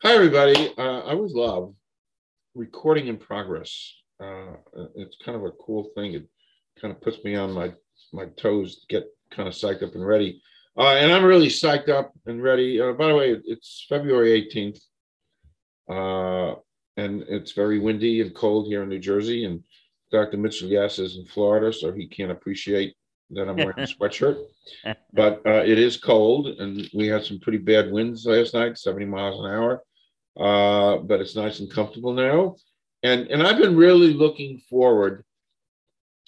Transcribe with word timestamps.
Hi, 0.00 0.14
everybody. 0.14 0.72
Uh, 0.76 1.00
I 1.00 1.12
always 1.12 1.32
love 1.32 1.74
recording 2.54 3.06
in 3.06 3.18
progress. 3.18 3.94
Uh, 4.18 4.54
it's 4.96 5.16
kind 5.24 5.36
of 5.36 5.44
a 5.44 5.52
cool 5.52 5.90
thing. 5.94 6.14
It 6.14 6.26
kind 6.80 6.92
of 6.92 7.00
puts 7.00 7.22
me 7.24 7.36
on 7.36 7.52
my 7.52 7.72
my 8.12 8.26
toes 8.36 8.80
to 8.80 8.86
get 8.88 9.04
kind 9.30 9.48
of 9.48 9.54
psyched 9.54 9.82
up 9.82 9.94
and 9.94 10.04
ready. 10.04 10.42
Uh, 10.76 10.94
and 10.94 11.12
I'm 11.12 11.24
really 11.24 11.48
psyched 11.48 11.88
up 11.88 12.12
and 12.26 12.42
ready. 12.42 12.80
Uh, 12.80 12.92
by 12.92 13.08
the 13.08 13.14
way, 13.14 13.36
it's 13.44 13.86
February 13.88 14.48
18th, 14.52 14.80
uh, 15.88 16.58
and 16.96 17.22
it's 17.28 17.52
very 17.52 17.78
windy 17.78 18.20
and 18.22 18.34
cold 18.34 18.66
here 18.66 18.82
in 18.82 18.88
New 18.88 18.98
Jersey. 18.98 19.44
And 19.44 19.62
Dr. 20.10 20.36
Mitchell 20.36 20.68
Yass 20.68 20.98
is 20.98 21.16
in 21.16 21.26
Florida, 21.26 21.72
so 21.72 21.92
he 21.92 22.08
can't 22.08 22.32
appreciate 22.32 22.94
that 23.32 23.48
I'm 23.48 23.56
wearing 23.56 23.78
a 23.78 23.82
sweatshirt. 23.82 24.38
But 25.12 25.42
uh, 25.46 25.62
it 25.64 25.78
is 25.78 25.96
cold, 25.96 26.48
and 26.48 26.88
we 26.94 27.06
had 27.06 27.24
some 27.24 27.40
pretty 27.40 27.58
bad 27.58 27.90
winds 27.90 28.26
last 28.26 28.54
night, 28.54 28.78
70 28.78 29.06
miles 29.06 29.40
an 29.40 29.46
hour. 29.46 29.82
Uh, 30.38 30.98
but 30.98 31.20
it's 31.20 31.36
nice 31.36 31.60
and 31.60 31.70
comfortable 31.70 32.12
now. 32.12 32.56
And 33.02 33.26
and 33.28 33.42
I've 33.42 33.58
been 33.58 33.76
really 33.76 34.14
looking 34.14 34.58
forward 34.58 35.24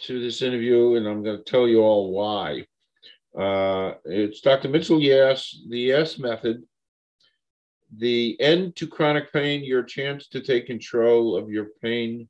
to 0.02 0.20
this 0.20 0.42
interview, 0.42 0.96
and 0.96 1.06
I'm 1.06 1.22
going 1.22 1.38
to 1.38 1.44
tell 1.44 1.68
you 1.68 1.80
all 1.80 2.12
why. 2.12 2.66
Uh, 3.38 3.94
it's 4.04 4.40
Dr. 4.40 4.68
Mitchell 4.68 5.00
Yass, 5.00 5.56
the 5.68 5.78
Yass 5.78 6.18
Method, 6.18 6.62
the 7.96 8.36
end 8.40 8.76
to 8.76 8.86
chronic 8.86 9.32
pain, 9.32 9.64
your 9.64 9.82
chance 9.82 10.28
to 10.28 10.40
take 10.40 10.66
control 10.66 11.36
of 11.36 11.50
your 11.50 11.68
pain 11.82 12.28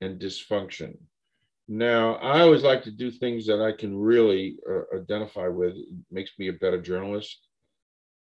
and 0.00 0.20
dysfunction. 0.20 0.96
Now, 1.68 2.14
I 2.16 2.40
always 2.40 2.62
like 2.62 2.82
to 2.84 2.90
do 2.90 3.10
things 3.10 3.46
that 3.46 3.62
I 3.62 3.72
can 3.72 3.96
really 3.96 4.56
uh, 4.68 4.96
identify 4.96 5.48
with. 5.48 5.74
It 5.76 5.88
makes 6.10 6.32
me 6.38 6.48
a 6.48 6.52
better 6.54 6.80
journalist 6.80 7.38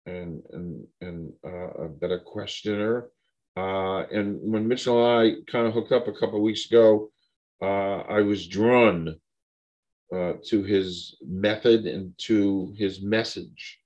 and 0.06 0.42
and 0.52 0.86
and 1.00 1.32
uh, 1.44 1.84
a 1.84 1.88
better 1.88 2.18
questioner. 2.18 3.08
Uh, 3.56 4.04
and 4.12 4.38
when 4.40 4.68
Mitchell 4.68 5.04
and 5.04 5.38
I 5.38 5.50
kind 5.50 5.66
of 5.66 5.74
hooked 5.74 5.92
up 5.92 6.08
a 6.08 6.12
couple 6.12 6.36
of 6.36 6.42
weeks 6.42 6.66
ago, 6.66 7.10
uh, 7.60 8.00
I 8.08 8.20
was 8.20 8.46
drawn 8.46 9.16
uh, 10.14 10.34
to 10.46 10.62
his 10.62 11.16
method 11.26 11.86
and 11.86 12.14
to 12.18 12.72
his 12.76 13.02
message, 13.02 13.78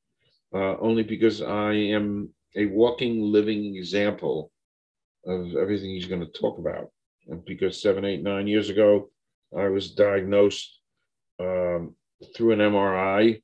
uh, 0.55 0.77
only 0.78 1.03
because 1.03 1.41
I 1.41 1.72
am 1.72 2.31
a 2.56 2.66
walking, 2.66 3.20
living 3.22 3.77
example 3.77 4.53
of 5.27 5.56
everything 5.56 5.91
he's 5.91 6.06
going 6.06 6.20
to 6.20 6.39
talk 6.41 6.59
about. 6.59 6.91
And 7.28 7.44
because 7.44 7.81
seven, 7.81 8.05
eight, 8.05 8.22
nine 8.22 8.47
years 8.47 8.69
ago, 8.69 9.11
I 9.56 9.69
was 9.69 9.92
diagnosed 9.92 10.78
um, 11.41 11.95
through 12.34 12.53
an 12.53 12.61
MRI 12.61 13.42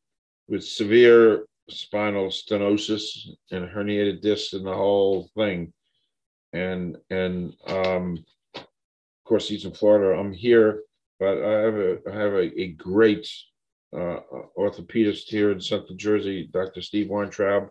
with 0.48 0.64
severe 0.64 1.46
spinal 1.70 2.28
stenosis 2.28 3.28
and 3.50 3.68
herniated 3.68 4.22
discs 4.22 4.54
and 4.54 4.66
the 4.66 4.74
whole 4.74 5.28
thing. 5.36 5.72
And 6.52 6.96
and 7.10 7.52
um, 7.66 8.24
of 8.54 8.64
course 9.24 9.48
he's 9.48 9.66
in 9.66 9.72
Florida. 9.72 10.18
I'm 10.18 10.32
here, 10.32 10.82
but 11.20 11.42
I 11.42 11.60
have 11.60 11.74
a 11.74 11.98
I 12.10 12.14
have 12.14 12.32
a, 12.32 12.60
a 12.60 12.68
great 12.68 13.28
uh, 13.94 14.20
orthopedist 14.56 15.24
here 15.24 15.50
in 15.50 15.60
Central 15.60 15.96
Jersey, 15.96 16.48
Dr. 16.52 16.80
Steve 16.80 17.08
Weintraub, 17.10 17.68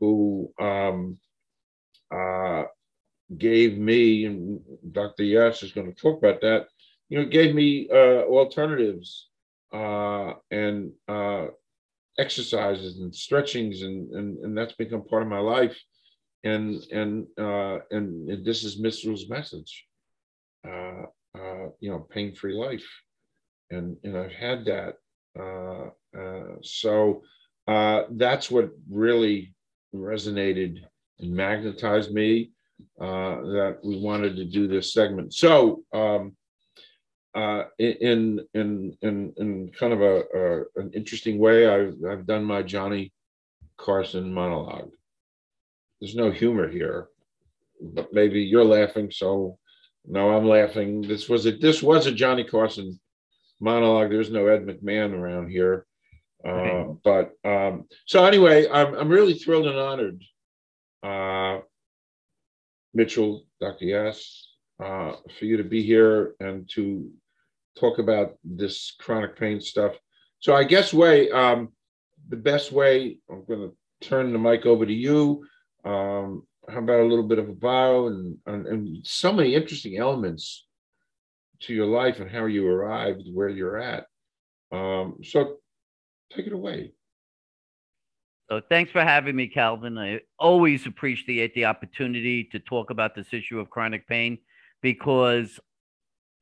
who 0.00 0.52
um, 0.60 1.18
uh, 2.10 2.64
gave 3.38 3.78
me 3.78 4.24
and 4.26 4.60
Dr. 4.92 5.24
Yass 5.24 5.62
is 5.62 5.72
going 5.72 5.92
to 5.92 6.00
talk 6.00 6.18
about 6.18 6.40
that. 6.40 6.66
You 7.08 7.18
know, 7.18 7.26
gave 7.26 7.54
me 7.54 7.88
uh, 7.90 8.22
alternatives 8.24 9.28
uh, 9.72 10.34
and 10.50 10.92
uh, 11.08 11.46
exercises 12.18 13.00
and 13.00 13.14
stretchings 13.14 13.82
and, 13.82 14.10
and 14.12 14.38
and 14.44 14.56
that's 14.56 14.74
become 14.74 15.04
part 15.04 15.22
of 15.22 15.28
my 15.28 15.40
life. 15.40 15.76
And 16.44 16.80
and 16.92 17.26
uh 17.38 17.78
and, 17.90 18.30
and 18.30 18.44
this 18.44 18.64
is 18.64 18.78
Mitchell's 18.78 19.28
message 19.28 19.86
uh 20.66 21.06
uh 21.36 21.66
you 21.80 21.90
know 21.90 22.00
pain-free 22.10 22.54
life. 22.54 22.86
And 23.70 23.96
and 24.04 24.16
I've 24.16 24.32
had 24.32 24.64
that 24.66 24.94
uh 25.38 25.88
uh 26.16 26.56
so 26.62 27.22
uh 27.66 28.02
that's 28.10 28.50
what 28.50 28.70
really 28.90 29.54
resonated 29.94 30.82
and 31.18 31.34
magnetized 31.34 32.12
me 32.12 32.52
uh 33.00 33.36
that 33.56 33.78
we 33.82 33.98
wanted 34.00 34.36
to 34.36 34.44
do 34.44 34.68
this 34.68 34.92
segment. 34.92 35.34
So 35.34 35.82
um 35.92 36.36
uh, 37.34 37.64
in 37.78 38.40
in 38.54 38.96
in 39.02 39.32
in 39.36 39.70
kind 39.78 39.92
of 39.92 40.00
a, 40.00 40.22
a, 40.34 40.80
an 40.80 40.92
interesting 40.94 41.38
way. 41.38 41.66
I've 41.66 41.96
I've 42.08 42.26
done 42.26 42.44
my 42.44 42.62
Johnny 42.62 43.12
Carson 43.76 44.32
monologue. 44.32 44.92
There's 46.00 46.14
no 46.14 46.30
humor 46.30 46.68
here, 46.68 47.08
but 47.80 48.12
maybe 48.12 48.40
you're 48.40 48.64
laughing, 48.64 49.10
so 49.10 49.58
no, 50.06 50.36
I'm 50.36 50.46
laughing. 50.46 51.02
This 51.02 51.28
was 51.28 51.46
a 51.46 51.52
this 51.52 51.82
was 51.82 52.06
a 52.06 52.12
Johnny 52.12 52.44
Carson 52.44 53.00
monologue. 53.60 54.10
There's 54.10 54.30
no 54.30 54.46
Ed 54.46 54.64
McMahon 54.66 55.12
around 55.12 55.48
here, 55.48 55.86
uh, 56.46 56.84
but 57.02 57.32
um, 57.44 57.86
so 58.06 58.24
anyway, 58.24 58.68
I'm 58.68 58.94
I'm 58.94 59.08
really 59.08 59.34
thrilled 59.34 59.66
and 59.66 59.78
honored. 59.78 60.22
Uh, 61.02 61.60
Mitchell, 62.94 63.44
Dr. 63.60 63.86
Yass, 63.86 64.54
uh, 64.78 65.14
for 65.36 65.44
you 65.46 65.56
to 65.56 65.64
be 65.64 65.82
here 65.82 66.34
and 66.38 66.70
to 66.74 67.10
talk 67.78 67.98
about 67.98 68.34
this 68.44 68.94
chronic 69.00 69.36
pain 69.38 69.60
stuff. 69.60 69.94
So 70.40 70.54
I 70.54 70.64
guess 70.64 70.92
way 70.92 71.30
um, 71.30 71.72
the 72.28 72.36
best 72.36 72.72
way 72.72 73.18
I'm 73.30 73.44
going 73.44 73.70
to 73.70 74.08
turn 74.08 74.32
the 74.32 74.38
mic 74.38 74.66
over 74.66 74.84
to 74.84 74.92
you. 74.92 75.44
Um, 75.84 76.46
how 76.68 76.78
about 76.78 77.00
a 77.00 77.04
little 77.04 77.26
bit 77.26 77.38
of 77.38 77.48
a 77.48 77.52
bio 77.52 78.06
and, 78.06 78.38
and, 78.46 78.66
and 78.66 79.06
so 79.06 79.32
many 79.32 79.54
interesting 79.54 79.98
elements 79.98 80.66
to 81.60 81.74
your 81.74 81.86
life 81.86 82.20
and 82.20 82.30
how 82.30 82.46
you 82.46 82.66
arrived 82.66 83.22
where 83.32 83.48
you're 83.48 83.78
at. 83.78 84.06
Um, 84.72 85.18
so 85.22 85.56
take 86.32 86.46
it 86.46 86.52
away. 86.52 86.92
So 88.50 88.60
thanks 88.68 88.92
for 88.92 89.02
having 89.02 89.36
me, 89.36 89.48
Calvin. 89.48 89.96
I 89.96 90.20
always 90.38 90.86
appreciate 90.86 91.54
the 91.54 91.64
opportunity 91.64 92.44
to 92.52 92.58
talk 92.58 92.90
about 92.90 93.14
this 93.14 93.32
issue 93.32 93.58
of 93.58 93.70
chronic 93.70 94.06
pain 94.06 94.38
because 94.82 95.58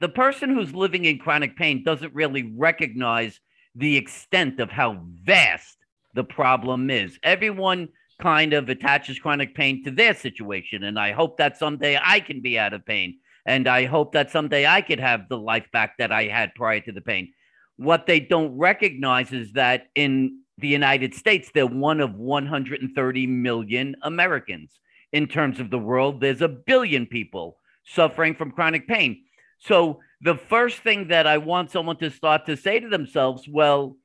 the 0.03 0.09
person 0.09 0.51
who's 0.51 0.75
living 0.75 1.05
in 1.05 1.17
chronic 1.17 1.57
pain 1.57 1.85
doesn't 1.85 2.13
really 2.13 2.53
recognize 2.57 3.39
the 3.77 3.97
extent 3.97 4.59
of 4.59 4.69
how 4.69 5.01
vast 5.23 5.79
the 6.15 6.25
problem 6.25 6.91
is. 6.91 7.21
Everyone 7.23 7.89
kind 8.21 8.53
of 8.53 8.69
attaches 8.69 9.21
chronic 9.21 9.55
pain 9.55 9.85
to 9.85 9.93
their 9.93 10.13
situation. 10.13 10.83
And 10.83 10.99
I 10.99 11.13
hope 11.13 11.39
that 11.39 11.57
someday 11.57 11.97
I 12.03 12.19
can 12.19 12.41
be 12.41 12.59
out 12.59 12.73
of 12.73 12.85
pain. 12.85 13.21
And 13.47 13.69
I 13.69 13.85
hope 13.85 14.13
that 14.15 14.33
someday 14.33 14.67
I 14.67 14.81
could 14.81 14.99
have 14.99 15.29
the 15.29 15.39
life 15.39 15.67
back 15.73 15.97
that 15.99 16.11
I 16.11 16.25
had 16.25 16.53
prior 16.57 16.81
to 16.81 16.91
the 16.91 17.01
pain. 17.01 17.33
What 17.77 18.09
they 18.09 18.19
don't 18.19 18.59
recognize 18.59 19.33
is 19.33 19.53
that 19.53 19.87
in 19.95 20.41
the 20.59 20.69
United 20.69 21.15
States, 21.15 21.53
they're 21.55 21.65
one 21.65 22.01
of 22.01 22.17
130 22.17 23.27
million 23.29 23.95
Americans. 24.03 24.81
In 25.13 25.29
terms 25.29 25.61
of 25.61 25.71
the 25.71 25.79
world, 25.79 26.21
there's 26.21 26.43
a 26.43 26.49
billion 26.49 27.07
people 27.07 27.59
suffering 27.85 28.35
from 28.35 28.51
chronic 28.51 28.89
pain. 28.89 29.23
So 29.65 30.01
the 30.21 30.35
first 30.35 30.79
thing 30.79 31.09
that 31.09 31.27
I 31.27 31.39
want 31.39 31.71
someone 31.71 31.97
to 31.99 32.11
start 32.11 32.47
to 32.47 32.57
say 32.57 32.81
to 32.81 32.89
themselves, 32.89 33.47
well, 33.49 33.97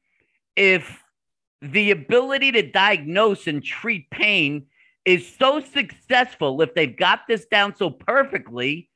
if 0.55 1.01
the 1.61 1.89
ability 1.91 2.51
to 2.51 2.71
diagnose 2.71 3.47
and 3.47 3.63
treat 3.63 4.09
pain 4.11 4.67
is 5.03 5.27
so 5.39 5.59
successful, 5.59 6.61
if 6.61 6.75
they've 6.75 6.95
got 6.95 7.21
this 7.27 7.45
down 7.47 7.75
so 7.75 7.89
perfectly, 7.89 8.89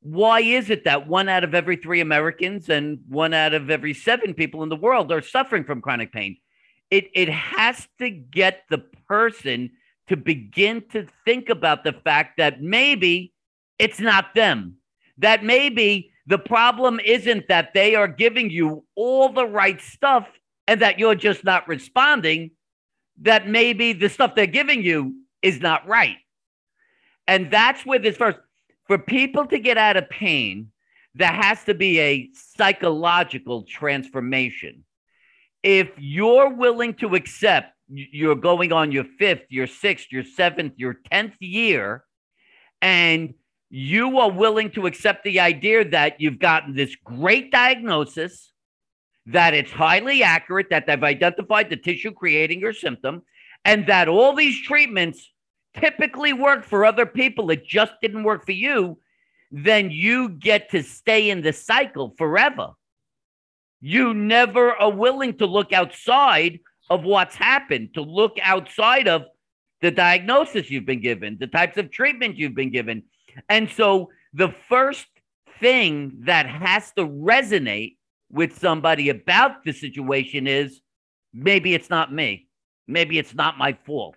why 0.00 0.40
is 0.40 0.70
it 0.70 0.84
that 0.84 1.06
one 1.06 1.28
out 1.28 1.44
of 1.44 1.54
every 1.54 1.76
three 1.76 2.00
Americans 2.00 2.68
and 2.68 2.98
one 3.08 3.32
out 3.32 3.54
of 3.54 3.70
every 3.70 3.94
seven 3.94 4.34
people 4.34 4.64
in 4.64 4.68
the 4.68 4.76
world 4.76 5.12
are 5.12 5.22
suffering 5.22 5.62
from 5.62 5.80
chronic 5.80 6.12
pain? 6.12 6.36
It, 6.90 7.10
it 7.14 7.28
has 7.28 7.86
to 7.98 8.10
get 8.10 8.64
the 8.70 8.78
person 9.06 9.70
to 10.08 10.16
begin 10.16 10.82
to 10.90 11.06
think 11.24 11.48
about 11.48 11.84
the 11.84 11.92
fact 11.92 12.38
that 12.38 12.60
maybe 12.60 13.34
it's 13.78 14.00
not 14.00 14.34
them 14.34 14.77
that 15.18 15.44
maybe 15.44 16.12
the 16.26 16.38
problem 16.38 17.00
isn't 17.04 17.48
that 17.48 17.74
they 17.74 17.94
are 17.94 18.08
giving 18.08 18.50
you 18.50 18.84
all 18.94 19.30
the 19.30 19.46
right 19.46 19.80
stuff 19.80 20.28
and 20.66 20.82
that 20.82 20.98
you're 20.98 21.14
just 21.14 21.44
not 21.44 21.66
responding, 21.68 22.50
that 23.22 23.48
maybe 23.48 23.92
the 23.92 24.08
stuff 24.08 24.34
they're 24.34 24.46
giving 24.46 24.82
you 24.82 25.14
is 25.42 25.60
not 25.60 25.86
right. 25.86 26.16
And 27.26 27.50
that's 27.50 27.84
where 27.84 27.98
this 27.98 28.16
first, 28.16 28.38
for 28.86 28.98
people 28.98 29.46
to 29.46 29.58
get 29.58 29.78
out 29.78 29.96
of 29.96 30.08
pain, 30.08 30.70
there 31.14 31.32
has 31.32 31.64
to 31.64 31.74
be 31.74 31.98
a 32.00 32.30
psychological 32.34 33.62
transformation. 33.62 34.84
If 35.62 35.90
you're 35.96 36.50
willing 36.50 36.94
to 36.94 37.14
accept 37.14 37.72
you're 37.88 38.36
going 38.36 38.72
on 38.72 38.92
your 38.92 39.04
fifth, 39.04 39.46
your 39.48 39.66
sixth, 39.66 40.08
your 40.12 40.24
seventh, 40.24 40.74
your 40.76 40.98
10th 41.10 41.34
year, 41.40 42.04
and 42.82 43.34
you 43.70 44.18
are 44.18 44.30
willing 44.30 44.70
to 44.72 44.86
accept 44.86 45.24
the 45.24 45.40
idea 45.40 45.84
that 45.90 46.20
you've 46.20 46.38
gotten 46.38 46.74
this 46.74 46.96
great 47.04 47.50
diagnosis, 47.52 48.52
that 49.26 49.52
it's 49.54 49.70
highly 49.70 50.22
accurate, 50.22 50.68
that 50.70 50.86
they've 50.86 51.02
identified 51.02 51.68
the 51.68 51.76
tissue 51.76 52.12
creating 52.12 52.60
your 52.60 52.72
symptom, 52.72 53.22
and 53.64 53.86
that 53.86 54.08
all 54.08 54.34
these 54.34 54.60
treatments 54.62 55.30
typically 55.76 56.32
work 56.32 56.64
for 56.64 56.84
other 56.84 57.06
people, 57.06 57.50
it 57.50 57.66
just 57.66 57.92
didn't 58.00 58.24
work 58.24 58.46
for 58.46 58.52
you, 58.52 58.98
then 59.50 59.90
you 59.90 60.30
get 60.30 60.70
to 60.70 60.82
stay 60.82 61.30
in 61.30 61.42
the 61.42 61.52
cycle 61.52 62.14
forever. 62.16 62.70
You 63.80 64.14
never 64.14 64.72
are 64.72 64.90
willing 64.90 65.36
to 65.38 65.46
look 65.46 65.72
outside 65.72 66.60
of 66.90 67.04
what's 67.04 67.34
happened, 67.34 67.94
to 67.94 68.02
look 68.02 68.36
outside 68.42 69.08
of 69.08 69.24
the 69.80 69.90
diagnosis 69.90 70.70
you've 70.70 70.86
been 70.86 71.00
given, 71.00 71.36
the 71.38 71.46
types 71.46 71.76
of 71.76 71.90
treatment 71.90 72.36
you've 72.36 72.54
been 72.54 72.72
given. 72.72 73.04
And 73.48 73.70
so 73.70 74.10
the 74.32 74.54
first 74.68 75.06
thing 75.60 76.22
that 76.24 76.46
has 76.46 76.92
to 76.92 77.06
resonate 77.06 77.96
with 78.30 78.58
somebody 78.58 79.08
about 79.08 79.64
the 79.64 79.72
situation 79.72 80.46
is 80.46 80.80
maybe 81.32 81.74
it's 81.74 81.90
not 81.90 82.12
me. 82.12 82.48
Maybe 82.86 83.18
it's 83.18 83.34
not 83.34 83.58
my 83.58 83.76
fault. 83.84 84.16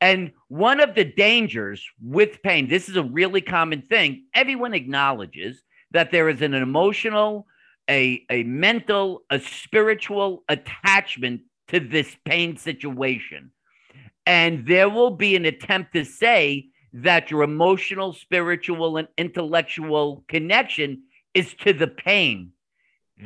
And 0.00 0.32
one 0.48 0.80
of 0.80 0.94
the 0.94 1.04
dangers 1.04 1.82
with 2.02 2.42
pain, 2.42 2.68
this 2.68 2.88
is 2.88 2.96
a 2.96 3.02
really 3.02 3.40
common 3.40 3.82
thing. 3.82 4.26
Everyone 4.34 4.74
acknowledges 4.74 5.62
that 5.92 6.10
there 6.10 6.28
is 6.28 6.42
an 6.42 6.52
emotional, 6.52 7.46
a, 7.88 8.24
a 8.30 8.42
mental, 8.42 9.22
a 9.30 9.40
spiritual 9.40 10.44
attachment 10.48 11.42
to 11.68 11.80
this 11.80 12.14
pain 12.24 12.56
situation. 12.56 13.50
And 14.26 14.66
there 14.66 14.90
will 14.90 15.10
be 15.10 15.36
an 15.36 15.44
attempt 15.44 15.94
to 15.94 16.04
say 16.04 16.68
that 17.02 17.30
your 17.30 17.42
emotional, 17.42 18.14
spiritual, 18.14 18.96
and 18.96 19.08
intellectual 19.18 20.24
connection 20.28 21.02
is 21.34 21.52
to 21.54 21.74
the 21.74 21.86
pain. 21.86 22.52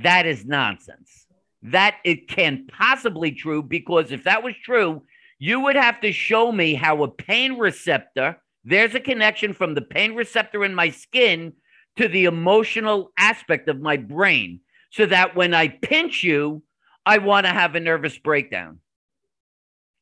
That 0.02 0.26
is 0.26 0.44
nonsense. 0.44 1.26
That 1.62 1.96
it 2.05 2.26
can 2.28 2.67
possibly 2.67 3.31
true 3.32 3.62
because 3.62 4.11
if 4.11 4.25
that 4.25 4.43
was 4.43 4.55
true, 4.56 5.02
you 5.38 5.61
would 5.61 5.76
have 5.76 6.00
to 6.00 6.11
show 6.11 6.50
me 6.50 6.75
how 6.75 7.05
a 7.05 7.08
pain 7.08 7.58
receptor, 7.58 8.38
there's 8.64 8.94
a 8.96 9.00
connection 9.00 9.52
from 9.52 9.75
the 9.75 9.82
pain 9.82 10.14
receptor 10.14 10.64
in 10.64 10.75
my 10.75 10.90
skin 10.90 11.52
to 11.96 12.08
the 12.08 12.25
emotional 12.25 13.12
aspect 13.17 13.69
of 13.69 13.81
my 13.81 13.96
brain 13.96 14.61
so 14.90 15.06
that 15.06 15.37
when 15.37 15.55
I 15.55 15.69
pinch 15.69 16.25
you, 16.25 16.64
I 17.06 17.19
want 17.19 17.46
to 17.46 17.52
have 17.52 17.76
a 17.76 17.81
nervous 17.81 18.19
breakdown. 18.19 18.81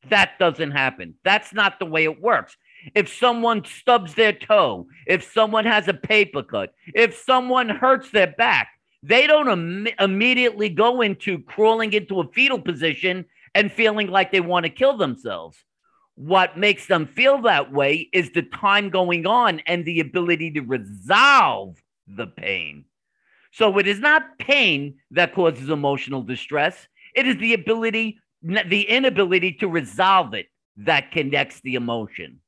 That 0.09 0.39
doesn't 0.39 0.71
happen. 0.71 1.15
That's 1.23 1.53
not 1.53 1.77
the 1.77 1.85
way 1.85 2.05
it 2.05 2.21
works. 2.21 2.57
If 2.95 3.13
someone 3.13 3.65
stubs 3.65 4.13
their 4.13 4.33
toe, 4.33 4.87
if 5.05 5.31
someone 5.31 5.65
has 5.65 5.87
a 5.87 5.93
paper 5.93 6.43
cut, 6.43 6.73
if 6.93 7.15
someone 7.15 7.69
hurts 7.69 8.11
their 8.11 8.27
back, 8.27 8.69
they 9.03 9.27
don't 9.27 9.49
Im- 9.49 9.87
immediately 9.99 10.69
go 10.69 11.01
into 11.01 11.39
crawling 11.39 11.93
into 11.93 12.19
a 12.19 12.27
fetal 12.27 12.59
position 12.59 13.25
and 13.55 13.71
feeling 13.71 14.07
like 14.07 14.31
they 14.31 14.41
want 14.41 14.65
to 14.65 14.69
kill 14.69 14.97
themselves. 14.97 15.57
What 16.15 16.57
makes 16.57 16.85
them 16.87 17.05
feel 17.05 17.41
that 17.43 17.71
way 17.71 18.09
is 18.11 18.31
the 18.31 18.41
time 18.41 18.89
going 18.89 19.25
on 19.25 19.61
and 19.61 19.85
the 19.85 20.01
ability 20.01 20.51
to 20.51 20.61
resolve 20.61 21.81
the 22.07 22.27
pain. 22.27 22.85
So 23.51 23.77
it 23.77 23.87
is 23.87 23.99
not 23.99 24.37
pain 24.37 24.95
that 25.11 25.33
causes 25.33 25.69
emotional 25.69 26.21
distress. 26.21 26.87
It 27.15 27.25
is 27.25 27.37
the 27.37 27.53
ability, 27.53 28.19
the 28.41 28.81
inability 28.83 29.53
to 29.53 29.67
resolve 29.67 30.33
it 30.33 30.47
that 30.77 31.11
connects 31.11 31.61
the 31.61 31.75
emotion. 31.75 32.41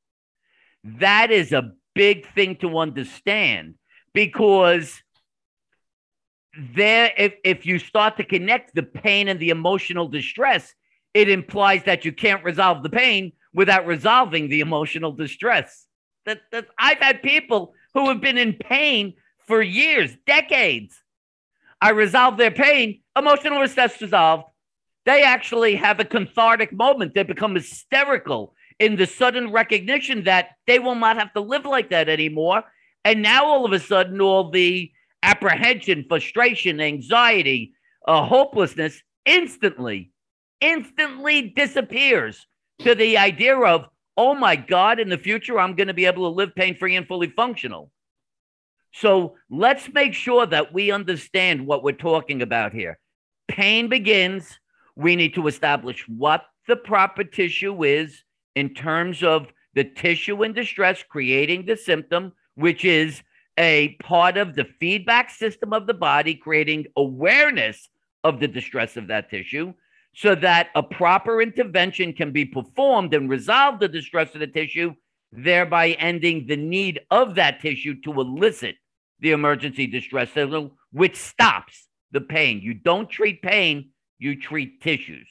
That 0.83 1.31
is 1.31 1.51
a 1.51 1.72
big 1.94 2.28
thing 2.33 2.56
to 2.57 2.78
understand 2.78 3.75
because 4.13 5.01
there, 6.75 7.12
if, 7.18 7.33
if 7.44 7.66
you 7.66 7.80
start 7.80 8.18
to 8.18 8.24
connect 8.24 8.74
the 8.75 8.83
pain 8.83 9.28
and 9.28 9.39
the 9.39 9.50
emotional 9.50 10.07
distress, 10.07 10.74
it 11.13 11.30
implies 11.30 11.83
that 11.86 12.06
you 12.06 12.12
can't 12.12 12.44
resolve 12.44 12.83
the 12.83 12.89
pain 12.89 13.33
without 13.54 13.86
resolving 13.86 14.50
the 14.50 14.62
emotional 14.62 15.12
distress. 15.12 15.86
That, 16.25 16.42
that 16.51 16.68
I've 16.78 17.00
had 17.00 17.22
people 17.22 17.74
who 17.94 18.10
have 18.10 18.22
been 18.22 18.38
in 18.38 18.54
pain 18.54 19.16
for 19.48 19.62
years, 19.62 20.16
decades. 20.25 20.95
I 21.81 21.92
resolve 21.92 22.38
their 22.38 22.51
pain, 22.51 23.01
emotional 23.18 23.62
distress 23.62 24.00
resolved. 24.01 24.45
They 25.06 25.24
actually 25.24 25.75
have 25.75 26.00
a 26.00 26.06
cathartic 26.06 26.72
moment. 26.72 27.16
They 27.16 27.24
become 27.24 27.56
hysterical 27.56 28.54
in 28.81 28.95
the 28.95 29.06
sudden 29.06 29.51
recognition 29.51 30.24
that 30.24 30.50
they 30.66 30.80
will 30.80 30.95
not 30.95 31.16
have 31.16 31.31
to 31.33 31.39
live 31.39 31.66
like 31.66 31.92
that 31.92 32.10
anymore. 32.10 32.63
And 33.06 33.22
now 33.22 33.45
all 33.45 33.63
of 33.63 33.74
a 33.74 33.80
sudden, 33.80 34.19
all 34.19 34.50
the 34.50 34.92
apprehension, 35.22 36.06
frustration, 36.10 36.81
anxiety, 36.81 37.74
uh, 38.07 38.25
hopelessness 38.25 39.00
instantly, 39.24 40.12
instantly 40.62 41.54
disappears 41.56 42.48
to 42.80 42.95
the 42.95 43.19
idea 43.19 43.56
of, 43.56 43.86
oh 44.18 44.33
my 44.33 44.56
God, 44.56 45.00
in 45.00 45.10
the 45.10 45.18
future, 45.19 45.60
I'm 45.60 45.75
going 45.75 45.88
to 45.88 45.94
be 45.94 46.07
able 46.07 46.28
to 46.28 46.36
live 46.36 46.56
pain 46.56 46.75
free 46.75 46.95
and 46.95 47.07
fully 47.07 47.30
functional. 47.30 47.92
So 48.94 49.36
let's 49.51 49.94
make 49.94 50.16
sure 50.16 50.48
that 50.48 50.74
we 50.74 50.92
understand 50.92 51.68
what 51.68 51.83
we're 51.83 51.92
talking 51.92 52.42
about 52.42 52.74
here. 52.74 52.98
Pain 53.48 53.89
begins. 53.89 54.60
We 54.95 55.16
need 55.16 55.36
to 55.36 55.45
establish 55.45 56.04
what 56.07 56.45
the 56.68 56.75
proper 56.75 57.24
tissue 57.24 57.83
is 57.83 58.24
in 58.56 58.74
terms 58.74 59.24
of 59.24 59.48
the 59.74 59.83
tissue 59.83 60.44
in 60.44 60.53
distress 60.53 61.03
creating 61.07 61.65
the 61.65 61.77
symptom, 61.77 62.33
which 62.56 62.83
is 62.83 63.21
a 63.57 63.95
part 64.01 64.38
of 64.38 64.56
the 64.56 64.65
feedback 64.80 65.30
system 65.30 65.74
of 65.74 65.88
the 65.88 65.94
body, 65.94 66.36
creating 66.36 66.86
awareness 66.95 67.89
of 68.24 68.39
the 68.39 68.48
distress 68.48 68.98
of 68.98 69.07
that 69.07 69.30
tissue 69.30 69.74
so 70.13 70.36
that 70.36 70.69
a 70.75 70.83
proper 70.83 71.42
intervention 71.42 72.13
can 72.13 72.31
be 72.31 72.45
performed 72.45 73.13
and 73.13 73.30
resolve 73.30 73.80
the 73.80 73.88
distress 73.88 74.33
of 74.33 74.42
the 74.42 74.48
tissue, 74.48 74.94
thereby 75.31 75.92
ending 75.92 76.45
the 76.47 76.57
need 76.57 77.00
of 77.09 77.36
that 77.36 77.62
tissue 77.62 78.00
to 78.01 78.12
elicit 78.19 78.75
the 79.19 79.31
emergency 79.31 79.88
distress 79.88 80.31
signal, 80.33 80.75
which 80.92 81.15
stops 81.15 81.88
the 82.12 82.21
pain. 82.21 82.59
You 82.62 82.74
don't 82.74 83.09
treat 83.09 83.42
pain, 83.42 83.92
you 84.19 84.39
treat 84.39 84.81
tissues. 84.81 85.27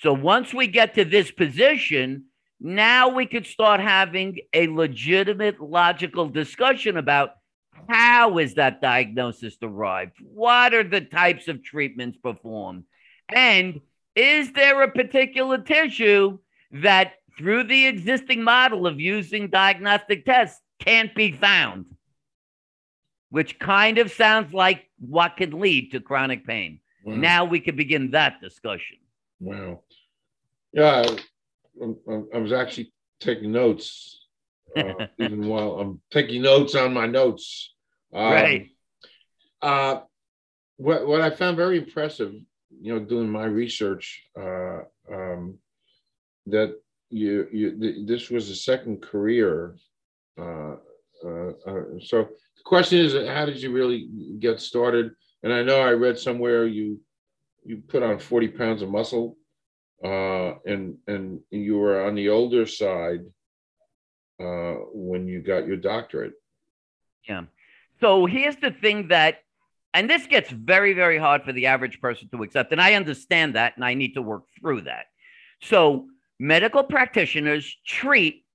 So 0.00 0.14
once 0.14 0.54
we 0.54 0.66
get 0.66 0.94
to 0.94 1.04
this 1.04 1.30
position, 1.30 2.24
now 2.58 3.10
we 3.10 3.26
could 3.26 3.46
start 3.46 3.80
having 3.80 4.38
a 4.54 4.66
legitimate 4.66 5.60
logical 5.60 6.26
discussion 6.26 6.96
about 6.96 7.32
how 7.86 8.38
is 8.38 8.54
that 8.54 8.80
diagnosis 8.80 9.58
derived? 9.58 10.16
What 10.22 10.72
are 10.72 10.84
the 10.84 11.02
types 11.02 11.48
of 11.48 11.62
treatments 11.62 12.16
performed? 12.16 12.84
And 13.28 13.80
is 14.16 14.52
there 14.52 14.80
a 14.82 14.90
particular 14.90 15.58
tissue 15.58 16.38
that 16.72 17.12
through 17.36 17.64
the 17.64 17.86
existing 17.86 18.42
model 18.42 18.86
of 18.86 19.00
using 19.00 19.48
diagnostic 19.48 20.24
tests 20.24 20.62
can't 20.78 21.14
be 21.14 21.32
found? 21.32 21.84
Which 23.28 23.58
kind 23.58 23.98
of 23.98 24.10
sounds 24.10 24.54
like 24.54 24.88
what 24.98 25.36
can 25.36 25.60
lead 25.60 25.92
to 25.92 26.00
chronic 26.00 26.46
pain. 26.46 26.80
Wow. 27.04 27.16
Now 27.16 27.44
we 27.44 27.60
can 27.60 27.76
begin 27.76 28.12
that 28.12 28.40
discussion. 28.40 28.96
Wow. 29.40 29.82
Yeah, 30.72 31.04
I, 31.82 32.14
I 32.34 32.38
was 32.38 32.52
actually 32.52 32.92
taking 33.20 33.52
notes, 33.52 34.26
uh, 34.76 35.06
even 35.18 35.48
while 35.48 35.80
I'm 35.80 36.00
taking 36.10 36.42
notes 36.42 36.74
on 36.74 36.92
my 36.92 37.06
notes. 37.06 37.74
Um, 38.12 38.32
right. 38.32 38.68
Uh, 39.62 40.00
what 40.76 41.06
what 41.06 41.20
I 41.20 41.30
found 41.30 41.56
very 41.56 41.78
impressive, 41.78 42.32
you 42.80 42.94
know, 42.94 43.00
doing 43.00 43.28
my 43.28 43.44
research, 43.44 44.22
uh, 44.38 44.80
um, 45.12 45.58
that 46.46 46.74
you 47.10 47.48
you 47.52 47.78
th- 47.78 48.06
this 48.06 48.30
was 48.30 48.48
a 48.50 48.56
second 48.56 49.02
career. 49.02 49.76
Uh, 50.38 50.76
uh, 51.24 51.50
uh, 51.66 51.82
so 52.00 52.28
the 52.56 52.62
question 52.64 52.98
is, 52.98 53.12
how 53.28 53.44
did 53.44 53.60
you 53.60 53.72
really 53.72 54.08
get 54.38 54.60
started? 54.60 55.12
And 55.42 55.52
I 55.52 55.62
know 55.62 55.80
I 55.80 55.90
read 55.90 56.18
somewhere 56.18 56.66
you 56.66 57.00
you 57.64 57.82
put 57.86 58.02
on 58.02 58.18
forty 58.18 58.48
pounds 58.48 58.82
of 58.82 58.88
muscle 58.88 59.36
uh, 60.04 60.54
and 60.66 60.96
and 61.06 61.40
you 61.50 61.78
were 61.78 62.04
on 62.04 62.14
the 62.14 62.28
older 62.28 62.66
side 62.66 63.20
uh, 64.40 64.74
when 64.92 65.28
you 65.28 65.40
got 65.40 65.66
your 65.66 65.76
doctorate. 65.76 66.32
Yeah. 67.28 67.44
So 68.00 68.24
here's 68.24 68.56
the 68.56 68.70
thing 68.70 69.08
that, 69.08 69.40
and 69.92 70.08
this 70.08 70.26
gets 70.26 70.50
very 70.50 70.94
very 70.94 71.18
hard 71.18 71.44
for 71.44 71.52
the 71.52 71.66
average 71.66 72.00
person 72.00 72.28
to 72.30 72.42
accept, 72.42 72.72
and 72.72 72.80
I 72.80 72.94
understand 72.94 73.54
that, 73.56 73.76
and 73.76 73.84
I 73.84 73.94
need 73.94 74.14
to 74.14 74.22
work 74.22 74.44
through 74.58 74.82
that. 74.82 75.06
So 75.60 76.06
medical 76.38 76.82
practitioners 76.82 77.76
treat 77.86 78.46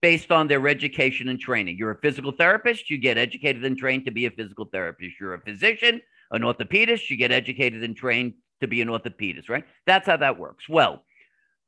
based 0.00 0.30
on 0.30 0.46
their 0.46 0.68
education 0.68 1.28
and 1.28 1.40
training. 1.40 1.78
You're 1.78 1.92
a 1.92 1.98
physical 1.98 2.30
therapist, 2.30 2.90
you 2.90 2.98
get 2.98 3.18
educated 3.18 3.64
and 3.64 3.76
trained 3.76 4.04
to 4.04 4.12
be 4.12 4.26
a 4.26 4.30
physical 4.30 4.66
therapist. 4.66 5.18
You're 5.18 5.34
a 5.34 5.40
physician, 5.40 6.00
an 6.30 6.42
orthopedist, 6.42 7.10
you 7.10 7.16
get 7.16 7.32
educated 7.32 7.82
and 7.82 7.96
trained 7.96 8.34
to 8.60 8.68
be 8.68 8.80
an 8.80 8.88
orthopedist, 8.88 9.48
right? 9.48 9.64
That's 9.86 10.06
how 10.06 10.16
that 10.18 10.38
works. 10.38 10.68
Well, 10.68 11.04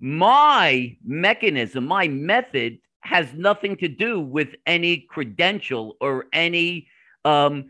my 0.00 0.96
mechanism, 1.04 1.86
my 1.86 2.08
method 2.08 2.78
has 3.00 3.32
nothing 3.34 3.76
to 3.78 3.88
do 3.88 4.20
with 4.20 4.54
any 4.66 5.06
credential 5.08 5.96
or 6.00 6.26
any 6.32 6.88
um, 7.24 7.66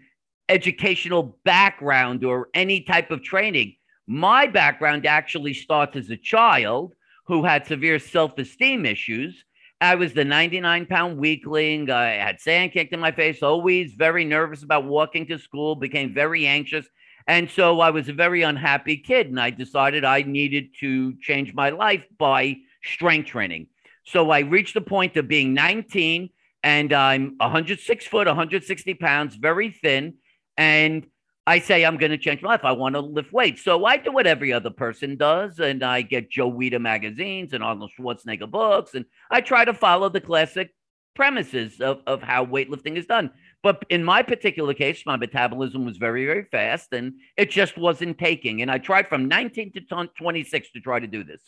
educational 0.48 1.38
background 1.44 2.24
or 2.24 2.48
any 2.54 2.82
type 2.82 3.10
of 3.10 3.22
training. 3.22 3.76
My 4.06 4.46
background 4.46 5.06
actually 5.06 5.54
starts 5.54 5.96
as 5.96 6.10
a 6.10 6.16
child 6.16 6.94
who 7.26 7.44
had 7.44 7.66
severe 7.66 7.98
self 7.98 8.38
esteem 8.38 8.86
issues 8.86 9.44
I 9.80 9.94
was 9.94 10.14
the 10.14 10.24
99 10.24 10.86
pound 10.86 11.18
weakling. 11.18 11.90
I 11.90 12.12
had 12.12 12.40
sand 12.40 12.72
kicked 12.72 12.94
in 12.94 13.00
my 13.00 13.12
face, 13.12 13.42
always 13.42 13.92
very 13.92 14.24
nervous 14.24 14.62
about 14.62 14.84
walking 14.84 15.26
to 15.26 15.38
school, 15.38 15.76
became 15.76 16.14
very 16.14 16.46
anxious. 16.46 16.86
And 17.26 17.50
so 17.50 17.80
I 17.80 17.90
was 17.90 18.08
a 18.08 18.12
very 18.12 18.42
unhappy 18.42 18.96
kid. 18.98 19.28
And 19.28 19.40
I 19.40 19.50
decided 19.50 20.04
I 20.04 20.22
needed 20.22 20.74
to 20.80 21.14
change 21.18 21.54
my 21.54 21.70
life 21.70 22.04
by 22.18 22.58
strength 22.84 23.28
training. 23.28 23.66
So 24.04 24.30
I 24.30 24.40
reached 24.40 24.74
the 24.74 24.80
point 24.80 25.16
of 25.16 25.26
being 25.26 25.52
19 25.52 26.30
and 26.62 26.92
I'm 26.92 27.36
106 27.38 28.06
foot, 28.06 28.26
160 28.26 28.94
pounds, 28.94 29.36
very 29.36 29.70
thin. 29.70 30.14
And 30.56 31.06
I 31.46 31.60
say 31.60 31.84
I'm 31.84 31.96
going 31.96 32.10
to 32.10 32.18
change 32.18 32.42
my 32.42 32.50
life. 32.50 32.64
I 32.64 32.72
want 32.72 32.94
to 32.94 33.00
lift 33.00 33.32
weights. 33.32 33.62
So 33.62 33.84
I 33.84 33.96
do 33.98 34.10
what 34.10 34.26
every 34.26 34.52
other 34.52 34.70
person 34.70 35.16
does. 35.16 35.60
And 35.60 35.84
I 35.84 36.02
get 36.02 36.30
Joe 36.30 36.50
Weider 36.50 36.80
magazines 36.80 37.52
and 37.52 37.62
Arnold 37.62 37.92
Schwarzenegger 37.96 38.50
books. 38.50 38.94
And 38.94 39.04
I 39.30 39.40
try 39.40 39.64
to 39.64 39.74
follow 39.74 40.08
the 40.08 40.20
classic 40.20 40.74
premises 41.14 41.80
of, 41.80 42.00
of 42.06 42.22
how 42.22 42.44
weightlifting 42.44 42.96
is 42.96 43.06
done. 43.06 43.30
But 43.62 43.84
in 43.88 44.04
my 44.04 44.22
particular 44.22 44.74
case, 44.74 45.02
my 45.06 45.16
metabolism 45.16 45.84
was 45.84 45.96
very, 45.96 46.24
very 46.24 46.44
fast 46.44 46.92
and 46.92 47.14
it 47.36 47.50
just 47.50 47.76
wasn't 47.76 48.18
taking. 48.18 48.62
And 48.62 48.70
I 48.70 48.78
tried 48.78 49.08
from 49.08 49.26
19 49.26 49.72
to 49.72 50.06
26 50.16 50.70
to 50.72 50.80
try 50.80 51.00
to 51.00 51.06
do 51.06 51.24
this. 51.24 51.42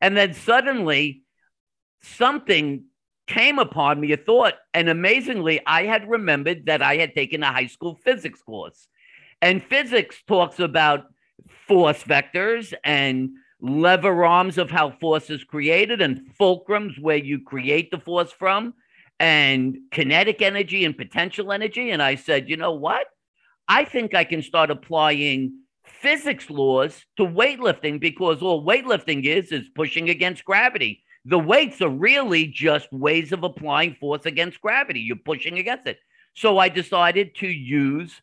And 0.00 0.16
then 0.16 0.34
suddenly 0.34 1.22
something 2.02 2.84
came 3.26 3.58
upon 3.58 4.00
me, 4.00 4.12
a 4.12 4.16
thought. 4.16 4.54
And 4.74 4.88
amazingly, 4.88 5.60
I 5.66 5.84
had 5.84 6.08
remembered 6.08 6.66
that 6.66 6.82
I 6.82 6.96
had 6.96 7.14
taken 7.14 7.42
a 7.42 7.52
high 7.52 7.66
school 7.66 7.98
physics 8.04 8.42
course. 8.42 8.88
And 9.42 9.62
physics 9.62 10.22
talks 10.26 10.60
about 10.60 11.06
force 11.66 12.02
vectors 12.04 12.74
and 12.84 13.30
lever 13.60 14.24
arms 14.24 14.58
of 14.58 14.70
how 14.70 14.90
force 14.90 15.30
is 15.30 15.44
created 15.44 16.00
and 16.00 16.30
fulcrums 16.38 17.00
where 17.00 17.16
you 17.16 17.40
create 17.40 17.90
the 17.90 17.98
force 17.98 18.32
from 18.32 18.74
and 19.20 19.76
kinetic 19.90 20.40
energy 20.40 20.84
and 20.86 20.96
potential 20.96 21.52
energy. 21.52 21.90
And 21.90 22.02
I 22.02 22.14
said, 22.14 22.48
you 22.48 22.56
know 22.56 22.72
what? 22.72 23.06
I 23.68 23.84
think 23.84 24.14
I 24.14 24.24
can 24.24 24.42
start 24.42 24.70
applying 24.70 25.60
physics 25.84 26.48
laws 26.48 27.04
to 27.18 27.24
weightlifting 27.24 28.00
because 28.00 28.40
all 28.40 28.64
weightlifting 28.66 29.24
is 29.24 29.52
is 29.52 29.68
pushing 29.74 30.08
against 30.08 30.44
gravity. 30.44 31.04
The 31.26 31.38
weights 31.38 31.82
are 31.82 31.90
really 31.90 32.46
just 32.46 32.90
ways 32.90 33.30
of 33.32 33.44
applying 33.44 33.94
force 33.94 34.24
against 34.24 34.62
gravity. 34.62 35.00
You're 35.00 35.16
pushing 35.16 35.58
against 35.58 35.86
it. 35.86 35.98
So 36.34 36.56
I 36.56 36.70
decided 36.70 37.34
to 37.36 37.46
use 37.46 38.22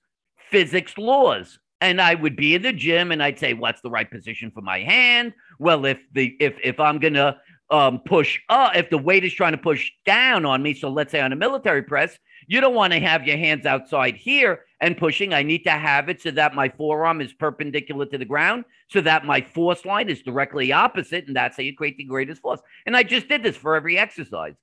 physics 0.49 0.97
laws. 0.97 1.59
And 1.79 2.01
I 2.01 2.15
would 2.15 2.35
be 2.35 2.55
in 2.55 2.63
the 2.63 2.73
gym 2.73 3.11
and 3.11 3.21
I'd 3.21 3.37
say, 3.37 3.53
what's 3.53 3.81
the 3.81 3.91
right 3.91 4.09
position 4.09 4.49
for 4.49 4.61
my 4.61 4.79
hand? 4.79 5.33
Well, 5.59 5.85
if 5.85 5.99
the 6.11 6.35
if 6.39 6.55
if 6.63 6.79
I'm 6.79 6.97
gonna 6.97 7.39
um, 7.69 7.99
push 7.99 8.39
up, 8.49 8.75
if 8.75 8.89
the 8.89 8.97
weight 8.97 9.23
is 9.23 9.33
trying 9.33 9.51
to 9.51 9.57
push 9.57 9.91
down 10.05 10.45
on 10.45 10.63
me, 10.63 10.73
so 10.73 10.89
let's 10.89 11.11
say 11.11 11.21
on 11.21 11.33
a 11.33 11.35
military 11.35 11.83
press, 11.83 12.17
you 12.47 12.61
don't 12.61 12.75
want 12.75 12.93
to 12.93 12.99
have 12.99 13.25
your 13.25 13.37
hands 13.37 13.65
outside 13.65 14.15
here 14.15 14.61
and 14.79 14.97
pushing. 14.97 15.33
I 15.33 15.43
need 15.43 15.63
to 15.65 15.71
have 15.71 16.07
it 16.07 16.21
so 16.21 16.31
that 16.31 16.55
my 16.55 16.69
forearm 16.69 17.19
is 17.19 17.33
perpendicular 17.33 18.05
to 18.05 18.17
the 18.17 18.25
ground, 18.25 18.63
so 18.89 19.01
that 19.01 19.25
my 19.25 19.41
force 19.41 19.85
line 19.85 20.09
is 20.09 20.21
directly 20.21 20.71
opposite. 20.71 21.27
And 21.27 21.35
that's 21.35 21.57
how 21.57 21.63
you 21.63 21.75
create 21.75 21.97
the 21.97 22.05
greatest 22.05 22.41
force. 22.41 22.61
And 22.85 22.95
I 22.95 23.03
just 23.03 23.27
did 23.27 23.43
this 23.43 23.57
for 23.57 23.75
every 23.75 23.97
exercise. 23.97 24.53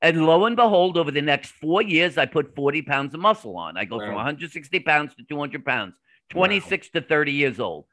And 0.00 0.26
lo 0.26 0.44
and 0.46 0.56
behold, 0.56 0.98
over 0.98 1.10
the 1.10 1.22
next 1.22 1.52
four 1.52 1.80
years, 1.80 2.18
I 2.18 2.26
put 2.26 2.54
40 2.54 2.82
pounds 2.82 3.14
of 3.14 3.20
muscle 3.20 3.56
on. 3.56 3.76
I 3.76 3.84
go 3.84 3.98
wow. 3.98 4.06
from 4.06 4.14
160 4.16 4.80
pounds 4.80 5.14
to 5.14 5.24
200 5.24 5.64
pounds, 5.64 5.94
26 6.30 6.90
wow. 6.92 7.00
to 7.00 7.06
30 7.06 7.32
years 7.32 7.60
old. 7.60 7.86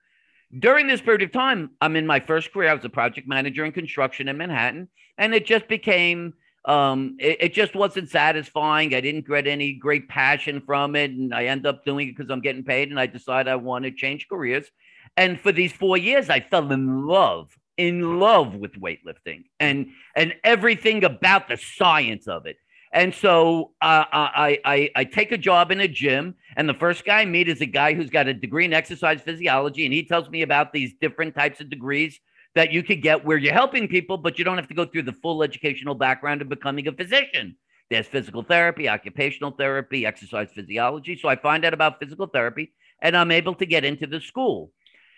During 0.57 0.87
this 0.87 1.01
period 1.01 1.21
of 1.21 1.31
time, 1.31 1.71
I'm 1.79 1.95
in 1.95 2.07
my 2.07 2.19
first 2.19 2.51
career. 2.51 2.69
I 2.69 2.73
was 2.73 2.85
a 2.85 2.89
project 2.89 3.27
manager 3.27 3.65
in 3.65 3.71
construction 3.71 4.27
in 4.27 4.37
Manhattan, 4.37 4.87
and 5.17 5.35
it 5.35 5.45
just 5.45 5.67
became 5.67 6.33
um, 6.65 7.15
it, 7.19 7.37
it, 7.39 7.53
just 7.53 7.75
wasn't 7.75 8.09
satisfying. 8.09 8.93
I 8.93 9.01
didn't 9.01 9.27
get 9.27 9.47
any 9.47 9.73
great 9.73 10.09
passion 10.09 10.61
from 10.65 10.95
it, 10.95 11.11
and 11.11 11.33
I 11.33 11.45
end 11.45 11.65
up 11.65 11.85
doing 11.85 12.09
it 12.09 12.17
because 12.17 12.29
I'm 12.29 12.41
getting 12.41 12.63
paid. 12.63 12.89
And 12.89 12.99
I 12.99 13.05
decide 13.05 13.47
I 13.47 13.55
want 13.55 13.85
to 13.85 13.91
change 13.91 14.27
careers. 14.27 14.69
And 15.15 15.39
for 15.39 15.51
these 15.51 15.71
four 15.71 15.97
years, 15.97 16.29
I 16.29 16.41
fell 16.41 16.71
in 16.71 17.07
love, 17.07 17.55
in 17.77 18.19
love 18.19 18.55
with 18.55 18.73
weightlifting 18.73 19.45
and 19.59 19.87
and 20.15 20.35
everything 20.43 21.03
about 21.03 21.47
the 21.47 21.57
science 21.57 22.27
of 22.27 22.45
it. 22.45 22.57
And 22.91 23.13
so 23.13 23.71
uh, 23.81 24.05
I, 24.11 24.59
I 24.65 24.89
I 24.95 25.03
take 25.03 25.31
a 25.31 25.37
job 25.37 25.71
in 25.71 25.79
a 25.79 25.87
gym, 25.87 26.35
and 26.55 26.67
the 26.67 26.73
first 26.73 27.05
guy 27.05 27.21
I 27.21 27.25
meet 27.25 27.47
is 27.47 27.61
a 27.61 27.67
guy 27.67 27.93
who's 27.93 28.09
got 28.09 28.27
a 28.27 28.33
degree 28.33 28.65
in 28.65 28.73
exercise 28.73 29.21
physiology, 29.21 29.85
and 29.85 29.93
he 29.93 30.03
tells 30.03 30.27
me 30.29 30.41
about 30.41 30.73
these 30.73 30.93
different 30.99 31.35
types 31.35 31.61
of 31.61 31.69
degrees 31.69 32.19
that 32.55 32.71
you 32.71 32.81
could 32.81 33.03
get 33.03 33.23
where 33.23 33.37
you're 33.37 33.53
helping 33.53 33.87
people, 33.87 34.17
but 34.17 34.39
you 34.39 34.43
don't 34.43 34.57
have 34.57 34.67
to 34.69 34.73
go 34.73 34.85
through 34.85 35.03
the 35.03 35.13
full 35.13 35.43
educational 35.43 35.93
background 35.93 36.41
of 36.41 36.49
becoming 36.49 36.87
a 36.87 36.91
physician. 36.91 37.55
There's 37.91 38.07
physical 38.07 38.41
therapy, 38.41 38.89
occupational 38.89 39.51
therapy, 39.51 40.05
exercise 40.05 40.49
physiology. 40.51 41.15
So 41.15 41.29
I 41.29 41.35
find 41.35 41.65
out 41.65 41.75
about 41.75 41.99
physical 41.99 42.25
therapy, 42.25 42.73
and 43.01 43.15
I'm 43.15 43.31
able 43.31 43.53
to 43.55 43.65
get 43.67 43.85
into 43.85 44.07
the 44.07 44.19
school. 44.19 44.71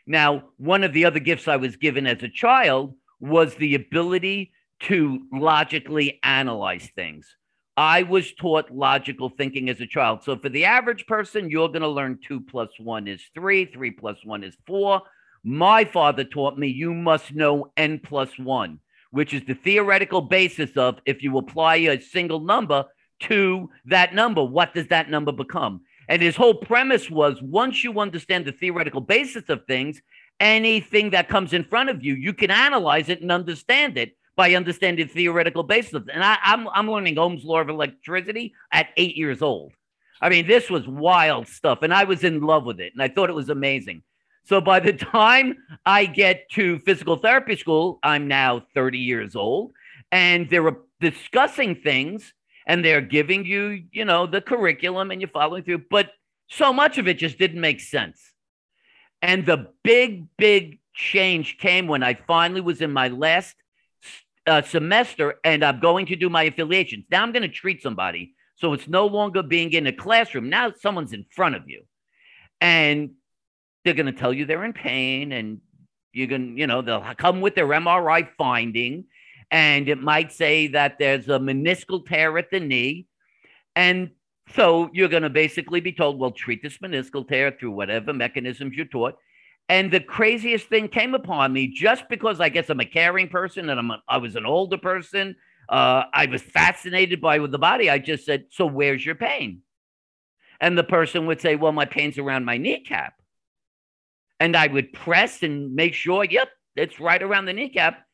Now, 0.06 0.50
one 0.58 0.84
of 0.84 0.92
the 0.92 1.06
other 1.06 1.20
gifts 1.20 1.48
I 1.48 1.56
was 1.56 1.78
given 1.78 2.06
as 2.06 2.22
a 2.22 2.30
child 2.30 2.96
was 3.22 3.56
the 3.56 3.76
ability 3.76 4.52
to 4.82 5.22
logically 5.32 6.20
analyze 6.24 6.90
things. 6.96 7.36
I 7.78 8.04
was 8.04 8.34
taught 8.34 8.70
logical 8.70 9.30
thinking 9.30 9.70
as 9.70 9.80
a 9.80 9.88
child. 9.88 10.24
So 10.24 10.36
for 10.38 10.50
the 10.50 10.66
average 10.66 11.06
person, 11.08 11.50
you're 11.50 11.70
going 11.70 11.82
to 11.82 11.88
learn 11.88 12.20
two 12.26 12.42
plus 12.42 12.70
one 12.80 13.08
is 13.08 13.22
three, 13.34 13.66
three 13.66 13.92
plus 13.92 14.18
one 14.24 14.44
is 14.44 14.56
four. 14.68 15.02
My 15.44 15.86
father 15.86 16.24
taught 16.24 16.58
me 16.58 16.68
you 16.68 16.94
must 16.94 17.34
know 17.34 17.72
n 17.78 18.00
plus 18.00 18.38
one, 18.38 18.80
which 19.12 19.34
is 19.34 19.44
the 19.46 19.56
theoretical 19.56 20.22
basis 20.22 20.76
of 20.76 21.00
if 21.06 21.24
you 21.24 21.38
apply 21.38 21.78
a 21.78 22.02
single 22.02 22.42
number 22.42 22.86
to 23.22 23.70
that 23.86 24.14
number, 24.14 24.44
what 24.44 24.74
does 24.74 24.88
that 24.88 25.10
number 25.10 25.32
become? 25.32 25.82
And 26.10 26.22
his 26.22 26.36
whole 26.36 26.56
premise 26.56 27.10
was 27.10 27.42
once 27.42 27.84
you 27.84 28.00
understand 28.00 28.46
the 28.46 28.52
theoretical 28.52 29.02
basis 29.02 29.48
of 29.50 29.66
things, 29.66 30.02
anything 30.40 31.12
that 31.12 31.30
comes 31.30 31.54
in 31.54 31.64
front 31.64 31.90
of 31.90 32.04
you, 32.04 32.16
you 32.16 32.34
can 32.34 32.52
analyze 32.52 33.10
it 33.10 33.22
and 33.22 33.32
understand 33.32 33.98
it 33.98 34.18
by 34.36 34.56
understanding 34.56 35.08
theoretical 35.08 35.64
basis. 35.64 36.04
And 36.12 36.24
I, 36.24 36.38
I'm, 36.44 36.68
I'm 36.70 36.90
learning 36.90 37.18
Ohm's 37.18 37.44
law 37.44 37.60
of 37.60 37.70
electricity 37.70 38.54
at 38.72 38.88
eight 38.98 39.16
years 39.16 39.42
old. 39.42 39.74
I 40.22 40.30
mean, 40.30 40.48
this 40.48 40.70
was 40.70 40.88
wild 40.88 41.48
stuff, 41.48 41.80
and 41.82 41.94
I 41.94 42.04
was 42.04 42.24
in 42.24 42.42
love 42.42 42.64
with 42.64 42.80
it, 42.80 42.94
and 42.94 43.02
I 43.02 43.08
thought 43.08 43.30
it 43.30 43.36
was 43.36 43.50
amazing. 43.50 44.04
So 44.44 44.62
by 44.62 44.80
the 44.80 44.94
time 45.14 45.58
I 45.86 46.06
get 46.06 46.50
to 46.52 46.80
physical 46.80 47.18
therapy 47.18 47.56
school, 47.56 48.00
I'm 48.04 48.28
now 48.28 48.64
30 48.76 49.00
years 49.00 49.36
old, 49.36 49.72
and 50.12 50.50
they're 50.50 50.78
discussing 51.00 51.76
things, 51.76 52.34
and 52.68 52.86
they're 52.86 53.02
giving 53.02 53.46
you, 53.46 53.84
you 53.92 54.06
know, 54.06 54.28
the 54.28 54.42
curriculum, 54.42 55.12
and 55.12 55.20
you're 55.20 55.30
following 55.30 55.64
through. 55.64 55.86
But 55.90 56.12
so 56.50 56.72
much 56.72 56.98
of 56.98 57.08
it 57.08 57.18
just 57.18 57.40
didn't 57.40 57.62
make 57.62 57.82
sense. 57.82 58.22
And 59.22 59.46
the 59.46 59.68
big, 59.84 60.28
big 60.38 60.80
change 60.94 61.58
came 61.58 61.88
when 61.88 62.04
I 62.04 62.14
finally 62.14 62.62
was 62.62 62.82
in 62.82 62.92
my 62.92 63.08
last 63.08 63.56
uh, 64.52 64.62
semester 64.62 65.36
and 65.46 65.64
I'm 65.64 65.80
going 65.80 66.08
to 66.08 66.18
do 66.18 66.30
my 66.30 66.44
affiliations. 66.44 67.06
Now 67.10 67.24
I'm 67.24 67.32
going 67.32 67.44
to 67.44 67.48
treat 67.48 67.82
somebody. 67.82 68.36
So 68.58 68.74
it's 68.74 68.88
no 68.88 69.06
longer 69.08 69.42
being 69.42 69.72
in 69.72 69.88
a 69.88 69.94
classroom. 69.94 70.50
Now 70.50 70.74
someone's 70.78 71.14
in 71.14 71.26
front 71.32 71.56
of 71.56 71.70
you. 71.70 71.84
And 72.60 73.12
they're 73.84 73.94
going 73.94 74.14
to 74.14 74.20
tell 74.22 74.34
you 74.34 74.46
they're 74.46 74.66
in 74.66 74.74
pain 74.74 75.32
and 75.32 75.62
you're 76.12 76.28
going 76.28 76.56
to, 76.56 76.60
you 76.60 76.68
know, 76.68 76.82
they'll 76.82 77.16
come 77.18 77.40
with 77.40 77.56
their 77.56 77.68
MRI 77.68 78.28
finding 78.38 79.06
and 79.50 79.88
it 79.88 80.02
might 80.02 80.34
say 80.34 80.68
that 80.68 81.00
there's 81.00 81.30
a 81.30 81.40
meniscal 81.40 82.06
tear 82.06 82.38
at 82.38 82.52
the 82.52 82.60
knee. 82.60 83.08
And 83.76 84.12
so 84.54 84.90
you're 84.92 85.08
going 85.08 85.24
to 85.24 85.30
basically 85.30 85.80
be 85.80 85.94
told, 85.94 86.20
well, 86.20 86.32
treat 86.32 86.62
this 86.62 86.78
meniscal 86.80 87.26
tear 87.26 87.52
through 87.58 87.72
whatever 87.72 88.12
mechanisms 88.14 88.76
you're 88.76 88.86
taught. 88.86 89.16
And 89.72 89.90
the 89.90 90.02
craziest 90.02 90.68
thing 90.68 90.90
came 90.90 91.16
upon 91.16 91.54
me 91.54 91.68
just 91.68 92.10
because 92.10 92.42
I 92.42 92.50
guess 92.50 92.70
I'm 92.70 92.82
a 92.82 92.86
caring 92.86 93.30
person 93.30 93.70
and 93.70 93.80
I'm 93.80 93.90
a, 93.90 94.04
I 94.06 94.18
was 94.18 94.36
an 94.36 94.46
older 94.46 94.78
person. 94.78 95.38
Uh, 95.70 96.04
I 96.14 96.26
was 96.26 96.42
fascinated 96.42 97.22
by 97.22 97.38
the 97.38 97.58
body. 97.58 97.90
I 97.90 97.98
just 97.98 98.26
said, 98.26 98.48
So 98.50 98.66
where's 98.66 99.06
your 99.06 99.16
pain? 99.16 99.62
And 100.60 100.78
the 100.78 100.84
person 100.84 101.26
would 101.28 101.40
say, 101.40 101.56
Well, 101.56 101.72
my 101.72 101.86
pain's 101.86 102.18
around 102.18 102.44
my 102.44 102.58
kneecap. 102.58 103.14
And 104.42 104.58
I 104.58 104.68
would 104.68 104.92
press 104.92 105.42
and 105.42 105.74
make 105.74 105.94
sure, 105.94 106.26
Yep, 106.26 106.50
it's 106.76 107.00
right 107.00 107.24
around 107.24 107.46
the 107.46 107.54
kneecap. 107.54 108.06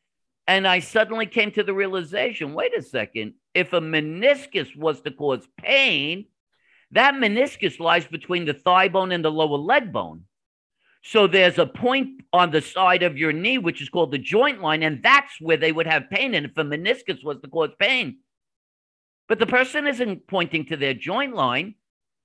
And 0.46 0.64
I 0.64 0.78
suddenly 0.78 1.26
came 1.26 1.50
to 1.50 1.64
the 1.64 1.74
realization 1.74 2.54
wait 2.54 2.72
a 2.78 2.82
second, 2.82 3.34
if 3.52 3.72
a 3.72 3.80
meniscus 3.80 4.76
was 4.76 5.00
to 5.00 5.10
cause 5.10 5.48
pain, 5.60 6.26
that 6.92 7.14
meniscus 7.14 7.80
lies 7.80 8.06
between 8.06 8.44
the 8.44 8.54
thigh 8.54 8.86
bone 8.86 9.10
and 9.10 9.24
the 9.24 9.32
lower 9.32 9.58
leg 9.58 9.92
bone. 9.92 10.22
So 11.02 11.26
there's 11.26 11.58
a 11.58 11.66
point 11.66 12.22
on 12.32 12.50
the 12.50 12.60
side 12.60 13.02
of 13.02 13.16
your 13.16 13.32
knee, 13.32 13.58
which 13.58 13.80
is 13.80 13.88
called 13.88 14.10
the 14.10 14.18
joint 14.18 14.60
line, 14.60 14.82
and 14.82 15.02
that's 15.02 15.40
where 15.40 15.56
they 15.56 15.72
would 15.72 15.86
have 15.86 16.10
pain. 16.10 16.34
And 16.34 16.46
if 16.46 16.52
a 16.56 16.64
meniscus 16.64 17.24
was 17.24 17.40
to 17.40 17.48
cause 17.48 17.70
pain, 17.78 18.18
but 19.28 19.38
the 19.38 19.46
person 19.46 19.86
isn't 19.86 20.26
pointing 20.26 20.66
to 20.66 20.76
their 20.76 20.94
joint 20.94 21.34
line, 21.34 21.74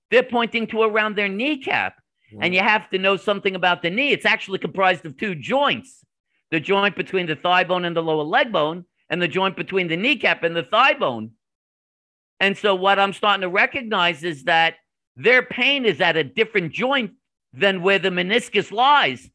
they're 0.10 0.24
pointing 0.24 0.68
to 0.68 0.82
around 0.82 1.16
their 1.16 1.30
kneecap. 1.30 1.96
And 2.42 2.54
you 2.54 2.62
have 2.62 2.90
to 2.90 2.98
know 2.98 3.16
something 3.16 3.56
about 3.56 3.84
the 3.84 3.92
knee. 3.92 4.12
It's 4.12 4.26
actually 4.26 4.58
comprised 4.58 5.06
of 5.06 5.18
two 5.18 5.36
joints 5.36 6.04
the 6.50 6.60
joint 6.60 6.96
between 6.96 7.26
the 7.26 7.36
thigh 7.36 7.64
bone 7.64 7.84
and 7.84 7.96
the 7.96 8.04
lower 8.04 8.24
leg 8.24 8.52
bone, 8.52 8.86
and 9.10 9.20
the 9.20 9.28
joint 9.28 9.56
between 9.56 9.88
the 9.88 9.98
kneecap 9.98 10.44
and 10.44 10.56
the 10.56 10.64
thigh 10.64 10.94
bone. 10.94 11.32
And 12.40 12.56
so 12.56 12.76
what 12.76 13.00
I'm 13.00 13.14
starting 13.14 13.42
to 13.42 13.50
recognize 13.50 14.24
is 14.24 14.44
that 14.44 14.76
their 15.16 15.42
pain 15.44 15.86
is 15.86 16.00
at 16.00 16.16
a 16.16 16.24
different 16.24 16.72
joint 16.72 17.14
than 17.54 17.82
where 17.82 18.00
the 18.00 18.10
meniscus 18.10 18.72
lies. 18.72 19.30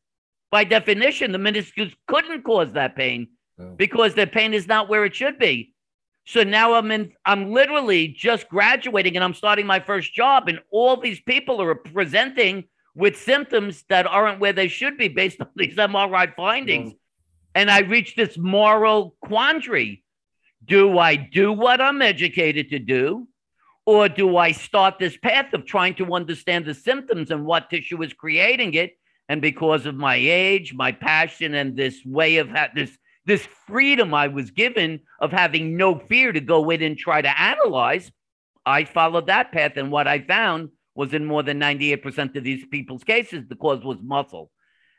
By 0.51 0.65
definition, 0.65 1.33
the 1.33 1.39
meniscus 1.39 1.95
couldn't 2.07 2.43
cause 2.43 2.73
that 2.73 2.97
pain 2.97 3.29
because 3.77 4.15
the 4.15 4.27
pain 4.27 4.55
is 4.55 4.67
not 4.67 4.89
where 4.89 5.05
it 5.05 5.15
should 5.15 5.39
be. 5.39 5.75
So 6.27 6.43
now 6.43 6.75
I'm 6.75 6.91
in, 6.91 7.13
I'm 7.25 7.53
literally 7.53 8.09
just 8.09 8.49
graduating 8.49 9.17
and 9.17 9.25
I'm 9.25 9.35
starting 9.35 9.67
my 9.67 9.81
first 9.81 10.13
job, 10.13 10.49
and 10.49 10.61
all 10.71 10.97
these 11.01 11.21
people 11.21 11.61
are 11.63 11.75
presenting 11.75 12.65
with 12.95 13.17
symptoms 13.17 13.85
that 13.89 14.07
aren't 14.07 14.41
where 14.41 14.53
they 14.53 14.69
should 14.69 14.99
be 14.99 15.09
based 15.09 15.41
on 15.41 15.49
these 15.57 15.77
MRI 15.77 16.35
findings. 16.35 16.93
And 17.55 17.71
I 17.71 17.81
reached 17.81 18.17
this 18.17 18.37
moral 18.37 19.17
quandary. 19.23 20.05
Do 20.65 20.99
I 20.99 21.17
do 21.17 21.53
what 21.53 21.81
I'm 21.81 22.03
educated 22.03 22.71
to 22.71 22.79
do? 22.79 23.27
Or 23.89 24.07
do 24.07 24.37
I 24.37 24.53
start 24.53 24.99
this 24.99 25.17
path 25.17 25.55
of 25.55 25.65
trying 25.65 25.95
to 25.95 26.13
understand 26.13 26.67
the 26.67 26.75
symptoms 26.75 27.31
and 27.31 27.47
what 27.47 27.71
tissue 27.71 28.03
is 28.03 28.13
creating 28.13 28.75
it? 28.75 28.99
And 29.31 29.41
because 29.41 29.87
of 29.87 29.95
my 29.95 30.17
age, 30.17 30.75
my 30.75 30.93
passion, 30.93 31.55
and 31.55 31.75
this 31.75 31.97
way 32.05 32.37
of 32.37 32.51
ha- 32.51 32.69
this 32.75 32.93
this 33.25 33.49
freedom 33.67 34.13
I 34.13 34.29
was 34.29 34.51
given 34.51 35.01
of 35.21 35.33
having 35.33 35.79
no 35.79 35.99
fear 35.99 36.33
to 36.33 36.41
go 36.41 36.69
in 36.69 36.83
and 36.83 36.99
try 36.99 37.23
to 37.23 37.41
analyze, 37.41 38.13
I 38.67 38.85
followed 38.85 39.29
that 39.29 39.53
path. 39.53 39.79
And 39.79 39.91
what 39.91 40.07
I 40.07 40.19
found 40.21 40.69
was 40.95 41.15
in 41.15 41.25
more 41.25 41.43
than 41.43 41.59
98% 41.59 42.37
of 42.37 42.45
these 42.45 42.67
people's 42.67 43.05
cases, 43.05 43.47
the 43.49 43.57
cause 43.57 43.83
was 43.83 43.99
muscle. 44.03 44.51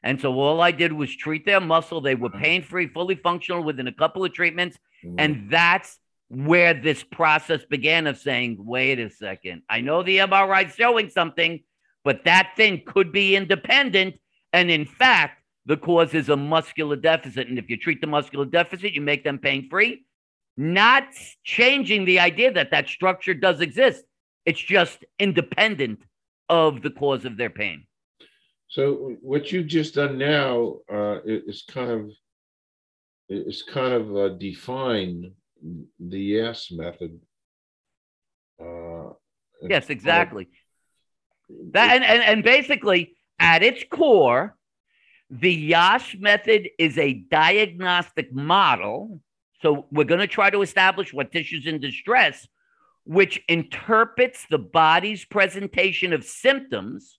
And 0.01 0.19
so 0.19 0.33
all 0.39 0.61
I 0.61 0.71
did 0.71 0.93
was 0.93 1.15
treat 1.15 1.45
their 1.45 1.61
muscle. 1.61 2.01
They 2.01 2.15
were 2.15 2.29
Mhm. 2.31 2.41
pain 2.41 2.61
free, 2.63 2.87
fully 2.87 3.15
functional 3.15 3.63
within 3.63 3.87
a 3.87 3.99
couple 4.01 4.25
of 4.25 4.33
treatments. 4.33 4.79
Mhm. 5.03 5.15
And 5.19 5.31
that's 5.51 5.99
where 6.29 6.73
this 6.73 7.03
process 7.03 7.65
began 7.65 8.07
of 8.07 8.17
saying, 8.17 8.57
wait 8.59 8.99
a 8.99 9.09
second, 9.09 9.63
I 9.69 9.81
know 9.81 10.03
the 10.03 10.19
MRI 10.19 10.67
is 10.67 10.75
showing 10.75 11.09
something, 11.09 11.63
but 12.03 12.23
that 12.25 12.53
thing 12.55 12.83
could 12.85 13.11
be 13.11 13.35
independent. 13.35 14.15
And 14.53 14.69
in 14.69 14.85
fact, 14.85 15.41
the 15.65 15.77
cause 15.77 16.13
is 16.13 16.29
a 16.29 16.37
muscular 16.37 16.95
deficit. 16.95 17.47
And 17.47 17.57
if 17.57 17.69
you 17.69 17.77
treat 17.77 18.01
the 18.01 18.07
muscular 18.07 18.45
deficit, 18.45 18.93
you 18.93 19.01
make 19.01 19.23
them 19.23 19.39
pain 19.39 19.69
free, 19.69 20.05
not 20.55 21.03
changing 21.43 22.05
the 22.05 22.19
idea 22.19 22.51
that 22.53 22.71
that 22.71 22.87
structure 22.87 23.33
does 23.33 23.59
exist. 23.59 24.03
It's 24.45 24.61
just 24.61 25.03
independent 25.19 25.99
of 26.47 26.81
the 26.81 26.89
cause 26.89 27.25
of 27.25 27.37
their 27.37 27.49
pain. 27.49 27.85
So 28.67 29.17
what 29.21 29.51
you've 29.51 29.67
just 29.67 29.95
done 29.95 30.17
now 30.19 30.77
uh, 30.91 31.19
is 31.25 31.63
kind 31.67 31.89
of 31.89 32.11
is 33.29 33.61
kind 33.61 33.93
of 33.93 34.15
uh, 34.15 34.29
define 34.29 35.33
the 35.99 36.19
Yass 36.19 36.71
method. 36.71 37.19
Uh, 38.59 39.13
Yes, 39.61 39.69
kind 39.69 39.83
of- 39.83 39.89
exactly. 39.89 40.49
That 41.71 41.95
and, 41.95 42.03
and, 42.03 42.23
and 42.23 42.43
basically, 42.43 43.17
at 43.39 43.61
its 43.61 43.83
core, 43.89 44.55
the 45.29 45.53
Yass 45.53 46.15
method 46.17 46.69
is 46.77 46.97
a 46.97 47.13
diagnostic 47.13 48.33
model. 48.33 49.21
So 49.61 49.87
we're 49.91 50.05
going 50.05 50.21
to 50.21 50.27
try 50.27 50.49
to 50.49 50.61
establish 50.61 51.13
what 51.13 51.31
tissues 51.31 51.67
in 51.67 51.79
distress, 51.79 52.47
which 53.03 53.41
interprets 53.49 54.45
the 54.49 54.57
body's 54.59 55.25
presentation 55.25 56.13
of 56.13 56.23
symptoms 56.23 57.18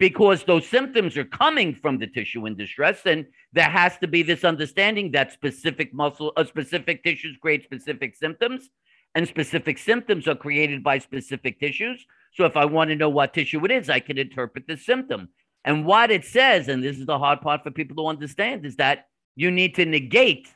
because 0.00 0.44
those 0.44 0.66
symptoms 0.66 1.14
are 1.18 1.26
coming 1.26 1.74
from 1.74 1.98
the 1.98 2.06
tissue 2.06 2.46
in 2.46 2.56
distress. 2.56 3.02
And 3.04 3.26
there 3.52 3.68
has 3.68 3.98
to 3.98 4.08
be 4.08 4.22
this 4.22 4.44
understanding 4.44 5.12
that 5.12 5.30
specific 5.30 5.92
muscle, 5.92 6.32
uh, 6.38 6.44
specific 6.44 7.04
tissues 7.04 7.36
create 7.36 7.64
specific 7.64 8.16
symptoms, 8.16 8.70
and 9.14 9.28
specific 9.28 9.76
symptoms 9.76 10.26
are 10.26 10.34
created 10.34 10.82
by 10.82 10.98
specific 10.98 11.60
tissues. 11.60 12.04
So 12.32 12.46
if 12.46 12.56
I 12.56 12.64
want 12.64 12.88
to 12.88 12.96
know 12.96 13.10
what 13.10 13.34
tissue 13.34 13.62
it 13.66 13.70
is, 13.70 13.90
I 13.90 14.00
can 14.00 14.16
interpret 14.16 14.66
the 14.66 14.78
symptom. 14.78 15.28
And 15.66 15.84
what 15.84 16.10
it 16.10 16.24
says, 16.24 16.68
and 16.68 16.82
this 16.82 16.98
is 16.98 17.04
the 17.04 17.18
hard 17.18 17.42
part 17.42 17.62
for 17.62 17.70
people 17.70 17.96
to 17.96 18.08
understand, 18.08 18.64
is 18.64 18.76
that 18.76 19.08
you 19.36 19.50
need 19.50 19.74
to 19.74 19.84
negate 19.84 20.48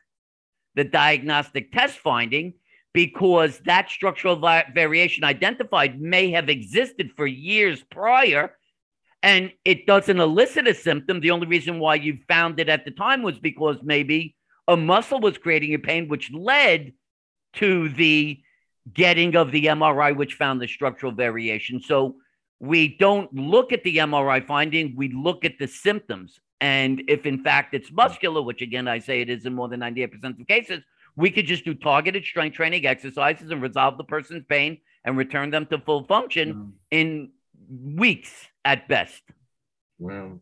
the 0.75 0.85
diagnostic 0.85 1.71
test 1.71 1.99
finding 1.99 2.55
because 2.95 3.59
that 3.67 3.91
structural 3.91 4.37
vi- 4.37 4.65
variation 4.73 5.23
identified 5.23 6.01
may 6.01 6.31
have 6.31 6.49
existed 6.49 7.11
for 7.15 7.27
years 7.27 7.83
prior 7.91 8.57
and 9.25 9.53
it 9.65 9.87
doesn't 9.87 10.21
elicit 10.21 10.69
a 10.69 10.75
symptom. 10.75 11.19
The 11.19 11.31
only 11.31 11.47
reason 11.47 11.79
why 11.79 11.95
you 11.95 12.19
found 12.29 12.61
it 12.61 12.69
at 12.69 12.85
the 12.85 12.91
time 12.91 13.23
was 13.23 13.39
because 13.39 13.79
maybe 13.83 14.37
a 14.69 14.77
muscle 14.77 15.19
was 15.19 15.39
creating 15.39 15.73
a 15.73 15.79
pain, 15.79 16.09
which 16.09 16.31
led 16.31 16.93
to 17.55 17.89
the 17.89 18.39
getting 18.93 19.35
of 19.35 19.51
the 19.51 19.65
MRI, 19.65 20.15
which 20.15 20.35
found 20.35 20.61
the 20.61 20.69
structural 20.69 21.11
variation. 21.11 21.81
So 21.81 22.17
we 22.61 22.99
don't 22.99 23.33
look 23.35 23.73
at 23.73 23.83
the 23.83 23.97
MRI 23.97 24.47
finding, 24.47 24.95
we 24.95 25.09
look 25.09 25.47
at 25.47 25.59
the 25.59 25.69
symptoms. 25.69 26.39
And 26.61 27.03
if 27.09 27.25
in 27.25 27.43
fact 27.43 27.73
it's 27.73 27.91
muscular, 27.91 28.43
which 28.43 28.61
again 28.61 28.87
I 28.87 28.99
say 28.99 29.23
it 29.23 29.31
is 29.31 29.47
in 29.47 29.55
more 29.55 29.69
than 29.69 29.81
98% 29.81 30.39
of 30.39 30.47
cases, 30.47 30.83
we 31.17 31.31
could 31.31 31.47
just 31.47 31.65
do 31.65 31.73
targeted 31.73 32.25
strength 32.25 32.57
training 32.57 32.85
exercises 32.85 33.51
and 33.51 33.63
resolve 33.63 33.97
the 33.97 34.05
person's 34.05 34.45
pain 34.47 34.79
and 35.03 35.17
return 35.17 35.51
them 35.51 35.65
to 35.67 35.79
full 35.79 36.05
function 36.05 36.55
Mm, 36.55 36.73
in 36.91 37.31
weeks 37.97 38.49
at 38.65 38.89
best. 38.89 39.23
Well, 39.99 40.41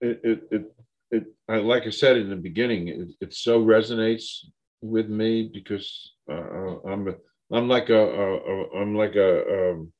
it, 0.00 0.20
it, 0.22 0.42
it, 0.50 0.74
it, 1.10 1.24
I, 1.48 1.56
like 1.56 1.86
I 1.86 1.90
said 1.90 2.16
in 2.16 2.30
the 2.30 2.36
beginning, 2.36 2.88
it, 2.88 3.08
it 3.20 3.34
so 3.34 3.62
resonates 3.62 4.44
with 4.80 5.08
me 5.08 5.50
because 5.52 6.12
uh, 6.30 6.80
I'm, 6.86 7.08
a, 7.08 7.14
I'm 7.50 7.68
like 7.68 7.90
a, 7.90 8.00
a, 8.00 8.36
a 8.36 8.80
I'm 8.80 8.94
like 8.96 9.14
a, 9.14 9.70
um, 9.70 9.92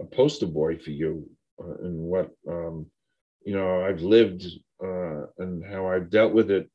a 0.00 0.04
poster 0.04 0.46
boy 0.46 0.78
for 0.78 0.90
you 0.90 1.28
uh, 1.62 1.74
and 1.82 1.98
what, 1.98 2.30
um, 2.48 2.86
you 3.44 3.54
know, 3.54 3.84
I've 3.84 4.00
lived 4.00 4.44
uh, 4.82 5.26
and 5.38 5.64
how 5.64 5.86
I've 5.86 6.10
dealt 6.10 6.32
with 6.32 6.50
it 6.50 6.70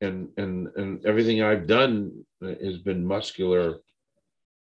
and, 0.00 0.28
and, 0.36 0.68
and 0.76 1.04
everything 1.04 1.42
I've 1.42 1.66
done 1.66 2.24
has 2.40 2.78
been 2.78 3.04
muscular 3.04 3.78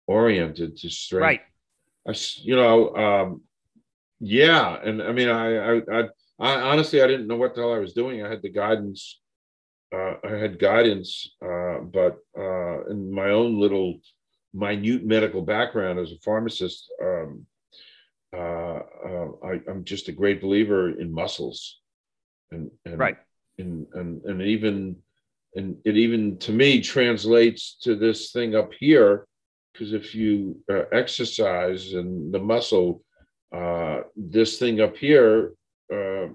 oriented 0.07 0.77
to 0.77 0.91
strength. 0.91 1.23
Right. 1.23 1.41
I, 2.07 2.15
you 2.43 2.57
know, 2.57 2.95
um, 2.97 3.43
yeah, 4.23 4.79
and 4.83 5.03
I 5.03 5.11
mean, 5.13 5.29
I, 5.29 5.57
I, 5.57 5.81
I, 5.93 6.03
I 6.39 6.61
honestly, 6.61 7.03
I 7.03 7.09
didn't 7.09 7.27
know 7.27 7.37
what 7.37 7.55
the 7.55 7.63
hell 7.63 7.75
I 7.75 7.79
was 7.79 7.93
doing. 7.93 8.25
I 8.25 8.29
had 8.29 8.41
the 8.41 8.51
guidance, 8.51 9.21
uh, 9.93 10.15
I 10.25 10.37
had 10.37 10.61
guidance, 10.61 11.35
uh, 11.45 11.79
but 11.81 12.19
uh, 12.39 12.85
in 12.87 13.13
my 13.13 13.31
own 13.31 13.61
little 13.61 13.99
minute 14.55 15.05
medical 15.05 15.43
background 15.43 15.99
as 15.99 16.13
a 16.13 16.19
pharmacist, 16.25 16.89
um, 17.03 17.47
uh, 18.33 18.81
uh, 19.09 19.29
I, 19.45 19.61
I'm 19.69 19.83
just 19.85 20.09
a 20.09 20.13
great 20.13 20.41
believer 20.41 20.99
in 20.99 21.13
muscles, 21.13 21.81
and, 22.53 22.71
and 22.85 22.99
Right. 22.99 23.17
and 23.59 23.87
and 23.95 24.23
and 24.25 24.41
even 24.43 24.97
and 25.57 25.77
it 25.85 25.97
even 25.97 26.39
to 26.39 26.53
me 26.53 26.81
translates 26.81 27.77
to 27.83 27.97
this 27.97 28.31
thing 28.31 28.55
up 28.55 28.71
here 28.79 29.27
because 29.73 29.93
if 29.93 30.15
you 30.15 30.61
uh, 30.71 30.85
exercise 30.93 31.93
and 31.95 32.33
the 32.33 32.39
muscle 32.39 33.03
uh, 33.53 34.01
this 34.17 34.59
thing 34.59 34.81
up 34.81 34.97
here 34.97 35.53
uh, 35.93 36.29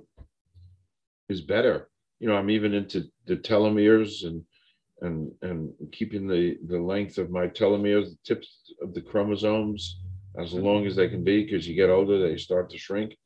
is 1.29 1.41
better 1.41 1.89
you 2.19 2.27
know 2.27 2.35
i'm 2.35 2.49
even 2.49 2.73
into 2.73 3.05
the 3.25 3.35
telomeres 3.35 4.25
and 4.25 4.43
and 5.01 5.31
and 5.41 5.71
keeping 5.91 6.27
the 6.27 6.57
the 6.67 6.79
length 6.79 7.17
of 7.17 7.29
my 7.29 7.47
telomeres 7.47 8.09
the 8.09 8.17
tips 8.23 8.71
of 8.81 8.93
the 8.93 9.01
chromosomes 9.01 9.99
as 10.39 10.53
long 10.53 10.85
as 10.85 10.95
they 10.95 11.09
can 11.09 11.23
be 11.23 11.43
because 11.43 11.67
you 11.67 11.75
get 11.75 11.89
older 11.89 12.19
they 12.19 12.37
start 12.37 12.69
to 12.69 12.77
shrink 12.77 13.17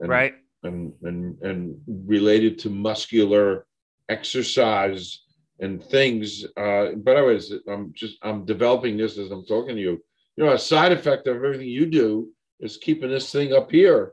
and, 0.00 0.08
right. 0.08 0.34
and 0.62 0.92
and 1.02 1.40
and 1.42 1.80
related 1.86 2.58
to 2.58 2.70
muscular 2.70 3.66
exercise 4.08 5.22
and 5.60 5.82
things. 5.82 6.44
Uh, 6.56 6.92
but 6.96 7.16
I 7.16 7.22
was 7.22 7.52
I'm 7.68 7.92
just 7.94 8.18
I'm 8.22 8.44
developing 8.44 8.96
this 8.96 9.18
as 9.18 9.30
I'm 9.30 9.46
talking 9.46 9.76
to 9.76 9.80
you. 9.80 10.02
You 10.36 10.44
know, 10.44 10.52
a 10.52 10.58
side 10.58 10.92
effect 10.92 11.26
of 11.26 11.36
everything 11.36 11.68
you 11.68 11.86
do 11.86 12.28
is 12.60 12.76
keeping 12.76 13.10
this 13.10 13.30
thing 13.30 13.52
up 13.52 13.70
here 13.70 14.12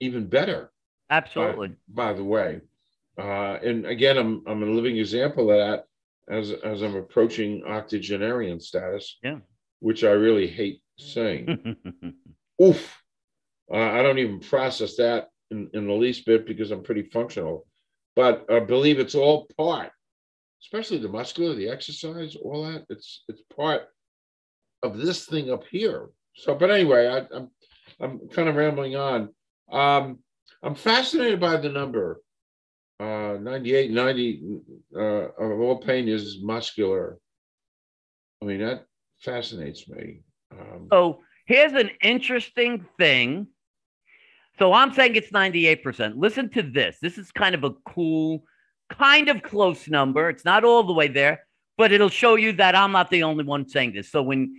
even 0.00 0.26
better. 0.26 0.70
By, 1.08 1.16
Absolutely. 1.16 1.72
by 1.88 2.12
the 2.12 2.24
way, 2.24 2.60
uh, 3.18 3.58
and 3.62 3.86
again, 3.86 4.16
I'm 4.16 4.42
I'm 4.46 4.62
a 4.62 4.66
living 4.66 4.96
example 4.96 5.50
of 5.50 5.58
that 5.58 5.84
as 6.28 6.52
as 6.52 6.82
I'm 6.82 6.96
approaching 6.96 7.64
octogenarian 7.64 8.60
status. 8.60 9.18
Yeah. 9.22 9.38
Which 9.80 10.04
I 10.04 10.10
really 10.10 10.46
hate 10.46 10.82
saying. 10.98 11.76
oof. 12.62 13.02
Uh, 13.72 13.76
I 13.76 14.02
don't 14.02 14.18
even 14.18 14.40
process 14.40 14.96
that 14.96 15.28
in, 15.50 15.70
in 15.72 15.86
the 15.86 15.92
least 15.92 16.26
bit 16.26 16.46
because 16.46 16.70
I'm 16.70 16.82
pretty 16.82 17.02
functional. 17.02 17.66
But 18.14 18.46
I 18.50 18.60
believe 18.60 18.98
it's 18.98 19.14
all 19.14 19.48
part, 19.56 19.90
especially 20.62 20.98
the 20.98 21.08
muscular, 21.08 21.54
the 21.54 21.68
exercise, 21.68 22.36
all 22.36 22.64
that. 22.64 22.84
It's 22.90 23.24
it's 23.28 23.42
part 23.54 23.82
of 24.82 24.98
this 24.98 25.26
thing 25.26 25.50
up 25.50 25.64
here. 25.70 26.08
So, 26.34 26.54
but 26.54 26.70
anyway, 26.70 27.08
I, 27.08 27.36
I'm 27.36 27.50
I'm 28.00 28.28
kind 28.28 28.48
of 28.48 28.56
rambling 28.56 28.96
on. 28.96 29.28
Um, 29.70 30.18
I'm 30.62 30.74
fascinated 30.74 31.40
by 31.40 31.56
the 31.56 31.68
number 31.68 32.20
uh, 33.02 33.36
98, 33.40 33.90
90 33.90 34.60
uh, 34.94 35.00
of 35.00 35.60
all 35.60 35.78
pain 35.78 36.08
is 36.08 36.38
muscular. 36.40 37.18
I 38.40 38.44
mean, 38.44 38.60
that 38.60 38.86
fascinates 39.20 39.88
me. 39.88 40.20
Um, 40.52 40.86
So 40.90 41.20
here's 41.46 41.72
an 41.72 41.90
interesting 42.00 42.86
thing. 42.98 43.48
So 44.58 44.72
I'm 44.72 44.92
saying 44.92 45.16
it's 45.16 45.32
98%. 45.32 46.14
Listen 46.16 46.48
to 46.50 46.62
this. 46.62 46.98
This 47.02 47.18
is 47.18 47.32
kind 47.32 47.56
of 47.56 47.64
a 47.64 47.72
cool, 47.88 48.44
kind 48.90 49.28
of 49.28 49.42
close 49.42 49.88
number. 49.88 50.28
It's 50.28 50.44
not 50.44 50.62
all 50.62 50.84
the 50.84 50.92
way 50.92 51.08
there, 51.08 51.40
but 51.76 51.90
it'll 51.90 52.08
show 52.08 52.36
you 52.36 52.52
that 52.52 52.76
I'm 52.76 52.92
not 52.92 53.10
the 53.10 53.24
only 53.24 53.42
one 53.42 53.68
saying 53.68 53.94
this. 53.94 54.12
So 54.12 54.22
when 54.22 54.54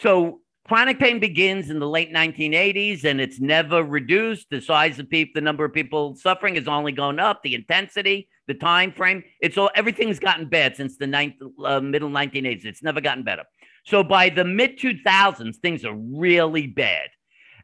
so 0.00 0.41
chronic 0.66 0.98
pain 0.98 1.18
begins 1.18 1.70
in 1.70 1.78
the 1.78 1.88
late 1.88 2.12
1980s 2.12 3.04
and 3.04 3.20
it's 3.20 3.40
never 3.40 3.82
reduced. 3.82 4.48
The 4.50 4.60
size 4.60 4.98
of 4.98 5.10
people, 5.10 5.32
the 5.34 5.40
number 5.40 5.64
of 5.64 5.72
people 5.72 6.14
suffering 6.16 6.54
has 6.54 6.68
only 6.68 6.92
gone 6.92 7.18
up, 7.18 7.42
the 7.42 7.54
intensity, 7.54 8.28
the 8.46 8.54
time 8.54 8.92
frame. 8.92 9.24
It's 9.40 9.58
all 9.58 9.70
everything's 9.74 10.18
gotten 10.18 10.48
bad 10.48 10.76
since 10.76 10.96
the 10.96 11.06
ninth, 11.06 11.34
uh, 11.64 11.80
middle 11.80 12.10
1980s. 12.10 12.64
It's 12.64 12.82
never 12.82 13.00
gotten 13.00 13.24
better. 13.24 13.44
So 13.84 14.04
by 14.04 14.28
the 14.28 14.44
mid 14.44 14.78
2000s, 14.78 15.56
things 15.56 15.84
are 15.84 15.94
really 15.94 16.66
bad. 16.66 17.08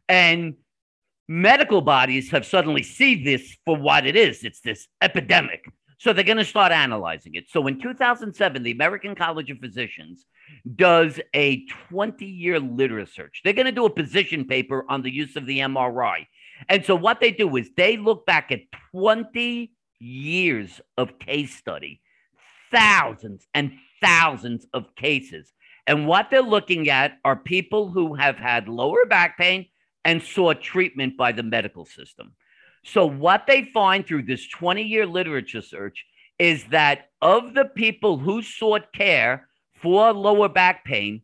And 0.07 0.55
medical 1.27 1.81
bodies 1.81 2.31
have 2.31 2.45
suddenly 2.45 2.83
see 2.83 3.23
this 3.23 3.55
for 3.65 3.77
what 3.77 4.05
it 4.05 4.15
is. 4.15 4.43
It's 4.43 4.59
this 4.61 4.87
epidemic. 5.01 5.65
So 5.99 6.13
they're 6.13 6.23
going 6.23 6.37
to 6.37 6.45
start 6.45 6.71
analyzing 6.71 7.35
it. 7.35 7.45
So 7.49 7.67
in 7.67 7.79
2007, 7.79 8.63
the 8.63 8.71
American 8.71 9.15
College 9.15 9.51
of 9.51 9.59
Physicians 9.59 10.25
does 10.75 11.19
a 11.33 11.65
20 11.89 12.25
year 12.25 12.59
literature 12.59 13.11
search. 13.11 13.41
They're 13.43 13.53
going 13.53 13.65
to 13.65 13.71
do 13.71 13.85
a 13.85 13.89
position 13.89 14.45
paper 14.45 14.85
on 14.89 15.01
the 15.01 15.11
use 15.11 15.35
of 15.35 15.45
the 15.45 15.59
MRI. 15.59 16.27
And 16.67 16.85
so 16.85 16.95
what 16.95 17.19
they 17.19 17.31
do 17.31 17.55
is 17.55 17.69
they 17.75 17.97
look 17.97 18.25
back 18.25 18.51
at 18.51 18.61
20 18.91 19.71
years 19.99 20.81
of 20.97 21.19
case 21.19 21.55
study, 21.55 22.01
thousands 22.71 23.47
and 23.53 23.73
thousands 24.01 24.65
of 24.73 24.95
cases. 24.95 25.53
And 25.87 26.07
what 26.07 26.29
they're 26.29 26.41
looking 26.41 26.89
at 26.89 27.17
are 27.23 27.35
people 27.35 27.89
who 27.89 28.13
have 28.15 28.37
had 28.37 28.67
lower 28.67 29.05
back 29.05 29.37
pain 29.37 29.67
and 30.05 30.21
sought 30.21 30.61
treatment 30.61 31.17
by 31.17 31.31
the 31.31 31.43
medical 31.43 31.85
system. 31.85 32.33
So, 32.85 33.05
what 33.05 33.45
they 33.47 33.65
find 33.73 34.05
through 34.05 34.23
this 34.23 34.47
20 34.47 34.83
year 34.83 35.05
literature 35.05 35.61
search 35.61 36.05
is 36.37 36.63
that 36.65 37.09
of 37.21 37.53
the 37.53 37.65
people 37.65 38.17
who 38.17 38.41
sought 38.41 38.93
care 38.93 39.48
for 39.81 40.13
lower 40.13 40.49
back 40.49 40.85
pain, 40.85 41.21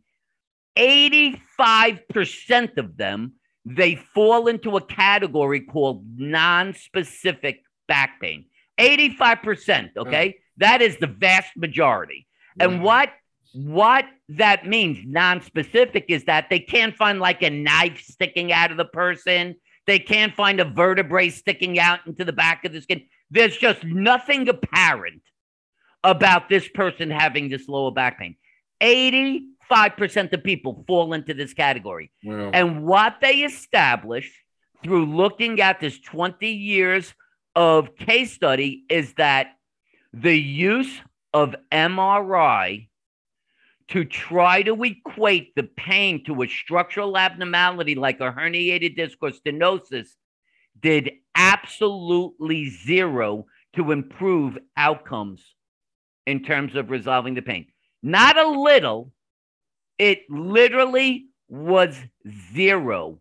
85% 0.78 2.78
of 2.78 2.98
them 2.98 3.34
they 3.66 3.96
fall 3.96 4.48
into 4.48 4.78
a 4.78 4.86
category 4.86 5.62
called 5.62 6.06
non-specific 6.18 7.64
back 7.88 8.22
pain. 8.22 8.46
85%, 8.80 9.18
mm. 9.18 9.90
okay? 9.98 10.38
That 10.58 10.82
is 10.82 10.98
the 10.98 11.08
vast 11.08 11.58
majority. 11.58 12.28
And 12.60 12.74
mm. 12.74 12.82
what 12.82 13.10
what 13.54 14.06
that 14.28 14.68
means 14.68 15.00
non-specific 15.06 16.06
is 16.10 16.26
that 16.26 16.50
they 16.50 16.60
can't 16.60 16.96
find 16.96 17.20
like 17.20 17.42
a 17.42 17.50
knife 17.50 18.02
sticking 18.02 18.52
out 18.52 18.70
of 18.70 18.76
the 18.76 18.86
person 18.86 19.56
they 19.88 19.98
can't 19.98 20.36
find 20.36 20.60
a 20.60 20.66
vertebrae 20.66 21.30
sticking 21.30 21.80
out 21.80 22.00
into 22.06 22.26
the 22.26 22.34
back 22.34 22.66
of 22.66 22.74
the 22.74 22.82
skin 22.82 23.04
there's 23.32 23.56
just 23.56 23.82
nothing 23.86 24.50
apparent 24.50 25.22
about 26.04 26.50
this 26.50 26.68
person 26.68 27.10
having 27.10 27.48
this 27.48 27.70
lower 27.70 27.92
back 27.92 28.20
pain 28.20 28.36
85% 28.82 30.34
of 30.34 30.44
people 30.44 30.84
fall 30.88 31.14
into 31.14 31.34
this 31.34 31.54
category 31.54 32.12
Wow. 32.24 32.52
and 32.54 32.86
what 32.86 33.18
they 33.22 33.38
established 33.40 34.34
through 34.84 35.06
looking 35.06 35.62
at 35.62 35.80
this 35.80 36.00
20 36.00 36.48
years 36.48 37.14
of 37.56 37.96
case 37.96 38.34
study 38.34 38.84
is 38.90 39.14
that 39.16 39.48
the 40.14 40.38
use 40.38 41.02
of 41.34 41.56
MRI 41.72 42.88
to 43.88 44.04
try 44.04 44.64
to 44.64 44.84
equate 44.84 45.54
the 45.56 45.64
pain 45.64 46.24
to 46.26 46.42
a 46.42 46.48
structural 46.48 47.18
abnormality 47.18 47.96
like 47.96 48.20
a 48.20 48.32
herniated 48.32 48.96
disc 48.96 49.18
or 49.22 49.30
stenosis 49.32 50.10
did 50.82 51.12
absolutely 51.36 52.70
zero 52.70 53.46
to 53.76 53.92
improve 53.92 54.58
outcomes 54.78 55.44
in 56.26 56.42
terms 56.44 56.76
of 56.76 56.90
resolving 56.90 57.36
the 57.36 57.42
pain. 57.42 57.68
Not 58.06 58.38
a 58.38 58.48
little, 58.48 59.12
it 59.98 60.30
literally 60.30 61.26
was 61.50 61.98
zero. 62.54 63.20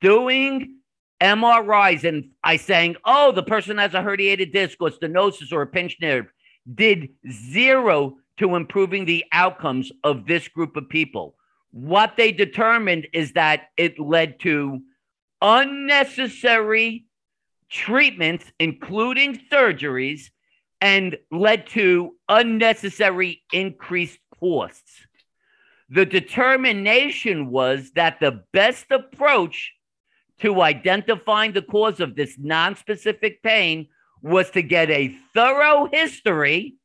Doing 0.00 0.76
MRIs 1.20 2.04
and 2.04 2.30
I 2.44 2.56
saying, 2.56 2.98
oh, 3.04 3.32
the 3.32 3.42
person 3.42 3.78
has 3.78 3.92
a 3.94 3.98
herniated 3.98 4.52
disc 4.52 4.76
or 4.80 4.90
stenosis 4.90 5.52
or 5.52 5.62
a 5.62 5.66
pinched 5.66 6.00
nerve 6.00 6.26
did 6.72 7.08
zero 7.28 8.18
to 8.36 8.54
improving 8.54 9.06
the 9.06 9.24
outcomes 9.32 9.90
of 10.04 10.24
this 10.24 10.46
group 10.46 10.76
of 10.76 10.88
people. 10.88 11.34
What 11.72 12.16
they 12.16 12.30
determined 12.30 13.08
is 13.12 13.32
that 13.32 13.70
it 13.76 13.98
led 13.98 14.38
to 14.42 14.82
unnecessary 15.42 17.06
treatments, 17.68 18.44
including 18.60 19.40
surgeries, 19.50 20.30
and 20.80 21.16
led 21.30 21.66
to 21.68 22.16
unnecessary 22.28 23.42
increased 23.52 24.18
costs. 24.38 25.06
The 25.88 26.06
determination 26.06 27.50
was 27.50 27.90
that 27.92 28.20
the 28.20 28.44
best 28.52 28.86
approach 28.90 29.72
to 30.40 30.62
identifying 30.62 31.52
the 31.52 31.62
cause 31.62 32.00
of 32.00 32.14
this 32.14 32.36
non-specific 32.38 33.42
pain 33.42 33.88
was 34.22 34.50
to 34.50 34.62
get 34.62 34.90
a 34.90 35.14
thorough 35.34 35.88
history 35.92 36.76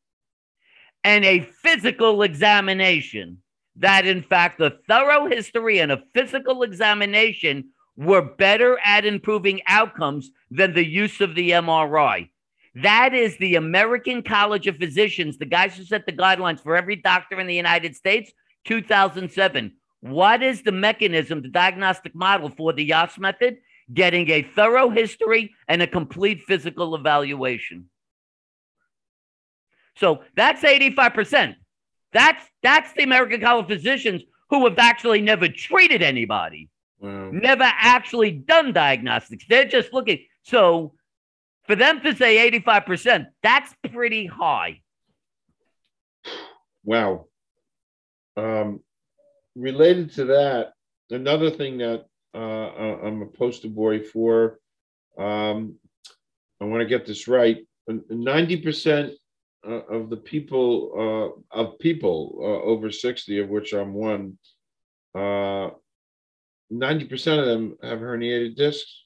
and 1.03 1.23
a 1.23 1.41
physical 1.41 2.23
examination. 2.23 3.37
That, 3.77 4.05
in 4.07 4.23
fact, 4.23 4.57
the 4.57 4.79
thorough 4.87 5.27
history 5.27 5.79
and 5.79 5.91
a 5.91 6.03
physical 6.13 6.63
examination 6.63 7.69
were 7.95 8.21
better 8.21 8.79
at 8.83 9.05
improving 9.05 9.61
outcomes 9.67 10.31
than 10.49 10.73
the 10.73 10.85
use 10.85 11.21
of 11.21 11.35
the 11.35 11.51
MRI. 11.51 12.29
That 12.75 13.13
is 13.13 13.37
the 13.37 13.55
American 13.55 14.21
College 14.21 14.67
of 14.67 14.77
Physicians, 14.77 15.37
the 15.37 15.45
guys 15.45 15.77
who 15.77 15.83
set 15.85 16.05
the 16.05 16.11
guidelines 16.11 16.61
for 16.61 16.75
every 16.75 16.97
doctor 16.97 17.39
in 17.39 17.47
the 17.47 17.55
United 17.55 17.95
States, 17.95 18.31
2007. 18.65 19.73
What 20.01 20.43
is 20.43 20.61
the 20.61 20.73
mechanism, 20.73 21.41
the 21.41 21.47
diagnostic 21.47 22.13
model 22.13 22.49
for 22.49 22.73
the 22.73 22.83
Yass 22.83 23.17
method? 23.17 23.57
Getting 23.93 24.29
a 24.29 24.41
thorough 24.41 24.89
history 24.89 25.53
and 25.67 25.81
a 25.81 25.87
complete 25.87 26.41
physical 26.43 26.95
evaluation. 26.95 27.89
So 29.97 30.23
that's 30.35 30.61
85%. 30.61 31.55
That's 32.11 32.43
that's 32.61 32.91
the 32.93 33.03
American 33.03 33.41
College 33.41 33.63
of 33.65 33.69
Physicians 33.69 34.21
who 34.49 34.65
have 34.67 34.77
actually 34.79 35.21
never 35.21 35.47
treated 35.47 36.01
anybody, 36.01 36.69
Wow. 36.99 37.29
never 37.31 37.63
actually 37.63 38.31
done 38.31 38.73
diagnostics. 38.73 39.45
They're 39.47 39.65
just 39.67 39.93
looking. 39.93 40.25
So 40.43 40.93
for 41.67 41.75
them 41.75 42.01
to 42.01 42.15
say 42.15 42.49
85%, 42.51 43.25
that's 43.43 43.73
pretty 43.91 44.25
high. 44.25 44.81
Wow. 46.83 47.25
Um, 48.37 48.81
related 49.55 50.11
to 50.13 50.25
that, 50.25 50.73
another 51.09 51.49
thing 51.49 51.77
that 51.79 52.05
uh, 52.33 52.37
I- 52.67 53.07
I'm 53.07 53.21
a 53.21 53.27
poster 53.27 53.69
boy 53.69 54.01
for, 54.01 54.59
um, 55.17 55.75
I 56.61 56.65
want 56.65 56.81
to 56.81 56.85
get 56.87 57.05
this 57.05 57.27
right. 57.27 57.65
Ninety 58.09 58.57
percent 58.57 59.13
uh, 59.67 59.71
of 59.71 60.09
the 60.09 60.17
people 60.17 61.35
uh, 61.53 61.57
of 61.57 61.77
people 61.79 62.37
uh, 62.41 62.67
over 62.67 62.89
sixty, 62.91 63.39
of 63.39 63.49
which 63.49 63.73
I'm 63.73 63.93
one, 63.93 64.37
uh, 65.13 65.69
ninety 66.71 67.05
percent 67.05 67.39
of 67.41 67.45
them 67.45 67.77
have 67.83 67.99
herniated 67.99 68.55
discs. 68.55 69.05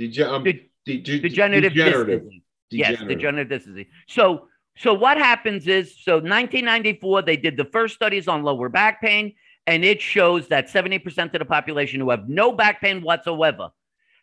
Dege- 0.00 0.26
um, 0.26 0.42
De- 0.42 0.68
de- 0.86 0.98
de- 0.98 1.20
degenerative, 1.20 1.72
disc 1.74 1.84
degenerative. 1.84 2.22
disease. 2.24 2.42
Yes, 2.70 2.88
Degenerative. 2.90 3.18
degenerative 3.18 3.48
disc 3.50 3.66
disease. 3.66 3.86
So, 4.08 4.48
so 4.78 4.94
what 4.94 5.18
happens 5.18 5.66
is, 5.66 5.94
so 6.02 6.14
1994, 6.14 7.22
they 7.22 7.36
did 7.36 7.56
the 7.56 7.64
first 7.66 7.94
studies 7.94 8.28
on 8.28 8.42
lower 8.42 8.68
back 8.68 9.00
pain, 9.00 9.34
and 9.66 9.84
it 9.84 10.00
shows 10.00 10.48
that 10.48 10.68
70% 10.68 11.32
of 11.34 11.38
the 11.38 11.44
population 11.44 12.00
who 12.00 12.10
have 12.10 12.28
no 12.28 12.52
back 12.52 12.80
pain 12.80 13.02
whatsoever 13.02 13.68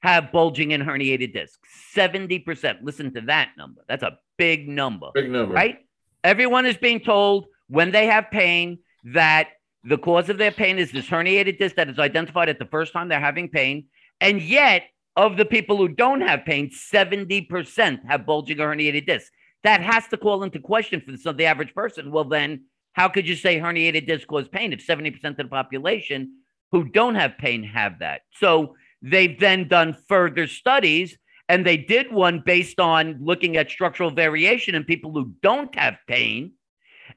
have 0.02 0.32
bulging 0.32 0.74
and 0.74 0.84
herniated 0.84 1.34
discs. 1.34 1.58
70%. 1.96 2.80
Listen 2.84 3.14
to 3.14 3.22
that 3.22 3.50
number. 3.58 3.82
That's 3.88 4.04
a 4.04 4.18
big 4.38 4.68
number, 4.68 5.08
Big 5.14 5.30
number. 5.30 5.54
right? 5.54 5.80
Everyone 6.24 6.66
is 6.66 6.78
being 6.78 7.00
told 7.00 7.46
when 7.68 7.92
they 7.92 8.06
have 8.08 8.26
pain 8.32 8.80
that 9.06 9.48
the 9.86 9.98
cause 9.98 10.30
of 10.30 10.38
their 10.38 10.52
pain 10.52 10.78
is 10.78 10.92
this 10.92 11.08
herniated 11.08 11.58
disc 11.60 11.76
that 11.76 11.90
is 11.90 12.00
identified 12.00 12.48
at 12.50 12.60
the 12.60 12.66
first 12.66 12.94
time 12.94 13.08
they're 13.10 13.20
having 13.20 13.50
pain. 13.50 13.86
And 14.22 14.42
yet, 14.42 14.84
of 15.16 15.38
the 15.38 15.46
people 15.46 15.78
who 15.78 15.88
don't 15.88 16.22
have 16.22 16.46
pain, 16.46 16.70
70% 16.72 18.06
have 18.06 18.26
bulging 18.26 18.60
or 18.60 18.76
herniated 18.76 19.06
discs. 19.06 19.32
That 19.64 19.82
has 19.82 20.08
to 20.10 20.18
call 20.18 20.44
into 20.44 20.60
question 20.60 21.02
for 21.02 21.12
the, 21.12 21.34
the 21.34 21.46
average 21.46 21.74
person. 21.74 22.12
Well, 22.12 22.26
then, 22.26 22.66
how 22.94 23.10
could 23.10 23.28
you 23.28 23.36
say 23.36 23.60
herniated 23.60 24.08
disc 24.08 24.28
cause 24.28 24.48
pain 24.48 24.74
if 24.74 24.86
70% 24.86 25.24
of 25.24 25.38
the 25.38 25.46
population 25.46 26.40
who 26.72 26.86
don't 26.86 27.16
have 27.16 27.38
pain 27.38 27.64
have 27.64 28.00
that? 28.00 28.22
So 28.34 28.76
they've 29.02 29.40
then 29.40 29.68
done 29.68 29.96
further 30.08 30.48
studies 30.48 31.18
And 31.50 31.66
they 31.66 31.78
did 31.78 32.12
one 32.12 32.42
based 32.46 32.80
on 32.80 33.18
looking 33.22 33.58
at 33.58 33.70
structural 33.70 34.12
variation 34.12 34.76
in 34.76 34.84
people 34.86 35.12
who 35.12 35.34
don't 35.42 35.74
have 35.76 35.98
pain. 36.08 36.54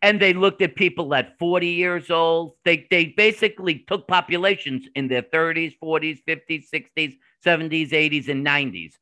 And 0.02 0.20
they 0.20 0.35
looked 0.35 0.61
at 0.62 0.74
people 0.74 1.14
at 1.14 1.38
40 1.38 1.68
years 1.68 2.11
old. 2.11 2.56
They, 2.64 2.87
they 2.90 3.06
basically 3.16 3.85
took 3.88 4.09
populations 4.09 4.88
in 4.94 5.09
their 5.09 5.22
30s, 5.22 5.74
40s, 5.82 6.18
50s, 6.28 6.64
60s, 6.74 7.16
70s, 7.46 7.90
80s, 7.90 8.28
and 8.28 8.44
90s. 8.44 8.94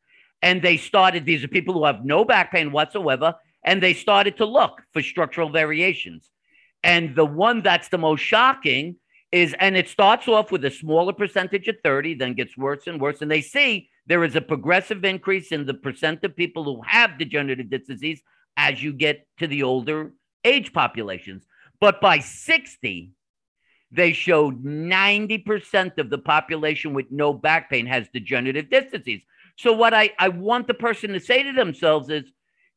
And 0.42 0.60
they 0.60 0.76
started, 0.76 1.24
these 1.24 1.42
are 1.42 1.48
people 1.48 1.74
who 1.74 1.84
have 1.84 2.04
no 2.04 2.24
back 2.24 2.52
pain 2.52 2.70
whatsoever. 2.70 3.34
And 3.64 3.82
they 3.82 3.94
started 3.94 4.36
to 4.36 4.44
look 4.44 4.82
for 4.92 5.00
structural 5.02 5.48
variations. 5.48 6.30
And 6.82 7.16
the 7.16 7.24
one 7.24 7.62
that's 7.62 7.88
the 7.88 7.98
most 7.98 8.20
shocking 8.20 8.96
is, 9.32 9.54
and 9.58 9.76
it 9.76 9.88
starts 9.88 10.28
off 10.28 10.52
with 10.52 10.64
a 10.64 10.70
smaller 10.70 11.14
percentage 11.14 11.66
of 11.66 11.76
30, 11.82 12.14
then 12.14 12.34
gets 12.34 12.56
worse 12.58 12.86
and 12.86 13.00
worse. 13.00 13.22
And 13.22 13.30
they 13.30 13.40
see 13.40 13.88
there 14.06 14.22
is 14.22 14.36
a 14.36 14.40
progressive 14.40 15.04
increase 15.04 15.50
in 15.50 15.64
the 15.64 15.74
percent 15.74 16.22
of 16.24 16.36
people 16.36 16.62
who 16.64 16.82
have 16.86 17.18
degenerative 17.18 17.70
disc 17.70 17.86
disease 17.86 18.20
as 18.56 18.82
you 18.82 18.92
get 18.92 19.26
to 19.38 19.46
the 19.46 19.62
older 19.62 20.12
age 20.44 20.72
populations. 20.72 21.46
But 21.80 22.00
by 22.00 22.18
60, 22.18 23.10
they 23.94 24.12
showed 24.12 24.64
90% 24.64 25.98
of 25.98 26.10
the 26.10 26.18
population 26.18 26.94
with 26.94 27.06
no 27.10 27.32
back 27.32 27.70
pain 27.70 27.86
has 27.86 28.08
degenerative 28.12 28.68
disc 28.68 28.90
disease. 28.90 29.22
So, 29.56 29.72
what 29.72 29.94
I, 29.94 30.10
I 30.18 30.28
want 30.28 30.66
the 30.66 30.74
person 30.74 31.12
to 31.12 31.20
say 31.20 31.44
to 31.44 31.52
themselves 31.52 32.10
is 32.10 32.24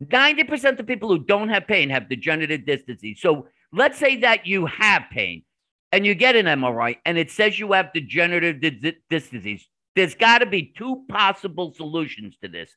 90% 0.04 0.80
of 0.80 0.86
people 0.86 1.10
who 1.10 1.20
don't 1.20 1.50
have 1.50 1.66
pain 1.66 1.90
have 1.90 2.08
degenerative 2.08 2.66
disc 2.66 2.86
disease. 2.86 3.20
So, 3.20 3.48
let's 3.74 3.98
say 3.98 4.18
that 4.18 4.46
you 4.46 4.68
have 4.68 5.04
pain 5.12 5.44
and 5.92 6.06
you 6.06 6.14
get 6.14 6.36
an 6.36 6.46
MRI 6.46 6.98
and 7.04 7.18
it 7.18 7.32
says 7.32 7.58
you 7.58 7.72
have 7.72 7.94
degenerative 7.94 8.62
disc 9.10 9.32
disease. 9.32 9.68
There's 9.96 10.14
got 10.14 10.40
to 10.40 10.46
be 10.46 10.72
two 10.78 11.04
possible 11.10 11.74
solutions 11.74 12.38
to 12.44 12.48
this. 12.48 12.70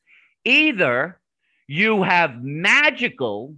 Either 0.43 1.19
you 1.67 2.01
have 2.01 2.41
magical 2.41 3.55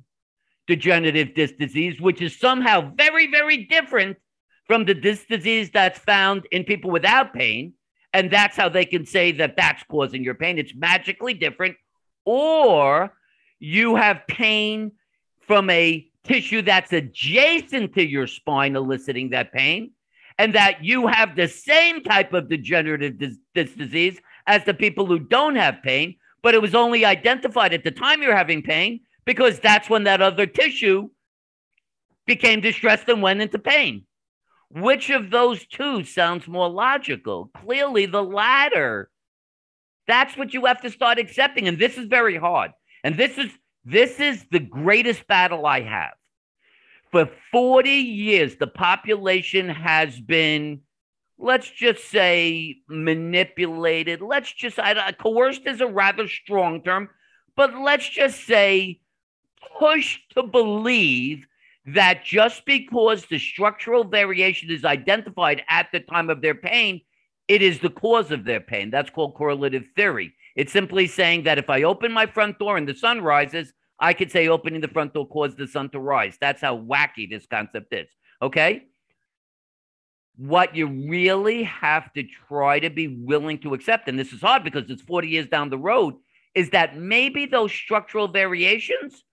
degenerative 0.67 1.33
disc 1.33 1.55
disease, 1.57 2.01
which 2.01 2.21
is 2.21 2.37
somehow 2.37 2.91
very, 2.95 3.31
very 3.31 3.65
different 3.65 4.17
from 4.65 4.85
the 4.85 4.93
disc 4.93 5.27
disease 5.27 5.69
that's 5.71 5.99
found 5.99 6.47
in 6.51 6.63
people 6.63 6.91
without 6.91 7.33
pain. 7.33 7.73
And 8.13 8.29
that's 8.29 8.55
how 8.55 8.69
they 8.69 8.85
can 8.85 9.05
say 9.05 9.31
that 9.33 9.55
that's 9.57 9.83
causing 9.83 10.23
your 10.23 10.35
pain. 10.35 10.59
It's 10.59 10.75
magically 10.75 11.33
different. 11.33 11.75
Or 12.25 13.13
you 13.59 13.95
have 13.95 14.27
pain 14.27 14.91
from 15.41 15.69
a 15.69 16.07
tissue 16.23 16.61
that's 16.61 16.93
adjacent 16.93 17.93
to 17.95 18.05
your 18.05 18.27
spine 18.27 18.75
eliciting 18.75 19.31
that 19.31 19.51
pain, 19.51 19.91
and 20.37 20.55
that 20.55 20.83
you 20.83 21.07
have 21.07 21.35
the 21.35 21.47
same 21.47 22.01
type 22.01 22.33
of 22.33 22.49
degenerative 22.49 23.19
dis- 23.19 23.37
disc 23.53 23.77
disease 23.77 24.19
as 24.47 24.63
the 24.63 24.73
people 24.73 25.05
who 25.05 25.19
don't 25.19 25.55
have 25.55 25.81
pain, 25.83 26.15
but 26.41 26.53
it 26.53 26.61
was 26.61 26.75
only 26.75 27.05
identified 27.05 27.73
at 27.73 27.83
the 27.83 27.91
time 27.91 28.21
you're 28.21 28.35
having 28.35 28.61
pain 28.61 29.01
because 29.25 29.59
that's 29.59 29.89
when 29.89 30.03
that 30.03 30.21
other 30.21 30.45
tissue 30.45 31.09
became 32.25 32.61
distressed 32.61 33.07
and 33.09 33.21
went 33.21 33.41
into 33.41 33.59
pain. 33.59 34.05
Which 34.73 35.11
of 35.11 35.29
those 35.29 35.65
two 35.67 36.03
sounds 36.03 36.47
more 36.47 36.69
logical? 36.69 37.51
Clearly, 37.53 38.07
the 38.07 38.23
latter. 38.23 39.09
That's 40.07 40.35
what 40.35 40.53
you 40.53 40.65
have 40.65 40.81
to 40.81 40.89
start 40.89 41.19
accepting. 41.19 41.67
And 41.67 41.77
this 41.77 41.97
is 41.97 42.07
very 42.07 42.37
hard. 42.37 42.71
And 43.03 43.15
this 43.15 43.37
is 43.37 43.51
this 43.85 44.19
is 44.19 44.45
the 44.49 44.59
greatest 44.59 45.27
battle 45.27 45.65
I 45.65 45.81
have. 45.81 46.13
For 47.11 47.29
40 47.51 47.89
years, 47.89 48.55
the 48.55 48.67
population 48.67 49.69
has 49.69 50.19
been, 50.19 50.81
let's 51.37 51.69
just 51.69 52.09
say, 52.09 52.77
manipulated. 52.87 54.21
Let's 54.21 54.51
just, 54.51 54.79
I, 54.79 55.11
coerced 55.11 55.67
is 55.67 55.81
a 55.81 55.87
rather 55.87 56.27
strong 56.27 56.81
term, 56.81 57.09
but 57.55 57.77
let's 57.77 58.07
just 58.07 58.47
say 58.47 59.01
pushed 59.77 60.33
to 60.33 60.43
believe 60.43 61.45
that 61.85 62.23
just 62.23 62.65
because 62.65 63.25
the 63.25 63.39
structural 63.39 64.03
variation 64.03 64.71
is 64.71 64.85
identified 64.85 65.63
at 65.67 65.87
the 65.91 65.99
time 65.99 66.29
of 66.29 66.41
their 66.41 66.55
pain, 66.55 67.01
it 67.47 67.61
is 67.61 67.79
the 67.79 67.89
cause 67.89 68.31
of 68.31 68.45
their 68.45 68.61
pain. 68.61 68.89
That's 68.89 69.09
called 69.09 69.35
correlative 69.35 69.83
theory. 69.95 70.33
It's 70.55 70.71
simply 70.71 71.07
saying 71.07 71.43
that 71.43 71.57
if 71.57 71.69
I 71.69 71.83
open 71.83 72.11
my 72.11 72.25
front 72.25 72.59
door 72.59 72.77
and 72.77 72.87
the 72.87 72.95
sun 72.95 73.21
rises, 73.21 73.73
I 73.99 74.13
could 74.13 74.31
say 74.31 74.47
opening 74.47 74.81
the 74.81 74.87
front 74.87 75.13
door 75.13 75.27
caused 75.27 75.57
the 75.57 75.67
sun 75.67 75.89
to 75.89 75.99
rise. 75.99 76.37
That's 76.39 76.61
how 76.61 76.77
wacky 76.77 77.29
this 77.29 77.45
concept 77.47 77.93
is. 77.93 78.07
Okay. 78.41 78.83
What 80.35 80.75
you 80.75 80.87
really 80.87 81.63
have 81.63 82.11
to 82.13 82.23
try 82.47 82.79
to 82.79 82.89
be 82.89 83.07
willing 83.07 83.59
to 83.59 83.73
accept, 83.73 84.07
and 84.07 84.17
this 84.17 84.33
is 84.33 84.41
hard 84.41 84.63
because 84.63 84.89
it's 84.89 85.01
40 85.01 85.27
years 85.27 85.47
down 85.47 85.69
the 85.69 85.77
road, 85.77 86.15
is 86.55 86.69
that 86.71 86.97
maybe 86.97 87.45
those 87.45 87.71
structural 87.71 88.27
variations 88.27 89.23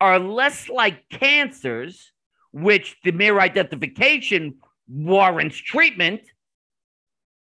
are 0.00 0.18
less 0.18 0.68
like 0.68 1.08
cancers, 1.10 2.12
which 2.52 2.96
the 3.04 3.12
mere 3.12 3.38
identification 3.38 4.56
warrants 4.88 5.56
treatment, 5.56 6.22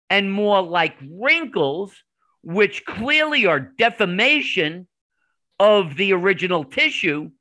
and 0.10 0.32
more 0.32 0.62
like 0.62 0.96
wrinkles, 1.10 1.94
which 2.44 2.86
clearly 2.86 3.46
are 3.46 3.60
deformation 3.60 4.88
of 5.60 5.96
the 5.96 6.14
original 6.14 6.64
tissue, 6.64 7.32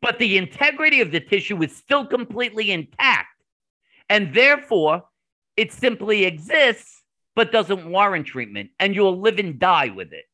but 0.00 0.18
the 0.18 0.36
integrity 0.38 1.00
of 1.00 1.12
the 1.12 1.20
tissue 1.20 1.62
is 1.62 1.76
still 1.76 2.06
completely 2.06 2.70
intact. 2.70 3.28
And 4.08 4.34
therefore, 4.34 5.04
it 5.56 5.72
simply 5.72 6.24
exists, 6.24 7.02
but 7.36 7.52
doesn't 7.52 7.88
warrant 7.88 8.26
treatment. 8.26 8.70
And 8.78 8.94
you'll 8.94 9.20
live 9.20 9.38
and 9.38 9.58
die 9.58 9.88
with 9.88 10.12
it. 10.12 10.24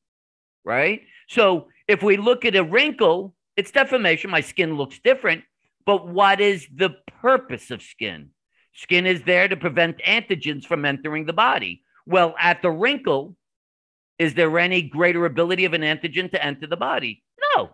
Right. 0.64 1.02
So 1.28 1.68
if 1.86 2.02
we 2.02 2.16
look 2.16 2.44
at 2.44 2.56
a 2.56 2.64
wrinkle, 2.64 3.34
it's 3.58 3.72
deformation. 3.72 4.30
My 4.30 4.40
skin 4.40 4.76
looks 4.76 5.00
different. 5.00 5.42
But 5.84 6.06
what 6.06 6.40
is 6.40 6.68
the 6.72 6.90
purpose 7.20 7.70
of 7.72 7.82
skin? 7.82 8.30
Skin 8.72 9.04
is 9.04 9.22
there 9.24 9.48
to 9.48 9.56
prevent 9.56 9.98
antigens 9.98 10.64
from 10.64 10.84
entering 10.84 11.26
the 11.26 11.32
body. 11.32 11.82
Well, 12.06 12.36
at 12.38 12.62
the 12.62 12.70
wrinkle, 12.70 13.36
is 14.16 14.34
there 14.34 14.56
any 14.60 14.82
greater 14.82 15.26
ability 15.26 15.64
of 15.64 15.74
an 15.74 15.82
antigen 15.82 16.30
to 16.30 16.44
enter 16.44 16.68
the 16.68 16.76
body? 16.76 17.24
No. 17.56 17.70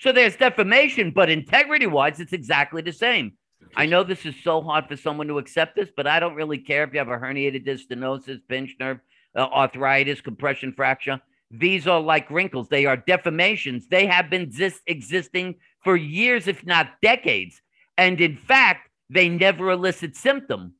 So 0.00 0.10
there's 0.10 0.36
deformation, 0.36 1.12
but 1.12 1.30
integrity 1.30 1.86
wise, 1.86 2.18
it's 2.18 2.32
exactly 2.32 2.82
the 2.82 2.92
same. 2.92 3.34
I 3.76 3.86
know 3.86 4.02
this 4.02 4.26
is 4.26 4.34
so 4.42 4.60
hard 4.62 4.88
for 4.88 4.96
someone 4.96 5.28
to 5.28 5.38
accept 5.38 5.76
this, 5.76 5.90
but 5.96 6.08
I 6.08 6.18
don't 6.18 6.34
really 6.34 6.58
care 6.58 6.82
if 6.82 6.92
you 6.92 6.98
have 6.98 7.08
a 7.08 7.18
herniated 7.18 7.64
disc 7.64 7.88
stenosis, 7.88 8.40
pinched 8.48 8.80
nerve, 8.80 8.98
uh, 9.36 9.42
arthritis, 9.42 10.20
compression 10.20 10.72
fracture. 10.72 11.20
These 11.50 11.86
are 11.88 12.00
like 12.00 12.30
wrinkles. 12.30 12.68
They 12.68 12.86
are 12.86 12.96
deformations. 12.96 13.88
They 13.88 14.06
have 14.06 14.30
been 14.30 14.42
exist- 14.42 14.82
existing 14.86 15.56
for 15.82 15.96
years, 15.96 16.46
if 16.46 16.64
not 16.64 17.00
decades. 17.02 17.60
And 17.98 18.20
in 18.20 18.36
fact, 18.36 18.88
they 19.08 19.28
never 19.28 19.70
elicit 19.70 20.16
symptom, 20.16 20.74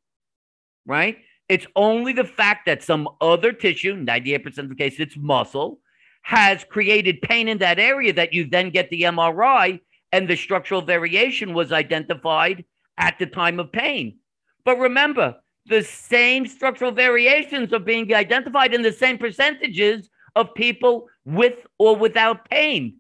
right? 0.87 1.19
It's 1.49 1.67
only 1.75 2.13
the 2.13 2.25
fact 2.25 2.67
that 2.67 2.83
some 2.83 3.09
other 3.21 3.53
tissue, 3.53 3.97
98% 3.97 4.59
of 4.59 4.69
the 4.69 4.75
case, 4.77 5.01
it's 5.01 5.17
muscle, 5.17 5.81
has 6.23 6.65
created 6.65 7.23
pain 7.23 7.49
in 7.49 7.59
that 7.59 7.81
area 7.81 8.13
that 8.13 8.33
you 8.33 8.47
then 8.47 8.71
get 8.71 8.89
the 8.91 9.03
MRI 9.03 9.81
and 10.13 10.29
the 10.29 10.37
structural 10.37 10.83
variation 10.83 11.55
was 11.55 11.73
identified 11.73 12.65
at 12.99 13.19
the 13.19 13.27
time 13.27 13.59
of 13.59 13.73
pain. 13.73 14.19
But 14.65 14.79
remember, 14.79 15.37
the 15.67 15.83
same 15.83 16.47
structural 16.47 16.93
variations 16.93 17.73
are 17.73 17.81
being 17.81 18.13
identified 18.15 18.75
in 18.75 18.83
the 18.83 18.93
same 18.93 19.19
percentages 19.19 20.09
of 20.35 20.55
people 20.55 21.07
with 21.25 21.55
or 21.79 21.97
without 21.97 22.49
pain. 22.49 22.97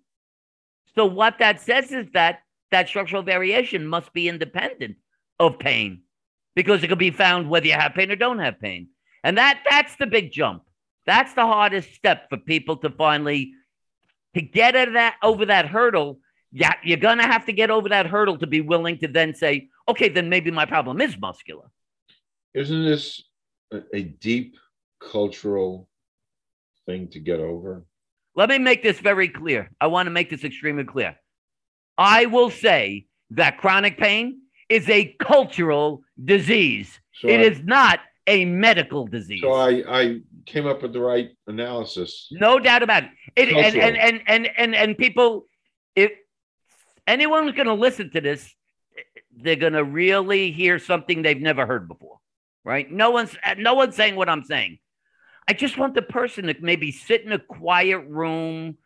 So 0.94 1.06
what 1.06 1.38
that 1.38 1.60
says 1.60 1.92
is 1.92 2.06
that 2.12 2.40
that 2.70 2.88
structural 2.88 3.22
variation 3.22 3.86
must 3.86 4.12
be 4.12 4.28
independent 4.28 4.96
of 5.38 5.58
pain 5.58 6.02
because 6.54 6.82
it 6.82 6.88
can 6.88 6.98
be 6.98 7.10
found 7.10 7.48
whether 7.48 7.66
you 7.66 7.72
have 7.72 7.94
pain 7.94 8.10
or 8.10 8.16
don't 8.16 8.38
have 8.38 8.60
pain. 8.60 8.88
And 9.22 9.38
that 9.38 9.62
that's 9.68 9.96
the 9.96 10.06
big 10.06 10.32
jump. 10.32 10.62
That's 11.06 11.32
the 11.34 11.46
hardest 11.46 11.94
step 11.94 12.28
for 12.28 12.36
people 12.36 12.76
to 12.78 12.90
finally 12.90 13.54
to 14.34 14.42
get 14.42 14.76
out 14.76 14.88
of 14.88 14.94
that 14.94 15.16
over 15.22 15.46
that 15.46 15.66
hurdle. 15.66 16.20
Yeah, 16.52 16.74
you're 16.82 16.98
gonna 16.98 17.26
have 17.26 17.46
to 17.46 17.52
get 17.52 17.70
over 17.70 17.88
that 17.88 18.06
hurdle 18.06 18.38
to 18.38 18.46
be 18.46 18.60
willing 18.60 18.98
to 18.98 19.08
then 19.08 19.34
say, 19.34 19.68
okay, 19.88 20.08
then 20.08 20.28
maybe 20.28 20.50
my 20.50 20.66
problem 20.66 21.00
is 21.00 21.18
muscular. 21.18 21.70
Isn't 22.54 22.84
this 22.84 23.22
a, 23.72 23.82
a 23.94 24.02
deep 24.02 24.56
cultural 25.00 25.88
thing 26.86 27.08
to 27.08 27.20
get 27.20 27.40
over? 27.40 27.84
Let 28.34 28.48
me 28.48 28.58
make 28.58 28.82
this 28.82 28.98
very 28.98 29.28
clear. 29.28 29.70
I 29.80 29.88
want 29.88 30.06
to 30.06 30.10
make 30.10 30.30
this 30.30 30.44
extremely 30.44 30.84
clear. 30.84 31.16
I 31.98 32.26
will 32.26 32.50
say 32.50 33.06
that 33.30 33.58
chronic 33.58 33.98
pain 33.98 34.42
is 34.68 34.88
a 34.88 35.14
cultural 35.20 36.02
disease. 36.22 36.98
So 37.14 37.28
it 37.28 37.40
I, 37.40 37.42
is 37.42 37.62
not 37.62 38.00
a 38.26 38.44
medical 38.44 39.06
disease. 39.06 39.42
So 39.42 39.52
I, 39.52 39.82
I 39.88 40.20
came 40.46 40.66
up 40.66 40.82
with 40.82 40.92
the 40.92 41.00
right 41.00 41.30
analysis. 41.46 42.28
No 42.30 42.58
doubt 42.58 42.82
about 42.82 43.04
it. 43.36 43.48
it 43.48 43.48
and, 43.48 43.76
and, 43.76 43.96
and, 43.96 44.22
and, 44.26 44.48
and, 44.56 44.74
and 44.74 44.96
people, 44.96 45.46
if 45.96 46.12
anyone's 47.06 47.52
going 47.52 47.66
to 47.66 47.74
listen 47.74 48.10
to 48.12 48.20
this, 48.20 48.54
they're 49.36 49.56
going 49.56 49.72
to 49.72 49.84
really 49.84 50.52
hear 50.52 50.78
something 50.78 51.22
they've 51.22 51.40
never 51.40 51.66
heard 51.66 51.88
before, 51.88 52.18
right? 52.64 52.90
No 52.90 53.10
one's, 53.10 53.36
no 53.58 53.74
one's 53.74 53.96
saying 53.96 54.16
what 54.16 54.28
I'm 54.28 54.44
saying. 54.44 54.78
I 55.50 55.52
just 55.52 55.76
want 55.76 55.94
the 55.94 56.02
person 56.02 56.46
to 56.46 56.54
maybe 56.60 56.92
sit 56.92 57.22
in 57.22 57.32
a 57.32 57.38
quiet 57.40 57.98
room, 58.06 58.76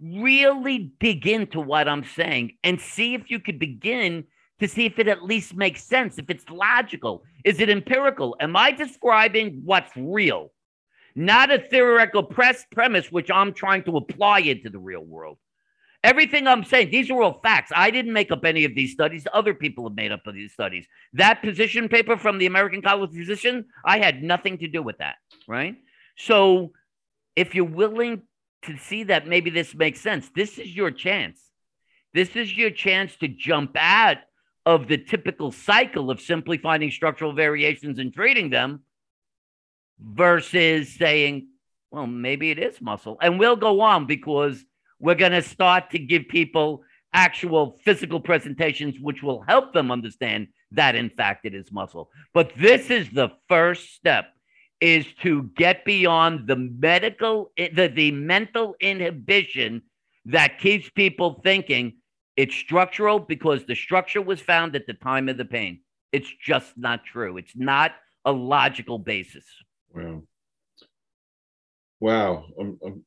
really 0.00 0.92
dig 1.00 1.26
into 1.26 1.60
what 1.60 1.88
I'm 1.88 2.04
saying, 2.04 2.52
and 2.62 2.80
see 2.80 3.14
if 3.14 3.32
you 3.32 3.40
could 3.40 3.58
begin 3.58 4.22
to 4.60 4.68
see 4.68 4.86
if 4.86 5.00
it 5.00 5.08
at 5.08 5.24
least 5.24 5.56
makes 5.56 5.82
sense, 5.82 6.16
if 6.16 6.30
it's 6.30 6.48
logical. 6.48 7.24
Is 7.44 7.58
it 7.58 7.68
empirical? 7.68 8.36
Am 8.38 8.54
I 8.54 8.70
describing 8.70 9.62
what's 9.64 9.90
real? 9.96 10.52
Not 11.16 11.50
a 11.50 11.58
theoretical 11.58 12.22
press 12.22 12.64
premise, 12.70 13.10
which 13.10 13.28
I'm 13.28 13.52
trying 13.52 13.82
to 13.82 13.96
apply 13.96 14.38
into 14.38 14.70
the 14.70 14.78
real 14.78 15.02
world. 15.02 15.38
Everything 16.04 16.46
I'm 16.46 16.62
saying, 16.62 16.92
these 16.92 17.10
are 17.10 17.20
all 17.20 17.40
facts. 17.42 17.72
I 17.74 17.90
didn't 17.90 18.12
make 18.12 18.30
up 18.30 18.44
any 18.44 18.64
of 18.64 18.76
these 18.76 18.92
studies. 18.92 19.26
Other 19.32 19.52
people 19.52 19.88
have 19.88 19.96
made 19.96 20.12
up 20.12 20.24
of 20.28 20.34
these 20.34 20.52
studies. 20.52 20.86
That 21.14 21.42
position 21.42 21.88
paper 21.88 22.16
from 22.16 22.38
the 22.38 22.46
American 22.46 22.82
College 22.82 23.10
of 23.10 23.16
Physicians, 23.16 23.64
I 23.84 23.98
had 23.98 24.22
nothing 24.22 24.58
to 24.58 24.68
do 24.68 24.80
with 24.80 24.98
that, 24.98 25.16
right? 25.48 25.74
So 26.16 26.72
if 27.36 27.54
you're 27.54 27.64
willing 27.64 28.22
to 28.62 28.76
see 28.78 29.04
that 29.04 29.26
maybe 29.26 29.50
this 29.50 29.74
makes 29.74 30.00
sense, 30.00 30.30
this 30.34 30.58
is 30.58 30.74
your 30.74 30.90
chance. 30.90 31.40
This 32.12 32.36
is 32.36 32.56
your 32.56 32.70
chance 32.70 33.16
to 33.16 33.28
jump 33.28 33.72
out 33.76 34.18
of 34.64 34.88
the 34.88 34.96
typical 34.96 35.52
cycle 35.52 36.10
of 36.10 36.20
simply 36.20 36.58
finding 36.58 36.90
structural 36.90 37.32
variations 37.32 37.98
and 37.98 38.14
treating 38.14 38.50
them 38.50 38.82
versus 40.00 40.94
saying, 40.94 41.48
well, 41.90 42.06
maybe 42.06 42.50
it 42.50 42.58
is 42.58 42.80
muscle. 42.80 43.18
And 43.20 43.38
we'll 43.38 43.56
go 43.56 43.80
on 43.80 44.06
because 44.06 44.64
we're 44.98 45.14
going 45.14 45.32
to 45.32 45.42
start 45.42 45.90
to 45.90 45.98
give 45.98 46.28
people 46.28 46.82
actual 47.12 47.78
physical 47.84 48.20
presentations, 48.20 48.96
which 49.00 49.22
will 49.22 49.42
help 49.42 49.72
them 49.72 49.90
understand 49.90 50.48
that, 50.72 50.96
in 50.96 51.10
fact, 51.10 51.44
it 51.44 51.54
is 51.54 51.70
muscle. 51.70 52.10
But 52.32 52.52
this 52.56 52.90
is 52.90 53.10
the 53.10 53.30
first 53.48 53.94
step 53.94 54.26
is 54.84 55.06
to 55.22 55.44
get 55.56 55.82
beyond 55.86 56.46
the 56.46 56.56
medical, 56.56 57.50
the, 57.56 57.90
the 57.94 58.10
mental 58.10 58.76
inhibition 58.80 59.80
that 60.26 60.58
keeps 60.58 60.90
people 60.90 61.40
thinking 61.42 61.94
it's 62.36 62.54
structural 62.54 63.18
because 63.18 63.64
the 63.64 63.74
structure 63.74 64.20
was 64.20 64.42
found 64.42 64.76
at 64.76 64.86
the 64.86 64.92
time 64.92 65.30
of 65.30 65.38
the 65.38 65.44
pain. 65.46 65.80
It's 66.12 66.30
just 66.44 66.76
not 66.76 67.02
true. 67.02 67.38
It's 67.38 67.56
not 67.56 67.92
a 68.26 68.32
logical 68.32 68.98
basis. 68.98 69.46
Wow. 69.94 70.22
Wow. 72.00 72.44
I'm, 72.60 72.78
I'm, 72.84 73.04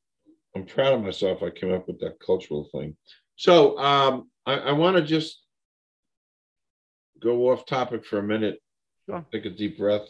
I'm 0.56 0.66
proud 0.66 0.94
of 0.94 1.04
myself. 1.04 1.44
I 1.44 1.52
came 1.52 1.72
up 1.72 1.88
with 1.88 2.00
that 2.00 2.20
cultural 2.20 2.68
thing. 2.72 2.98
So 3.36 3.78
um, 3.78 4.32
I, 4.48 4.56
I 4.56 4.72
want 4.72 4.98
to 4.98 5.04
just 5.04 5.44
go 7.22 7.52
off 7.52 7.68
topic 7.68 8.04
for 8.04 8.18
a 8.18 8.24
minute. 8.24 8.58
Sure. 9.08 9.24
Take 9.32 9.46
a 9.46 9.52
deep 9.52 9.78
breath. 9.78 10.08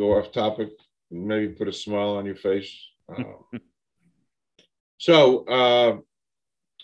Go 0.00 0.18
off 0.18 0.32
topic. 0.32 0.70
Maybe 1.10 1.52
put 1.52 1.68
a 1.68 1.72
smile 1.74 2.16
on 2.16 2.24
your 2.24 2.34
face. 2.34 2.74
Uh, 3.06 3.22
so 4.96 5.44
uh, 5.44 5.98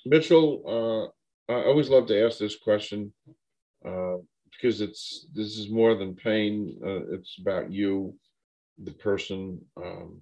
Mitchell, 0.04 1.12
uh, 1.48 1.50
I 1.50 1.64
always 1.64 1.88
love 1.88 2.06
to 2.08 2.26
ask 2.26 2.38
this 2.38 2.58
question 2.58 3.14
uh, 3.88 4.16
because 4.50 4.82
it's 4.82 5.28
this 5.32 5.56
is 5.56 5.70
more 5.70 5.94
than 5.94 6.14
pain. 6.14 6.78
Uh, 6.84 7.14
it's 7.14 7.38
about 7.40 7.72
you 7.72 8.14
the 8.84 8.92
person. 8.92 9.62
Um, 9.82 10.20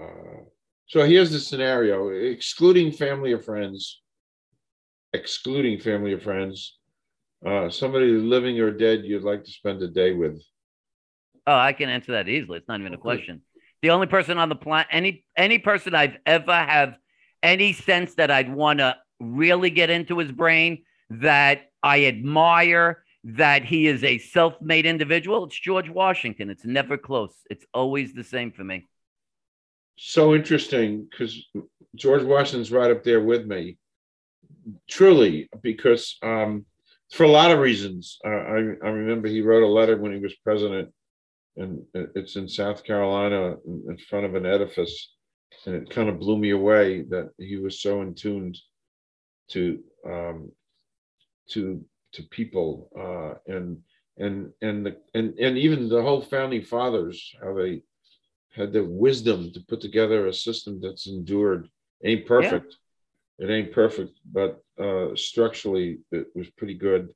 uh, 0.00 0.44
so 0.86 1.04
here's 1.04 1.32
the 1.32 1.40
scenario: 1.40 2.10
excluding 2.10 2.92
family 2.92 3.32
or 3.32 3.42
friends, 3.42 4.00
excluding 5.12 5.80
family 5.80 6.12
or 6.12 6.20
friends, 6.20 6.78
uh, 7.44 7.68
somebody 7.68 8.12
living 8.12 8.60
or 8.60 8.70
dead 8.70 9.04
you'd 9.04 9.24
like 9.24 9.42
to 9.42 9.50
spend 9.50 9.82
a 9.82 9.88
day 9.88 10.12
with. 10.12 10.40
Oh, 11.46 11.54
I 11.54 11.72
can 11.72 11.88
answer 11.88 12.12
that 12.12 12.28
easily. 12.28 12.58
It's 12.58 12.68
not 12.68 12.80
even 12.80 12.94
a 12.94 12.98
question. 12.98 13.42
The 13.82 13.90
only 13.90 14.06
person 14.06 14.38
on 14.38 14.48
the 14.48 14.56
planet, 14.56 14.88
any 14.90 15.24
any 15.36 15.58
person 15.58 15.94
I've 15.94 16.16
ever 16.26 16.52
have 16.52 16.96
any 17.42 17.72
sense 17.72 18.14
that 18.14 18.30
I'd 18.30 18.52
want 18.52 18.80
to 18.80 18.96
really 19.20 19.70
get 19.70 19.90
into 19.90 20.18
his 20.18 20.32
brain, 20.32 20.82
that 21.10 21.70
I 21.82 22.06
admire, 22.06 23.04
that 23.24 23.64
he 23.64 23.86
is 23.86 24.02
a 24.02 24.18
self 24.18 24.60
made 24.60 24.86
individual, 24.86 25.44
it's 25.44 25.58
George 25.58 25.88
Washington. 25.88 26.50
It's 26.50 26.64
never 26.64 26.96
close. 26.96 27.34
It's 27.50 27.64
always 27.72 28.12
the 28.12 28.24
same 28.24 28.50
for 28.50 28.64
me. 28.64 28.88
So 29.98 30.34
interesting 30.34 31.06
because 31.08 31.46
George 31.94 32.22
Washington's 32.22 32.72
right 32.72 32.90
up 32.90 33.04
there 33.04 33.22
with 33.22 33.46
me. 33.46 33.78
Truly, 34.88 35.48
because 35.62 36.18
um, 36.22 36.66
for 37.10 37.24
a 37.24 37.28
lot 37.28 37.50
of 37.50 37.58
reasons. 37.58 38.18
Uh, 38.24 38.30
I, 38.30 38.56
I 38.82 38.88
remember 38.88 39.28
he 39.28 39.42
wrote 39.42 39.62
a 39.62 39.68
letter 39.68 39.96
when 39.96 40.12
he 40.12 40.18
was 40.18 40.34
president, 40.34 40.92
and 41.56 41.82
it's 41.94 42.36
in 42.36 42.48
South 42.48 42.84
Carolina 42.84 43.56
in 43.66 43.98
front 44.08 44.26
of 44.26 44.34
an 44.34 44.46
edifice. 44.46 45.14
And 45.64 45.74
it 45.74 45.90
kind 45.90 46.08
of 46.08 46.20
blew 46.20 46.36
me 46.36 46.50
away 46.50 47.02
that 47.04 47.30
he 47.38 47.56
was 47.56 47.80
so 47.80 48.02
in 48.02 48.14
tune 48.14 48.54
to 49.50 49.80
um, 50.06 50.52
to 51.50 51.84
to 52.12 52.22
people 52.24 52.90
uh, 52.98 53.52
and 53.52 53.78
and 54.18 54.52
and 54.62 54.86
the 54.86 54.96
and 55.14 55.38
and 55.38 55.58
even 55.58 55.88
the 55.88 56.02
whole 56.02 56.20
founding 56.20 56.62
fathers 56.62 57.34
how 57.42 57.54
they 57.54 57.82
had 58.54 58.72
the 58.72 58.82
wisdom 58.84 59.52
to 59.52 59.60
put 59.68 59.80
together 59.80 60.26
a 60.26 60.32
system 60.32 60.80
that's 60.80 61.06
endured 61.06 61.68
ain't 62.04 62.26
perfect 62.26 62.76
yeah. 63.38 63.46
it 63.46 63.50
ain't 63.50 63.72
perfect 63.72 64.18
but 64.32 64.62
uh, 64.80 65.14
structurally 65.14 65.98
it 66.10 66.28
was 66.34 66.48
pretty 66.50 66.74
good 66.74 67.10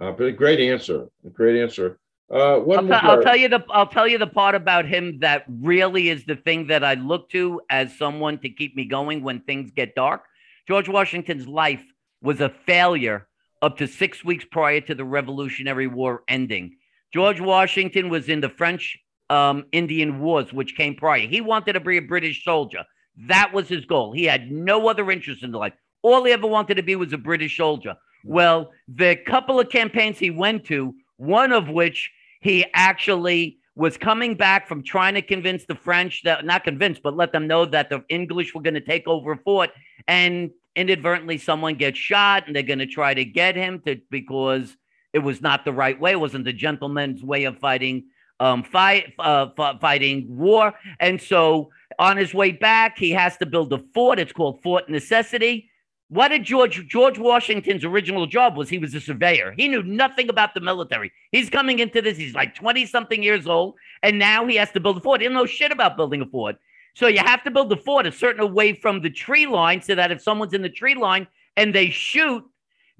uh, 0.00 0.12
but 0.12 0.28
a 0.28 0.32
great 0.32 0.60
answer 0.60 1.08
a 1.26 1.30
great 1.30 1.60
answer 1.60 1.98
uh, 2.30 2.58
I'll, 2.58 2.86
t- 2.86 2.92
I'll, 2.92 3.22
tell 3.22 3.36
you 3.36 3.48
the 3.48 3.64
I'll 3.70 3.86
tell 3.86 4.06
you 4.06 4.18
the 4.18 4.26
part 4.26 4.54
about 4.54 4.84
him 4.84 5.20
that 5.20 5.44
really 5.48 6.10
is 6.10 6.24
the 6.24 6.36
thing 6.36 6.66
that 6.66 6.84
I 6.84 6.94
look 6.94 7.30
to 7.30 7.60
as 7.70 7.96
someone 7.96 8.38
to 8.40 8.50
keep 8.50 8.76
me 8.76 8.84
going 8.84 9.22
when 9.22 9.40
things 9.40 9.70
get 9.70 9.94
dark. 9.94 10.24
George 10.66 10.88
Washington's 10.88 11.48
life 11.48 11.82
was 12.20 12.40
a 12.40 12.50
failure 12.66 13.26
up 13.62 13.78
to 13.78 13.86
six 13.86 14.22
weeks 14.24 14.44
prior 14.44 14.80
to 14.82 14.94
the 14.94 15.04
Revolutionary 15.04 15.86
War 15.86 16.22
ending. 16.28 16.76
George 17.12 17.40
Washington 17.40 18.10
was 18.10 18.28
in 18.28 18.40
the 18.40 18.50
French 18.50 18.98
um, 19.30 19.64
Indian 19.72 20.20
Wars, 20.20 20.52
which 20.52 20.76
came 20.76 20.94
prior. 20.94 21.26
He 21.26 21.40
wanted 21.40 21.72
to 21.74 21.80
be 21.80 21.96
a 21.96 22.02
British 22.02 22.44
soldier. 22.44 22.84
That 23.26 23.52
was 23.52 23.68
his 23.68 23.84
goal. 23.86 24.12
He 24.12 24.24
had 24.24 24.50
no 24.50 24.88
other 24.88 25.10
interest 25.10 25.42
in 25.42 25.52
life. 25.52 25.72
All 26.02 26.24
he 26.24 26.32
ever 26.32 26.46
wanted 26.46 26.76
to 26.76 26.82
be 26.82 26.94
was 26.94 27.12
a 27.12 27.18
British 27.18 27.56
soldier. 27.56 27.96
Well, 28.24 28.70
the 28.86 29.16
couple 29.16 29.58
of 29.58 29.70
campaigns 29.70 30.18
he 30.18 30.30
went 30.30 30.64
to, 30.66 30.94
one 31.16 31.52
of 31.52 31.68
which 31.68 32.10
he 32.40 32.64
actually 32.74 33.58
was 33.74 33.96
coming 33.96 34.34
back 34.34 34.66
from 34.66 34.82
trying 34.82 35.14
to 35.14 35.22
convince 35.22 35.64
the 35.64 35.74
French 35.74 36.22
that 36.24 36.44
not 36.44 36.64
convince, 36.64 36.98
but 36.98 37.16
let 37.16 37.32
them 37.32 37.46
know 37.46 37.64
that 37.64 37.88
the 37.88 38.04
English 38.08 38.54
were 38.54 38.60
going 38.62 38.74
to 38.74 38.80
take 38.80 39.06
over 39.06 39.36
fort. 39.36 39.70
And 40.08 40.50
inadvertently 40.74 41.38
someone 41.38 41.74
gets 41.74 41.98
shot 41.98 42.46
and 42.46 42.54
they're 42.54 42.62
going 42.62 42.78
to 42.78 42.86
try 42.86 43.14
to 43.14 43.24
get 43.24 43.56
him 43.56 43.80
to 43.86 44.00
because 44.10 44.76
it 45.12 45.20
was 45.20 45.40
not 45.40 45.64
the 45.64 45.72
right 45.72 45.98
way. 45.98 46.12
It 46.12 46.20
wasn't 46.20 46.44
the 46.44 46.52
gentleman's 46.52 47.22
way 47.22 47.44
of 47.44 47.58
fighting 47.58 48.04
um, 48.40 48.62
fight 48.62 49.14
uh, 49.18 49.48
f- 49.58 49.80
fighting 49.80 50.26
war. 50.28 50.74
And 51.00 51.20
so 51.20 51.70
on 51.98 52.16
his 52.16 52.32
way 52.32 52.52
back, 52.52 52.98
he 52.98 53.10
has 53.10 53.36
to 53.38 53.46
build 53.46 53.72
a 53.72 53.82
fort. 53.94 54.18
It's 54.18 54.32
called 54.32 54.62
Fort 54.62 54.88
Necessity. 54.88 55.70
What 56.10 56.28
did 56.28 56.44
George 56.44 56.86
George 56.88 57.18
Washington's 57.18 57.84
original 57.84 58.26
job 58.26 58.56
was? 58.56 58.70
He 58.70 58.78
was 58.78 58.94
a 58.94 59.00
surveyor. 59.00 59.54
He 59.56 59.68
knew 59.68 59.82
nothing 59.82 60.30
about 60.30 60.54
the 60.54 60.60
military. 60.60 61.12
He's 61.32 61.50
coming 61.50 61.80
into 61.80 62.00
this. 62.00 62.16
He's 62.16 62.34
like 62.34 62.54
twenty 62.54 62.86
something 62.86 63.22
years 63.22 63.46
old, 63.46 63.74
and 64.02 64.18
now 64.18 64.46
he 64.46 64.56
has 64.56 64.70
to 64.72 64.80
build 64.80 64.96
a 64.96 65.00
fort. 65.00 65.20
He 65.20 65.26
didn't 65.26 65.36
know 65.36 65.46
shit 65.46 65.70
about 65.70 65.96
building 65.96 66.22
a 66.22 66.26
fort. 66.26 66.56
So 66.94 67.06
you 67.06 67.18
have 67.18 67.44
to 67.44 67.50
build 67.50 67.68
the 67.68 67.76
fort 67.76 68.06
a 68.06 68.12
certain 68.12 68.40
away 68.40 68.72
from 68.72 69.02
the 69.02 69.10
tree 69.10 69.46
line 69.46 69.82
so 69.82 69.94
that 69.94 70.10
if 70.10 70.22
someone's 70.22 70.54
in 70.54 70.62
the 70.62 70.70
tree 70.70 70.94
line 70.94 71.28
and 71.56 71.74
they 71.74 71.90
shoot, 71.90 72.42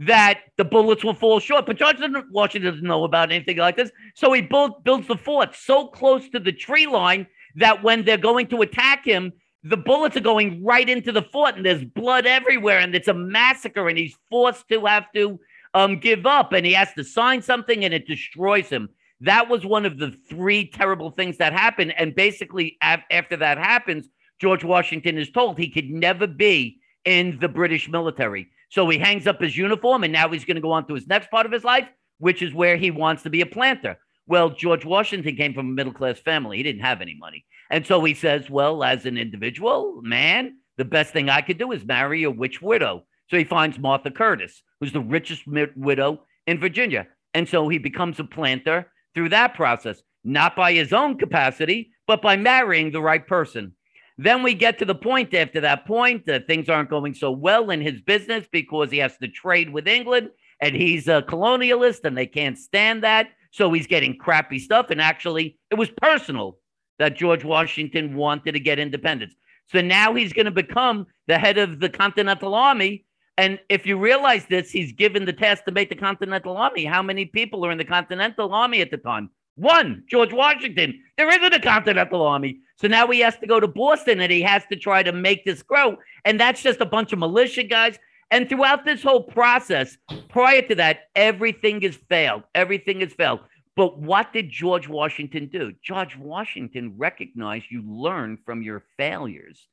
that 0.00 0.42
the 0.56 0.64
bullets 0.64 1.02
will 1.02 1.14
fall 1.14 1.40
short. 1.40 1.66
But 1.66 1.78
George 1.78 1.96
Washington 2.30 2.70
doesn't 2.70 2.86
know 2.86 3.04
about 3.04 3.32
anything 3.32 3.56
like 3.56 3.76
this. 3.76 3.90
So 4.14 4.32
he 4.32 4.42
build, 4.42 4.84
builds 4.84 5.08
the 5.08 5.16
fort 5.16 5.56
so 5.56 5.88
close 5.88 6.28
to 6.28 6.38
the 6.38 6.52
tree 6.52 6.86
line 6.86 7.26
that 7.56 7.82
when 7.82 8.04
they're 8.04 8.16
going 8.18 8.46
to 8.48 8.62
attack 8.62 9.04
him, 9.04 9.32
the 9.64 9.76
bullets 9.76 10.16
are 10.16 10.20
going 10.20 10.62
right 10.64 10.88
into 10.88 11.12
the 11.12 11.22
fort 11.22 11.56
and 11.56 11.66
there's 11.66 11.84
blood 11.84 12.26
everywhere 12.26 12.78
and 12.78 12.94
it's 12.94 13.08
a 13.08 13.14
massacre 13.14 13.88
and 13.88 13.98
he's 13.98 14.16
forced 14.30 14.68
to 14.68 14.86
have 14.86 15.06
to 15.14 15.40
um, 15.74 15.98
give 15.98 16.26
up 16.26 16.52
and 16.52 16.64
he 16.64 16.72
has 16.72 16.92
to 16.94 17.04
sign 17.04 17.42
something 17.42 17.84
and 17.84 17.92
it 17.92 18.06
destroys 18.06 18.68
him. 18.68 18.88
That 19.20 19.48
was 19.48 19.66
one 19.66 19.84
of 19.84 19.98
the 19.98 20.12
three 20.28 20.68
terrible 20.68 21.10
things 21.10 21.38
that 21.38 21.52
happened. 21.52 21.92
And 21.96 22.14
basically, 22.14 22.78
after 22.80 23.36
that 23.36 23.58
happens, 23.58 24.08
George 24.40 24.62
Washington 24.62 25.18
is 25.18 25.30
told 25.30 25.58
he 25.58 25.70
could 25.70 25.90
never 25.90 26.28
be 26.28 26.78
in 27.04 27.38
the 27.40 27.48
British 27.48 27.88
military. 27.88 28.48
So 28.68 28.88
he 28.88 28.98
hangs 28.98 29.26
up 29.26 29.40
his 29.40 29.56
uniform 29.56 30.04
and 30.04 30.12
now 30.12 30.28
he's 30.28 30.44
going 30.44 30.56
to 30.56 30.60
go 30.60 30.70
on 30.70 30.86
to 30.86 30.94
his 30.94 31.08
next 31.08 31.30
part 31.30 31.46
of 31.46 31.52
his 31.52 31.64
life, 31.64 31.88
which 32.18 32.42
is 32.42 32.54
where 32.54 32.76
he 32.76 32.90
wants 32.92 33.24
to 33.24 33.30
be 33.30 33.40
a 33.40 33.46
planter. 33.46 33.98
Well, 34.26 34.50
George 34.50 34.84
Washington 34.84 35.36
came 35.36 35.54
from 35.54 35.68
a 35.68 35.72
middle 35.72 35.92
class 35.92 36.20
family. 36.20 36.58
He 36.58 36.62
didn't 36.62 36.82
have 36.82 37.00
any 37.00 37.16
money. 37.18 37.44
And 37.70 37.86
so 37.86 38.02
he 38.04 38.14
says, 38.14 38.48
well, 38.48 38.82
as 38.82 39.04
an 39.06 39.18
individual, 39.18 40.00
man, 40.02 40.56
the 40.76 40.84
best 40.84 41.12
thing 41.12 41.28
I 41.28 41.42
could 41.42 41.58
do 41.58 41.72
is 41.72 41.84
marry 41.84 42.24
a 42.24 42.30
witch 42.30 42.62
widow. 42.62 43.04
So 43.28 43.36
he 43.36 43.44
finds 43.44 43.78
Martha 43.78 44.10
Curtis, 44.10 44.62
who's 44.80 44.92
the 44.92 45.00
richest 45.00 45.42
widow 45.46 46.22
in 46.46 46.60
Virginia. 46.60 47.06
And 47.34 47.48
so 47.48 47.68
he 47.68 47.78
becomes 47.78 48.18
a 48.18 48.24
planter 48.24 48.90
through 49.14 49.28
that 49.30 49.54
process, 49.54 50.02
not 50.24 50.56
by 50.56 50.72
his 50.72 50.92
own 50.92 51.18
capacity, 51.18 51.90
but 52.06 52.22
by 52.22 52.36
marrying 52.36 52.90
the 52.90 53.02
right 53.02 53.26
person. 53.26 53.74
Then 54.16 54.42
we 54.42 54.54
get 54.54 54.78
to 54.78 54.84
the 54.84 54.94
point 54.94 55.34
after 55.34 55.60
that 55.60 55.86
point 55.86 56.26
that 56.26 56.46
things 56.46 56.68
aren't 56.68 56.90
going 56.90 57.14
so 57.14 57.30
well 57.30 57.70
in 57.70 57.80
his 57.80 58.00
business 58.00 58.46
because 58.50 58.90
he 58.90 58.98
has 58.98 59.16
to 59.18 59.28
trade 59.28 59.70
with 59.70 59.86
England 59.86 60.30
and 60.60 60.74
he's 60.74 61.06
a 61.06 61.22
colonialist 61.22 62.04
and 62.04 62.16
they 62.16 62.26
can't 62.26 62.58
stand 62.58 63.04
that. 63.04 63.28
So 63.52 63.72
he's 63.72 63.86
getting 63.86 64.16
crappy 64.16 64.58
stuff. 64.58 64.90
And 64.90 65.00
actually, 65.00 65.58
it 65.70 65.76
was 65.76 65.90
personal 65.90 66.58
that 66.98 67.16
George 67.16 67.44
Washington 67.44 68.14
wanted 68.14 68.52
to 68.52 68.60
get 68.60 68.78
independence. 68.78 69.34
So 69.70 69.80
now 69.80 70.14
he's 70.14 70.32
going 70.32 70.46
to 70.46 70.50
become 70.50 71.06
the 71.26 71.38
head 71.38 71.58
of 71.58 71.80
the 71.80 71.88
Continental 71.88 72.54
Army. 72.54 73.04
And 73.36 73.58
if 73.68 73.86
you 73.86 73.98
realize 73.98 74.46
this, 74.46 74.70
he's 74.70 74.92
given 74.92 75.24
the 75.24 75.32
task 75.32 75.64
to 75.66 75.72
make 75.72 75.90
the 75.90 75.96
Continental 75.96 76.56
Army. 76.56 76.84
How 76.84 77.02
many 77.02 77.26
people 77.26 77.64
are 77.64 77.70
in 77.70 77.78
the 77.78 77.84
Continental 77.84 78.52
Army 78.52 78.80
at 78.80 78.90
the 78.90 78.96
time? 78.96 79.30
One, 79.54 80.04
George 80.08 80.32
Washington. 80.32 81.00
There 81.16 81.28
isn't 81.28 81.54
a 81.54 81.60
Continental 81.60 82.22
Army. 82.22 82.60
So 82.76 82.88
now 82.88 83.08
he 83.08 83.20
has 83.20 83.36
to 83.38 83.46
go 83.46 83.58
to 83.60 83.68
Boston 83.68 84.20
and 84.20 84.30
he 84.30 84.40
has 84.42 84.62
to 84.70 84.76
try 84.76 85.02
to 85.02 85.12
make 85.12 85.44
this 85.44 85.62
grow. 85.62 85.96
And 86.24 86.38
that's 86.40 86.62
just 86.62 86.80
a 86.80 86.86
bunch 86.86 87.12
of 87.12 87.18
militia 87.18 87.64
guys. 87.64 87.98
And 88.30 88.48
throughout 88.48 88.84
this 88.84 89.02
whole 89.02 89.22
process, 89.22 89.96
prior 90.28 90.62
to 90.62 90.74
that, 90.76 91.08
everything 91.16 91.80
has 91.82 91.96
failed. 92.08 92.44
Everything 92.54 93.00
has 93.00 93.12
failed. 93.12 93.40
But 93.78 93.96
what 93.96 94.32
did 94.32 94.50
George 94.50 94.88
Washington 94.88 95.46
do? 95.46 95.72
George 95.84 96.16
Washington 96.16 96.94
recognized 96.96 97.66
you 97.70 97.84
learn 97.86 98.36
from 98.44 98.60
your 98.60 98.82
failures. 98.96 99.68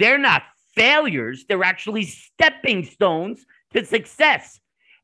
They're 0.00 0.18
not 0.18 0.42
failures, 0.74 1.44
they're 1.48 1.62
actually 1.62 2.06
stepping 2.06 2.84
stones 2.84 3.46
to 3.72 3.84
success. 3.84 4.58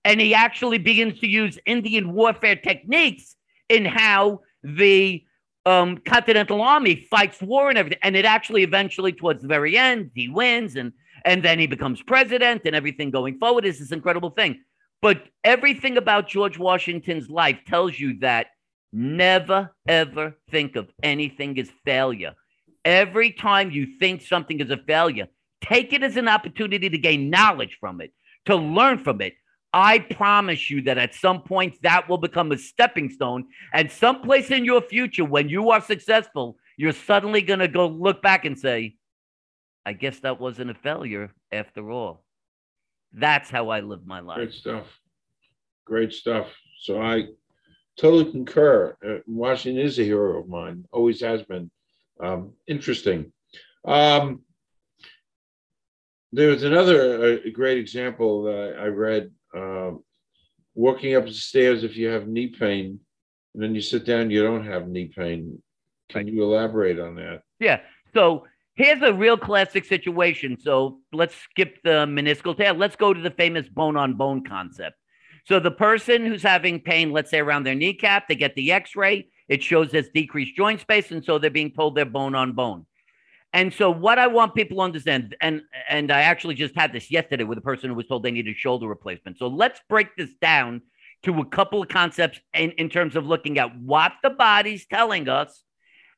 And 0.05 0.20
he 0.20 0.34
actually 0.34 0.78
begins 0.78 1.20
to 1.20 1.28
use 1.28 1.57
Indian 1.66 2.12
warfare 2.14 2.57
techniques 2.57 3.36
in 3.68 3.84
how 3.84 4.40
the 4.64 5.24
um, 5.64 5.99
Continental 5.99 6.62
Army 6.62 7.07
fights 7.09 7.40
war 7.40 7.68
and 7.68 7.78
everything. 7.78 8.01
And 8.03 8.16
it 8.16 8.24
actually 8.24 8.64
eventually, 8.64 9.12
towards 9.12 9.43
the 9.43 9.49
very 9.49 9.76
end, 9.76 10.11
he 10.16 10.28
wins 10.28 10.74
and 10.74 10.93
and 11.24 11.45
then 11.45 11.61
he 11.61 11.68
becomes 11.68 12.03
president 12.03 12.62
and 12.64 12.74
everything 12.74 13.12
going 13.12 13.38
forward 13.38 13.64
is 13.64 13.78
this 13.78 13.93
incredible 13.93 14.30
thing. 14.30 14.64
But 15.03 15.24
everything 15.44 15.98
about 15.98 16.28
George 16.28 16.59
Washington's 16.59 17.28
life 17.28 17.59
tells 17.66 17.98
you 17.98 18.20
that 18.20 18.46
never 18.92 19.74
ever 19.88 20.38
think 20.50 20.76
of 20.76 20.88
anything 21.03 21.59
as 21.59 21.70
failure. 21.84 22.34
Every 22.84 23.32
time 23.32 23.70
you 23.70 23.98
think 23.98 24.22
something 24.22 24.61
is 24.61 24.70
a 24.70 24.76
failure, 24.76 25.26
take 25.61 25.92
it 25.92 26.03
as 26.03 26.16
an 26.16 26.28
opportunity 26.28 26.88
to 26.88 26.98
gain 26.98 27.30
knowledge 27.30 27.76
from 27.80 28.00
it, 28.00 28.12
to 28.46 28.57
learn 28.57 28.98
from 28.98 29.20
it, 29.20 29.34
I 29.72 30.00
promise 30.00 30.68
you 30.70 30.82
that 30.82 30.98
at 30.98 31.14
some 31.14 31.42
point 31.42 31.80
that 31.82 32.09
will 32.09 32.18
become 32.18 32.53
a 32.53 32.59
stepping 32.59 33.09
stone. 33.09 33.46
And 33.72 33.90
someplace 33.90 34.50
in 34.50 34.64
your 34.64 34.82
future, 34.82 35.24
when 35.24 35.48
you 35.48 35.70
are 35.70 35.80
successful, 35.80 36.59
you're 36.76 36.92
suddenly 36.92 37.42
going 37.42 37.61
to 37.61 37.68
go 37.68 37.86
look 37.86 38.22
back 38.22 38.44
and 38.44 38.59
say, 38.59 38.96
I 39.86 39.94
guess 39.94 40.20
that 40.20 40.40
wasn't 40.40 40.70
a 40.70 40.74
failure 40.74 41.32
after 41.50 41.90
all. 41.90 42.24
That's 43.12 43.50
how 43.50 43.68
I 43.68 43.80
live 43.80 44.06
my 44.06 44.20
life. 44.20 44.36
Great 44.36 44.52
stuff. 44.52 44.86
Great 45.84 46.12
stuff. 46.12 46.46
So 46.80 47.00
I 47.00 47.26
totally 47.98 48.30
concur. 48.30 48.96
Uh, 49.06 49.18
Washington 49.26 49.84
is 49.84 49.98
a 49.98 50.04
hero 50.04 50.40
of 50.40 50.48
mine, 50.48 50.84
always 50.92 51.20
has 51.20 51.42
been. 51.42 51.70
Um, 52.20 52.52
interesting. 52.66 53.32
Um, 53.84 54.42
there's 56.32 56.62
another 56.62 57.34
uh, 57.34 57.50
great 57.52 57.78
example 57.78 58.44
that 58.44 58.76
I 58.78 58.86
read 58.86 59.30
um, 59.54 60.02
walking 60.74 61.14
up 61.14 61.26
the 61.26 61.32
stairs 61.32 61.84
if 61.84 61.96
you 61.96 62.08
have 62.08 62.26
knee 62.26 62.48
pain, 62.48 62.98
and 63.54 63.62
then 63.62 63.74
you 63.74 63.82
sit 63.82 64.06
down, 64.06 64.30
you 64.30 64.42
don't 64.42 64.64
have 64.64 64.88
knee 64.88 65.12
pain. 65.14 65.62
Can 66.08 66.26
you 66.26 66.42
elaborate 66.42 66.98
on 66.98 67.16
that? 67.16 67.42
Yeah. 67.58 67.80
So 68.14 68.46
here's 68.83 69.03
a 69.03 69.12
real 69.12 69.37
classic 69.37 69.85
situation. 69.85 70.59
So 70.59 70.99
let's 71.12 71.35
skip 71.35 71.83
the 71.85 72.07
meniscal 72.07 72.57
tear. 72.57 72.72
Let's 72.72 72.97
go 72.97 73.14
to 73.14 73.20
the 73.20 73.30
famous 73.30 73.68
bone 73.68 73.97
on 73.97 74.14
bone 74.14 74.45
concept. 74.45 74.97
So 75.45 75.61
the 75.61 75.70
person 75.70 76.26
who's 76.26 76.43
having 76.43 76.80
pain, 76.80 77.12
let's 77.12 77.30
say 77.30 77.39
around 77.39 77.64
their 77.64 77.74
kneecap, 77.74 78.28
they 78.28 78.35
get 78.35 78.55
the 78.55 78.72
x 78.72 78.97
ray, 78.97 79.28
it 79.49 79.62
shows 79.62 79.91
there's 79.91 80.09
decreased 80.09 80.57
joint 80.57 80.80
space. 80.80 81.11
And 81.11 81.24
so 81.24 81.39
they're 81.39 81.51
being 81.51 81.72
told 81.72 81.95
they're 81.95 82.05
bone 82.05 82.35
on 82.35 82.53
bone. 82.53 82.87
And 83.53 83.72
so 83.72 83.91
what 83.91 84.18
I 84.18 84.28
want 84.28 84.55
people 84.55 84.78
to 84.78 84.83
understand, 84.83 85.37
and 85.41 85.62
and 85.89 86.11
I 86.11 86.22
actually 86.22 86.55
just 86.55 86.74
had 86.74 86.93
this 86.93 87.11
yesterday 87.11 87.45
with 87.45 87.59
a 87.59 87.62
person 87.62 87.91
who 87.91 87.97
was 87.97 88.07
told 88.07 88.22
they 88.22 88.30
needed 88.30 88.57
shoulder 88.57 88.89
replacement. 88.89 89.39
So 89.39 89.47
let's 89.47 89.80
break 89.89 90.16
this 90.16 90.33
down 90.41 90.80
to 91.24 91.39
a 91.39 91.45
couple 91.45 91.83
of 91.83 91.89
concepts 91.89 92.41
in, 92.55 92.70
in 92.72 92.89
terms 92.89 93.14
of 93.14 93.26
looking 93.26 93.59
at 93.59 93.78
what 93.78 94.12
the 94.22 94.30
body's 94.30 94.87
telling 94.87 95.28
us, 95.28 95.62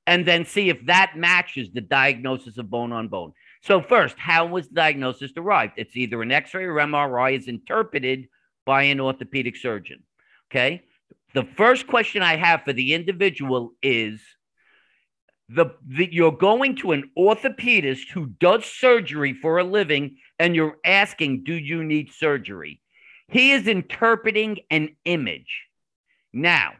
and 0.06 0.26
then 0.26 0.44
see 0.44 0.68
if 0.68 0.84
that 0.86 1.12
matches 1.16 1.70
the 1.72 1.80
diagnosis 1.80 2.58
of 2.58 2.70
bone 2.70 2.92
on 2.92 3.08
bone. 3.08 3.32
So 3.62 3.80
first, 3.80 4.18
how 4.18 4.46
was 4.46 4.68
the 4.68 4.74
diagnosis 4.74 5.32
derived? 5.32 5.74
It's 5.76 5.96
either 5.96 6.20
an 6.20 6.32
X-ray 6.32 6.64
or 6.64 6.74
MRI 6.74 7.38
is 7.38 7.48
interpreted 7.48 8.28
by 8.66 8.84
an 8.84 9.00
orthopedic 9.00 9.56
surgeon. 9.56 10.02
Okay. 10.50 10.82
The 11.32 11.44
first 11.56 11.86
question 11.86 12.22
I 12.22 12.36
have 12.36 12.62
for 12.62 12.72
the 12.72 12.94
individual 12.94 13.72
is 13.82 14.20
the, 15.48 15.66
the 15.86 16.08
you're 16.12 16.32
going 16.32 16.76
to 16.76 16.92
an 16.92 17.10
orthopedist 17.18 18.10
who 18.12 18.26
does 18.26 18.64
surgery 18.64 19.32
for 19.34 19.58
a 19.58 19.64
living 19.64 20.16
and 20.38 20.54
you're 20.54 20.78
asking 20.84 21.44
do 21.44 21.54
you 21.54 21.84
need 21.84 22.12
surgery 22.12 22.80
he 23.28 23.52
is 23.52 23.66
interpreting 23.66 24.58
an 24.70 24.96
image 25.04 25.66
now 26.32 26.72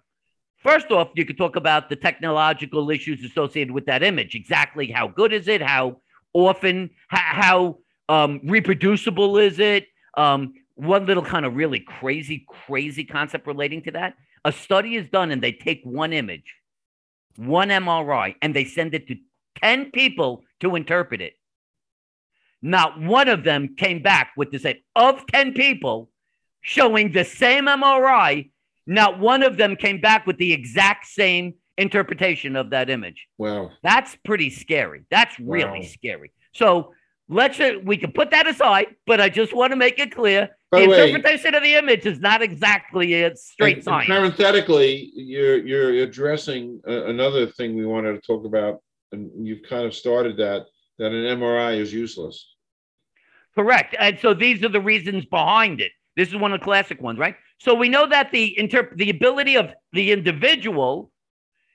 first 0.64 0.90
off 0.90 1.10
you 1.14 1.24
could 1.24 1.38
talk 1.38 1.56
about 1.56 1.88
the 1.88 1.96
technological 1.96 2.90
issues 2.90 3.22
associated 3.24 3.72
with 3.72 3.86
that 3.86 4.02
image. 4.02 4.34
Exactly 4.34 4.90
how 4.90 5.06
good 5.06 5.32
is 5.32 5.46
it? 5.46 5.62
How 5.62 5.98
often? 6.32 6.90
How, 7.08 7.78
um, 8.08 8.40
reproducible 8.44 9.38
is 9.38 9.60
it? 9.60 9.86
Um, 10.16 10.54
one 10.74 11.06
little 11.06 11.24
kind 11.24 11.46
of 11.46 11.54
really 11.54 11.80
crazy 11.80 12.44
crazy 12.66 13.04
concept 13.04 13.46
relating 13.46 13.82
to 13.82 13.92
that. 13.92 14.14
A 14.44 14.50
study 14.50 14.96
is 14.96 15.08
done 15.10 15.30
and 15.30 15.40
they 15.40 15.52
take 15.52 15.82
one 15.84 16.12
image 16.12 16.54
one 17.36 17.68
MRI, 17.68 18.36
and 18.42 18.54
they 18.54 18.64
send 18.64 18.94
it 18.94 19.08
to 19.08 19.16
10 19.62 19.90
people 19.90 20.44
to 20.60 20.76
interpret 20.76 21.20
it. 21.20 21.34
Not 22.62 23.00
one 23.00 23.28
of 23.28 23.44
them 23.44 23.74
came 23.76 24.02
back 24.02 24.32
with 24.36 24.50
the 24.50 24.58
same, 24.58 24.76
of 24.96 25.26
10 25.26 25.52
people 25.54 26.10
showing 26.60 27.12
the 27.12 27.24
same 27.24 27.66
MRI, 27.66 28.50
not 28.87 29.18
one 29.18 29.43
of 29.43 29.57
them 29.57 29.76
came 29.76 30.01
back 30.01 30.26
with 30.26 30.37
the 30.39 30.53
exact 30.53 31.07
same 31.07 31.55
interpretation 31.76 32.57
of 32.57 32.70
that 32.70 32.91
image. 32.91 33.26
Wow. 33.39 33.70
That's 33.82 34.16
pretty 34.24 34.51
scary. 34.51 35.05
That's 35.11 35.39
really 35.41 35.80
wow. 35.80 35.87
scary. 35.87 36.32
So 36.53 36.93
let's, 37.28 37.59
uh, 37.59 37.74
we 37.82 37.97
can 37.97 38.12
put 38.12 38.30
that 38.30 38.47
aside, 38.47 38.89
but 39.07 39.20
I 39.20 39.28
just 39.28 39.55
want 39.55 39.72
to 39.72 39.76
make 39.76 39.99
it 39.99 40.14
clear 40.14 40.51
the, 40.80 40.87
the 40.87 41.07
interpretation 41.07 41.55
of 41.55 41.62
the 41.62 41.74
image 41.74 42.07
is 42.07 42.20
not 42.20 42.43
exactly 42.43 43.22
a 43.22 43.37
straight 43.37 43.76
and, 43.76 43.85
science. 43.85 44.07
parenthetically, 44.09 45.11
you're 45.14 45.59
you're 45.59 46.03
addressing 46.03 46.80
a, 46.87 47.05
another 47.07 47.47
thing 47.47 47.76
we 47.76 47.87
wanted 47.87 48.12
to 48.14 48.20
talk 48.20 48.45
about, 48.45 48.82
and 49.12 49.30
you've 49.47 49.62
kind 49.68 49.87
of 49.87 49.95
started 49.95 50.37
that 50.39 50.66
that 50.99 51.12
an 51.12 51.39
MRI 51.39 51.78
is 51.78 51.93
useless. 51.93 52.55
Correct, 53.55 53.95
and 53.99 54.18
so 54.20 54.35
these 54.35 54.64
are 54.64 54.68
the 54.68 54.80
reasons 54.80 55.24
behind 55.26 55.80
it. 55.80 55.93
This 56.16 56.28
is 56.28 56.37
one 56.37 56.53
of 56.53 56.61
the 56.61 56.64
classic 56.64 57.01
ones, 57.01 57.18
right? 57.18 57.37
So 57.64 57.72
we 57.72 57.88
know 57.88 58.06
that 58.06 58.30
the 58.30 58.54
interp- 58.60 58.94
the 58.94 59.08
ability 59.08 59.56
of 59.56 59.72
the 59.94 60.12
individual 60.12 61.10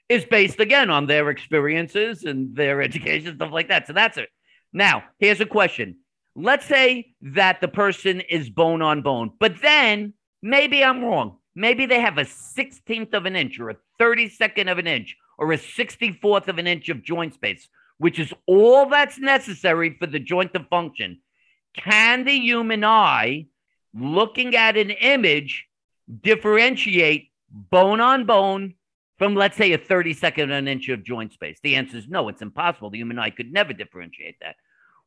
is 0.07 0.23
based 0.23 0.59
again 0.59 0.91
on 0.91 1.07
their 1.07 1.31
experiences 1.31 2.25
and 2.25 2.55
their 2.55 2.79
education 2.89 3.35
stuff 3.35 3.51
like 3.51 3.69
that. 3.69 3.87
So 3.87 3.93
that's 3.93 4.17
it. 4.17 4.29
Now, 4.71 5.03
here's 5.17 5.41
a 5.41 5.47
question 5.47 5.97
let's 6.35 6.67
say 6.67 7.15
that 7.21 7.59
the 7.59 7.67
person 7.67 8.21
is 8.21 8.51
bone 8.51 8.83
on 8.83 9.01
bone, 9.01 9.31
but 9.39 9.61
then 9.63 10.13
maybe 10.43 10.83
I'm 10.83 11.03
wrong. 11.03 11.37
Maybe 11.55 11.87
they 11.87 11.99
have 11.99 12.19
a 12.19 12.23
16th 12.23 13.13
of 13.15 13.25
an 13.25 13.35
inch 13.35 13.59
or 13.59 13.71
a 13.71 13.77
32nd 13.99 14.71
of 14.71 14.77
an 14.77 14.85
inch 14.85 15.17
or 15.39 15.51
a 15.51 15.57
64th 15.57 16.47
of 16.47 16.59
an 16.59 16.67
inch 16.67 16.89
of 16.89 17.03
joint 17.03 17.33
space, 17.33 17.67
which 17.97 18.19
is 18.19 18.31
all 18.45 18.87
that's 18.87 19.17
necessary 19.17 19.97
for 19.99 20.05
the 20.05 20.19
joint 20.19 20.53
to 20.53 20.63
function. 20.69 21.19
Can 21.75 22.25
the 22.25 22.39
human 22.39 22.83
eye, 22.83 23.47
looking 23.93 24.55
at 24.55 24.77
an 24.77 24.91
image, 24.91 25.65
differentiate 26.21 27.31
bone 27.49 27.99
on 27.99 28.25
bone 28.25 28.75
from, 29.17 29.35
let's 29.35 29.57
say, 29.57 29.73
a 29.73 29.77
32nd 29.77 30.43
of 30.43 30.49
an 30.51 30.67
inch 30.67 30.89
of 30.89 31.03
joint 31.03 31.33
space? 31.33 31.59
The 31.61 31.75
answer 31.75 31.97
is 31.97 32.07
no, 32.07 32.29
it's 32.29 32.41
impossible. 32.41 32.89
The 32.89 32.99
human 32.99 33.19
eye 33.19 33.29
could 33.29 33.51
never 33.51 33.73
differentiate 33.73 34.37
that. 34.41 34.55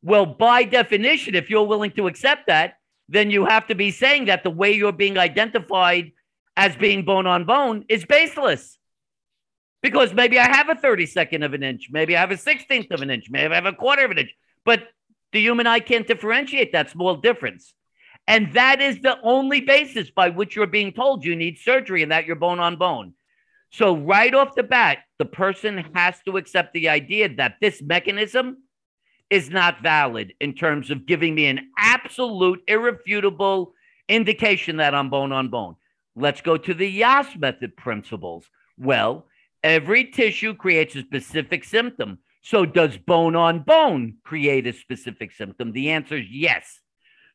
Well, 0.03 0.27
by 0.27 0.65
definition, 0.65 1.35
if 1.35 1.49
you're 1.49 1.67
willing 1.67 1.93
to 1.93 2.07
accept 2.09 2.49
that, 2.49 2.75
then 3.09 3.31
you 3.31 3.45
have 3.47 3.67
to 3.69 3.75
be 3.75 3.91
saying 3.91 4.27
that 4.27 4.43
the 4.43 4.51
way 4.51 4.73
you're 4.73 4.93
being 4.93 5.19
identified 5.19 6.13
as 6.57 6.77
being 6.77 7.05
bone 7.05 7.27
on 7.27 7.45
bone 7.45 7.85
is 7.89 8.05
baseless. 8.05 8.79
Because 9.83 10.15
maybe 10.15 10.39
I 10.39 10.45
have 10.45 10.69
a 10.69 10.75
32nd 10.75 11.45
of 11.45 11.55
an 11.55 11.63
inch, 11.63 11.89
maybe 11.91 12.17
I 12.17 12.21
have 12.21 12.31
a 12.31 12.37
16th 12.37 12.93
of 12.93 13.03
an 13.03 13.11
inch, 13.11 13.27
maybe 13.31 13.53
I 13.53 13.55
have 13.57 13.67
a 13.67 13.73
quarter 13.73 14.05
of 14.05 14.13
an 14.13 14.19
inch, 14.19 14.35
but 14.65 14.85
the 15.33 15.41
human 15.41 15.67
eye 15.67 15.81
can't 15.81 16.07
differentiate 16.07 16.73
that 16.73 16.91
small 16.91 17.17
difference. 17.17 17.75
And 18.27 18.53
that 18.55 18.81
is 18.81 19.01
the 19.01 19.19
only 19.23 19.61
basis 19.61 20.11
by 20.11 20.29
which 20.31 20.55
you're 20.55 20.67
being 20.67 20.93
told 20.93 21.25
you 21.25 21.35
need 21.35 21.59
surgery 21.59 22.03
and 22.03 22.13
that 22.13 22.27
you're 22.27 22.37
bone 22.37 22.61
on 22.61 22.77
bone. 22.77 23.15
So, 23.71 23.97
right 23.97 24.33
off 24.35 24.55
the 24.55 24.63
bat, 24.63 24.99
the 25.19 25.25
person 25.25 25.79
has 25.95 26.21
to 26.27 26.37
accept 26.37 26.75
the 26.75 26.91
idea 26.91 27.35
that 27.37 27.57
this 27.61 27.81
mechanism 27.81 28.59
is 29.31 29.49
not 29.49 29.83
valid 29.83 30.35
in 30.41 30.53
terms 30.53 30.91
of 30.91 31.07
giving 31.07 31.35
me 31.35 31.47
an 31.47 31.71
absolute, 31.79 32.63
irrefutable 32.69 33.73
indication 34.11 34.77
that 34.77 34.95
I'm 34.95 35.09
bone 35.09 35.33
on 35.33 35.49
bone. 35.49 35.77
Let's 36.15 36.43
go 36.43 36.59
to 36.59 36.75
the 36.75 36.87
Yass 36.87 37.35
method 37.37 37.75
principles. 37.75 38.45
Well, 38.77 39.27
every 39.65 40.05
tissue 40.05 40.55
creates 40.55 40.95
a 40.95 41.01
specific 41.01 41.65
symptom. 41.65 42.19
So, 42.43 42.67
does 42.67 42.99
bone 42.99 43.37
on 43.37 43.61
bone 43.61 44.17
create 44.23 44.67
a 44.67 44.75
specific 44.75 45.33
symptom? 45.33 45.73
The 45.73 45.93
answer 45.93 46.19
is 46.19 46.27
yes. 46.31 46.82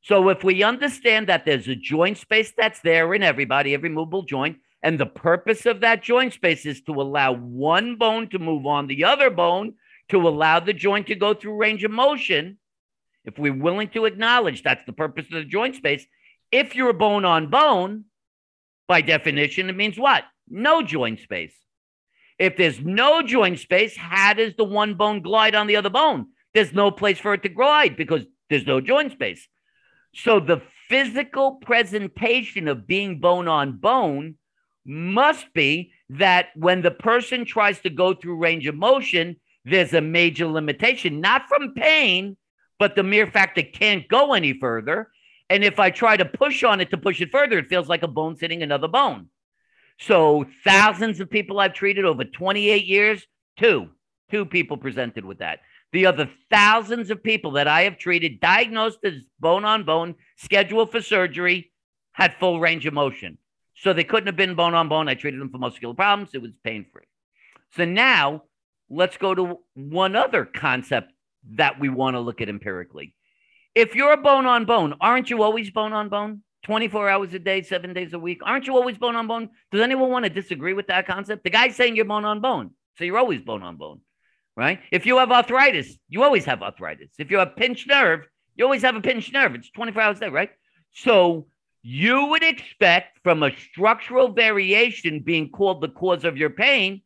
So, 0.08 0.30
if 0.30 0.42
we 0.42 0.64
understand 0.64 1.28
that 1.28 1.44
there's 1.44 1.68
a 1.68 1.76
joint 1.76 2.18
space 2.18 2.54
that's 2.58 2.80
there 2.80 3.14
in 3.14 3.24
everybody, 3.24 3.74
every 3.74 3.90
movable 3.90 4.24
joint, 4.24 4.56
and 4.82 4.98
the 4.98 5.06
purpose 5.06 5.66
of 5.66 5.82
that 5.82 6.02
joint 6.02 6.32
space 6.32 6.66
is 6.66 6.80
to 6.84 6.94
allow 6.94 7.34
one 7.34 7.98
bone 7.98 8.30
to 8.30 8.40
move 8.40 8.66
on 8.66 8.88
the 8.88 9.04
other 9.04 9.30
bone 9.30 9.74
to 10.08 10.26
allow 10.26 10.62
the 10.62 10.72
joint 10.72 11.08
to 11.08 11.16
go 11.16 11.34
through 11.34 11.58
range 11.58 11.84
of 11.84 11.92
motion. 11.92 12.58
If 13.26 13.38
we're 13.38 13.54
willing 13.54 13.90
to 13.90 14.06
acknowledge 14.06 14.64
that's 14.64 14.86
the 14.86 14.94
purpose 14.94 15.26
of 15.26 15.34
the 15.34 15.44
joint 15.44 15.76
space, 15.76 16.06
if 16.54 16.74
you're 16.74 16.92
a 16.92 16.94
bone 16.94 17.26
on 17.26 17.50
bone, 17.50 18.06
by 18.88 19.02
definition, 19.02 19.70
it 19.70 19.76
means 19.76 20.00
what? 20.00 20.24
No 20.48 20.82
joint 20.82 21.20
space. 21.20 21.54
If 22.40 22.56
there's 22.56 22.80
no 22.80 23.24
joint 23.24 23.60
space, 23.60 23.98
how 23.98 24.36
does 24.36 24.54
the 24.56 24.64
one 24.64 24.94
bone 24.94 25.22
glide 25.22 25.54
on 25.54 25.68
the 25.68 25.76
other 25.76 25.90
bone? 25.90 26.28
There's 26.54 26.72
no 26.72 26.92
place 26.92 27.20
for 27.20 27.34
it 27.34 27.44
to 27.44 27.50
glide 27.50 27.98
because 27.98 28.22
there's 28.50 28.66
no 28.66 28.80
joint 28.80 29.12
space. 29.12 29.46
So 30.18 30.40
the 30.40 30.62
physical 30.90 31.56
presentation 31.56 32.68
of 32.68 32.88
being 32.88 33.20
bone 33.20 33.48
on 33.48 33.74
bone 33.74 34.36
must 34.84 35.54
be 35.54 35.92
that 36.10 36.48
when 36.56 36.82
the 36.82 36.92
person 36.92 37.46
tries 37.46 37.80
to 37.82 37.90
go 37.90 38.14
through 38.14 38.38
range 38.38 38.66
of 38.66 38.76
motion, 38.76 39.36
there's 39.64 39.94
a 39.94 40.02
major 40.02 40.48
limitation, 40.48 41.22
not 41.22 41.48
from 41.48 41.74
pain, 41.76 42.36
but 42.80 42.96
the 42.96 43.04
mere 43.04 43.28
fact 43.28 43.58
it 43.58 43.74
can't 43.74 44.08
go 44.08 44.34
any 44.34 44.54
further. 44.54 45.12
And 45.50 45.64
if 45.64 45.80
I 45.80 45.92
try 45.92 46.18
to 46.18 46.26
push 46.26 46.64
on 46.64 46.82
it 46.82 46.90
to 46.92 46.98
push 46.98 47.22
it 47.22 47.32
further, 47.32 47.60
it 47.60 47.70
feels 47.70 47.88
like 47.88 48.04
a 48.04 48.08
bone 48.08 48.38
sitting 48.38 48.64
another 48.64 48.88
bone. 48.88 49.28
So 50.00 50.46
thousands 50.64 51.20
of 51.20 51.30
people 51.30 51.60
I've 51.60 51.74
treated 51.74 52.06
over 52.06 52.24
28 52.24 52.86
years, 52.86 53.26
two, 53.58 53.90
two 54.32 54.46
people 54.46 54.78
presented 54.78 55.26
with 55.26 55.40
that. 55.40 55.60
The 55.94 56.06
other 56.06 56.30
thousands 56.50 57.10
of 57.10 57.24
people 57.24 57.52
that 57.52 57.68
I 57.68 57.84
have 57.84 57.98
treated, 57.98 58.40
diagnosed 58.40 59.00
as 59.04 59.14
bone 59.40 59.66
on 59.66 59.84
bone, 59.84 60.16
scheduled 60.36 60.92
for 60.92 61.02
surgery, 61.02 61.72
had 62.12 62.36
full 62.40 62.60
range 62.60 62.86
of 62.86 62.94
motion. 62.94 63.38
So 63.76 63.94
they 63.94 64.04
couldn't 64.04 64.28
have 64.28 64.36
been 64.36 64.56
bone 64.56 64.74
on 64.74 64.90
bone. 64.90 65.08
I 65.08 65.14
treated 65.14 65.40
them 65.40 65.50
for 65.50 65.60
muscular 65.60 65.94
problems. 65.94 66.32
It 66.34 66.42
was 66.42 66.52
pain 66.64 66.86
free. 66.92 67.04
So 67.76 67.86
now 67.86 68.44
let's 68.90 69.18
go 69.18 69.36
to 69.36 69.60
one 69.76 70.16
other 70.16 70.46
concept 70.46 71.12
that 71.52 71.80
we 71.80 71.90
want 71.90 72.16
to 72.16 72.20
look 72.20 72.42
at 72.42 72.50
empirically. 72.50 73.14
If 73.76 73.96
you're 73.96 74.14
a 74.14 74.18
bone 74.18 74.48
on 74.48 74.66
bone, 74.66 74.96
aren't 75.00 75.30
you 75.30 75.44
always 75.44 75.70
bone 75.70 75.94
on 75.94 76.10
bone? 76.10 76.42
24 76.64 77.10
hours 77.10 77.34
a 77.34 77.40
day, 77.40 77.62
seven 77.62 77.94
days 77.94 78.14
a 78.14 78.20
week. 78.20 78.42
Aren't 78.44 78.68
you 78.68 78.76
always 78.76 78.98
bone 78.98 79.16
on 79.16 79.28
bone? 79.28 79.50
Does 79.72 79.82
anyone 79.82 80.10
want 80.10 80.26
to 80.26 80.30
disagree 80.30 80.74
with 80.74 80.88
that 80.88 81.06
concept? 81.06 81.44
The 81.44 81.50
guy's 81.50 81.76
saying 81.76 81.96
you're 81.96 82.06
bone 82.06 82.26
on 82.26 82.42
bone. 82.42 82.72
So 82.98 83.04
you're 83.04 83.20
always 83.20 83.42
bone 83.42 83.62
on 83.62 83.78
bone, 83.78 84.02
right? 84.58 84.80
If 84.92 85.06
you 85.06 85.20
have 85.20 85.32
arthritis, 85.32 85.98
you 86.10 86.24
always 86.24 86.44
have 86.46 86.64
arthritis. 86.64 87.12
If 87.20 87.30
you 87.30 87.38
have 87.38 87.56
pinched 87.56 87.88
nerve, 87.88 88.28
you 88.56 88.66
always 88.66 88.82
have 88.82 88.96
a 88.96 89.02
pinched 89.02 89.32
nerve. 89.32 89.54
It's 89.54 89.70
24 89.70 90.02
hours 90.02 90.18
a 90.18 90.22
day, 90.22 90.30
right? 90.30 90.50
So 90.94 91.46
you 91.84 92.26
would 92.26 92.44
expect 92.44 93.20
from 93.24 93.44
a 93.44 93.56
structural 93.56 94.30
variation 94.30 95.20
being 95.20 95.50
called 95.50 95.80
the 95.80 95.90
cause 95.90 96.26
of 96.26 96.38
your 96.38 96.50
pain, 96.50 97.04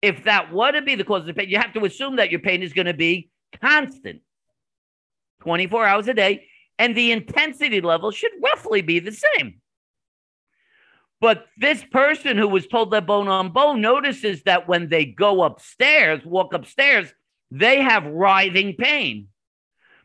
if 0.00 0.24
that 0.24 0.52
were 0.52 0.72
to 0.72 0.80
be 0.80 0.94
the 0.94 1.04
cause 1.04 1.20
of 1.20 1.26
the 1.26 1.34
pain, 1.34 1.50
you 1.50 1.58
have 1.58 1.74
to 1.74 1.84
assume 1.84 2.16
that 2.16 2.30
your 2.30 2.40
pain 2.40 2.62
is 2.62 2.72
going 2.72 2.86
to 2.86 2.94
be 2.94 3.30
constant 3.60 4.22
24 5.42 5.84
hours 5.84 6.08
a 6.08 6.14
day, 6.14 6.46
and 6.78 6.96
the 6.96 7.12
intensity 7.12 7.82
level 7.82 8.10
should 8.10 8.32
roughly 8.42 8.80
be 8.80 9.00
the 9.00 9.12
same. 9.12 9.59
But 11.20 11.46
this 11.58 11.84
person 11.84 12.38
who 12.38 12.48
was 12.48 12.66
told 12.66 12.92
that 12.92 13.06
bone 13.06 13.28
on 13.28 13.50
bone 13.50 13.80
notices 13.80 14.42
that 14.44 14.66
when 14.66 14.88
they 14.88 15.04
go 15.04 15.42
upstairs, 15.42 16.24
walk 16.24 16.54
upstairs, 16.54 17.12
they 17.50 17.82
have 17.82 18.06
writhing 18.06 18.76
pain. 18.76 19.28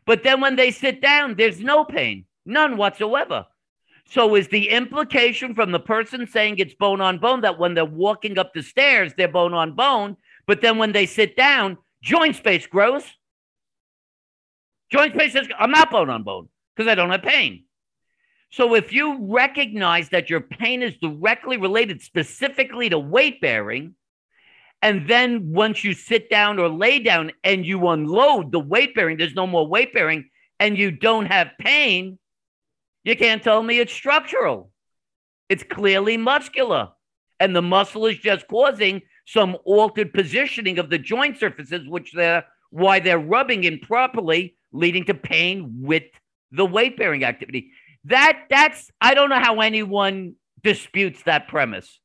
But 0.04 0.22
then 0.22 0.40
when 0.40 0.56
they 0.56 0.70
sit 0.70 1.00
down, 1.00 1.34
there's 1.34 1.60
no 1.60 1.84
pain, 1.84 2.26
none 2.44 2.76
whatsoever. 2.76 3.46
So 4.08 4.36
is 4.36 4.48
the 4.48 4.68
implication 4.68 5.54
from 5.54 5.72
the 5.72 5.80
person 5.80 6.26
saying 6.26 6.58
it's 6.58 6.74
bone 6.74 7.00
on 7.00 7.18
bone 7.18 7.40
that 7.40 7.58
when 7.58 7.74
they're 7.74 7.84
walking 7.84 8.38
up 8.38 8.54
the 8.54 8.62
stairs, 8.62 9.12
they're 9.16 9.26
bone 9.26 9.54
on 9.54 9.72
bone, 9.72 10.16
but 10.46 10.60
then 10.60 10.78
when 10.78 10.92
they 10.92 11.06
sit 11.06 11.36
down, 11.36 11.78
joint 12.02 12.36
space 12.36 12.66
grows? 12.66 13.02
Joint 14.92 15.14
space 15.14 15.32
says, 15.32 15.48
I'm 15.58 15.72
not 15.72 15.90
bone 15.90 16.10
on 16.10 16.22
bone 16.22 16.48
because 16.74 16.88
I 16.88 16.94
don't 16.94 17.10
have 17.10 17.22
pain. 17.22 17.65
So 18.50 18.74
if 18.74 18.92
you 18.92 19.18
recognize 19.20 20.08
that 20.10 20.30
your 20.30 20.40
pain 20.40 20.82
is 20.82 20.96
directly 20.96 21.56
related 21.56 22.00
specifically 22.00 22.88
to 22.88 22.98
weight 22.98 23.40
bearing, 23.40 23.94
and 24.82 25.08
then 25.08 25.52
once 25.52 25.82
you 25.82 25.94
sit 25.94 26.30
down 26.30 26.58
or 26.58 26.68
lay 26.68 26.98
down 26.98 27.32
and 27.42 27.66
you 27.66 27.88
unload 27.88 28.52
the 28.52 28.60
weight 28.60 28.94
bearing, 28.94 29.16
there's 29.16 29.34
no 29.34 29.46
more 29.46 29.66
weight 29.66 29.92
bearing, 29.92 30.28
and 30.60 30.78
you 30.78 30.90
don't 30.90 31.26
have 31.26 31.50
pain, 31.58 32.18
you 33.04 33.16
can't 33.16 33.42
tell 33.42 33.62
me 33.62 33.78
it's 33.78 33.92
structural. 33.92 34.70
It's 35.48 35.62
clearly 35.62 36.16
muscular. 36.16 36.90
And 37.38 37.54
the 37.54 37.62
muscle 37.62 38.06
is 38.06 38.18
just 38.18 38.48
causing 38.48 39.02
some 39.26 39.56
altered 39.64 40.12
positioning 40.14 40.78
of 40.78 40.88
the 40.88 40.98
joint 40.98 41.38
surfaces, 41.38 41.86
which 41.86 42.12
they're 42.12 42.44
why 42.70 43.00
they're 43.00 43.18
rubbing 43.18 43.64
improperly, 43.64 44.56
leading 44.72 45.04
to 45.04 45.14
pain 45.14 45.78
with 45.82 46.02
the 46.50 46.66
weight 46.66 46.96
bearing 46.96 47.24
activity. 47.24 47.70
That 48.06 48.44
that's 48.48 48.90
I 49.00 49.14
don't 49.14 49.30
know 49.30 49.40
how 49.40 49.60
anyone 49.60 50.34
disputes 50.62 51.22
that 51.24 51.48
premise. 51.48 52.00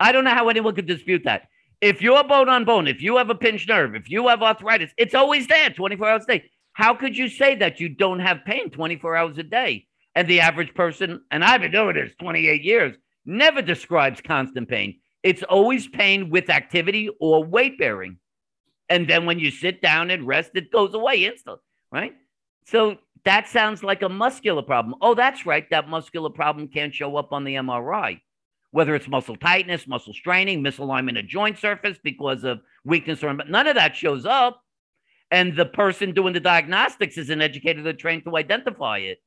I 0.00 0.12
don't 0.12 0.24
know 0.24 0.34
how 0.34 0.48
anyone 0.48 0.74
could 0.74 0.86
dispute 0.86 1.22
that. 1.24 1.48
If 1.80 2.02
you're 2.02 2.24
bone 2.24 2.48
on 2.48 2.64
bone, 2.64 2.86
if 2.86 3.00
you 3.00 3.16
have 3.16 3.30
a 3.30 3.34
pinched 3.34 3.68
nerve, 3.68 3.94
if 3.94 4.10
you 4.10 4.28
have 4.28 4.42
arthritis, 4.42 4.90
it's 4.96 5.14
always 5.14 5.46
there 5.46 5.70
24 5.70 6.08
hours 6.08 6.24
a 6.24 6.38
day. 6.38 6.50
How 6.72 6.94
could 6.94 7.16
you 7.16 7.28
say 7.28 7.54
that 7.56 7.80
you 7.80 7.88
don't 7.88 8.20
have 8.20 8.44
pain 8.44 8.70
24 8.70 9.16
hours 9.16 9.38
a 9.38 9.42
day? 9.42 9.86
And 10.14 10.28
the 10.28 10.40
average 10.40 10.74
person, 10.74 11.22
and 11.30 11.44
I've 11.44 11.60
been 11.60 11.72
doing 11.72 11.94
this 11.94 12.12
28 12.20 12.62
years, 12.62 12.96
never 13.24 13.62
describes 13.62 14.20
constant 14.20 14.68
pain. 14.68 14.98
It's 15.22 15.42
always 15.42 15.88
pain 15.88 16.30
with 16.30 16.50
activity 16.50 17.10
or 17.20 17.44
weight 17.44 17.78
bearing. 17.78 18.18
And 18.88 19.08
then 19.08 19.26
when 19.26 19.38
you 19.38 19.50
sit 19.50 19.80
down 19.80 20.10
and 20.10 20.26
rest, 20.26 20.50
it 20.54 20.72
goes 20.72 20.94
away 20.94 21.24
instantly, 21.24 21.62
right? 21.92 22.14
So 22.66 22.98
that 23.28 23.46
sounds 23.46 23.82
like 23.82 24.00
a 24.00 24.08
muscular 24.08 24.62
problem. 24.62 24.94
Oh, 25.02 25.14
that's 25.14 25.44
right. 25.44 25.68
That 25.68 25.86
muscular 25.86 26.30
problem 26.30 26.66
can't 26.66 26.94
show 26.94 27.14
up 27.16 27.30
on 27.30 27.44
the 27.44 27.56
MRI, 27.56 28.22
whether 28.70 28.94
it's 28.94 29.06
muscle 29.06 29.36
tightness, 29.36 29.86
muscle 29.86 30.14
straining, 30.14 30.64
misalignment 30.64 31.18
of 31.18 31.26
joint 31.26 31.58
surface 31.58 31.98
because 32.02 32.42
of 32.42 32.60
weakness 32.86 33.22
or 33.22 33.34
none 33.34 33.66
of 33.66 33.74
that 33.74 33.94
shows 33.94 34.24
up. 34.24 34.62
And 35.30 35.54
the 35.54 35.66
person 35.66 36.14
doing 36.14 36.32
the 36.32 36.40
diagnostics 36.40 37.18
isn't 37.18 37.42
educated 37.42 37.86
or 37.86 37.92
trained 37.92 38.24
to 38.24 38.34
identify 38.34 38.98
it. 38.98 39.18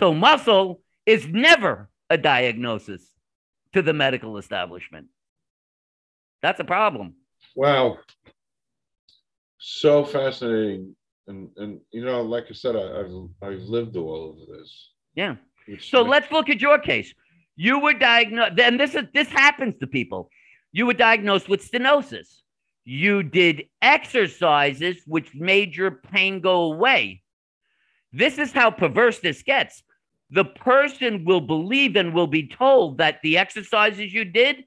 So 0.00 0.12
muscle 0.12 0.80
is 1.04 1.24
never 1.28 1.88
a 2.10 2.18
diagnosis 2.18 3.08
to 3.74 3.82
the 3.82 3.92
medical 3.92 4.38
establishment. 4.38 5.06
That's 6.42 6.58
a 6.58 6.64
problem. 6.64 7.14
Wow. 7.54 7.98
So 9.58 10.04
fascinating. 10.04 10.96
And 11.28 11.50
and 11.56 11.80
you 11.90 12.04
know, 12.04 12.22
like 12.22 12.46
I 12.50 12.54
said, 12.54 12.76
I, 12.76 12.98
have 12.98 13.12
I've 13.42 13.62
lived 13.62 13.96
all 13.96 14.30
of 14.30 14.48
this. 14.48 14.90
Yeah. 15.14 15.36
So 15.80 16.02
let's 16.02 16.30
look 16.30 16.48
at 16.48 16.60
your 16.60 16.78
case. 16.78 17.12
You 17.56 17.80
were 17.80 17.94
diagnosed, 17.94 18.58
and 18.60 18.78
this 18.78 18.94
is 18.94 19.04
this 19.12 19.28
happens 19.28 19.74
to 19.80 19.86
people. 19.86 20.30
You 20.72 20.86
were 20.86 20.94
diagnosed 20.94 21.48
with 21.48 21.68
stenosis. 21.68 22.42
You 22.84 23.22
did 23.24 23.64
exercises 23.82 24.98
which 25.06 25.34
made 25.34 25.74
your 25.74 25.90
pain 25.90 26.40
go 26.40 26.72
away. 26.72 27.22
This 28.12 28.38
is 28.38 28.52
how 28.52 28.70
perverse 28.70 29.18
this 29.18 29.42
gets. 29.42 29.82
The 30.30 30.44
person 30.44 31.24
will 31.24 31.40
believe 31.40 31.96
and 31.96 32.14
will 32.14 32.26
be 32.26 32.48
told 32.48 32.98
that 32.98 33.20
the 33.22 33.38
exercises 33.38 34.12
you 34.12 34.24
did 34.24 34.64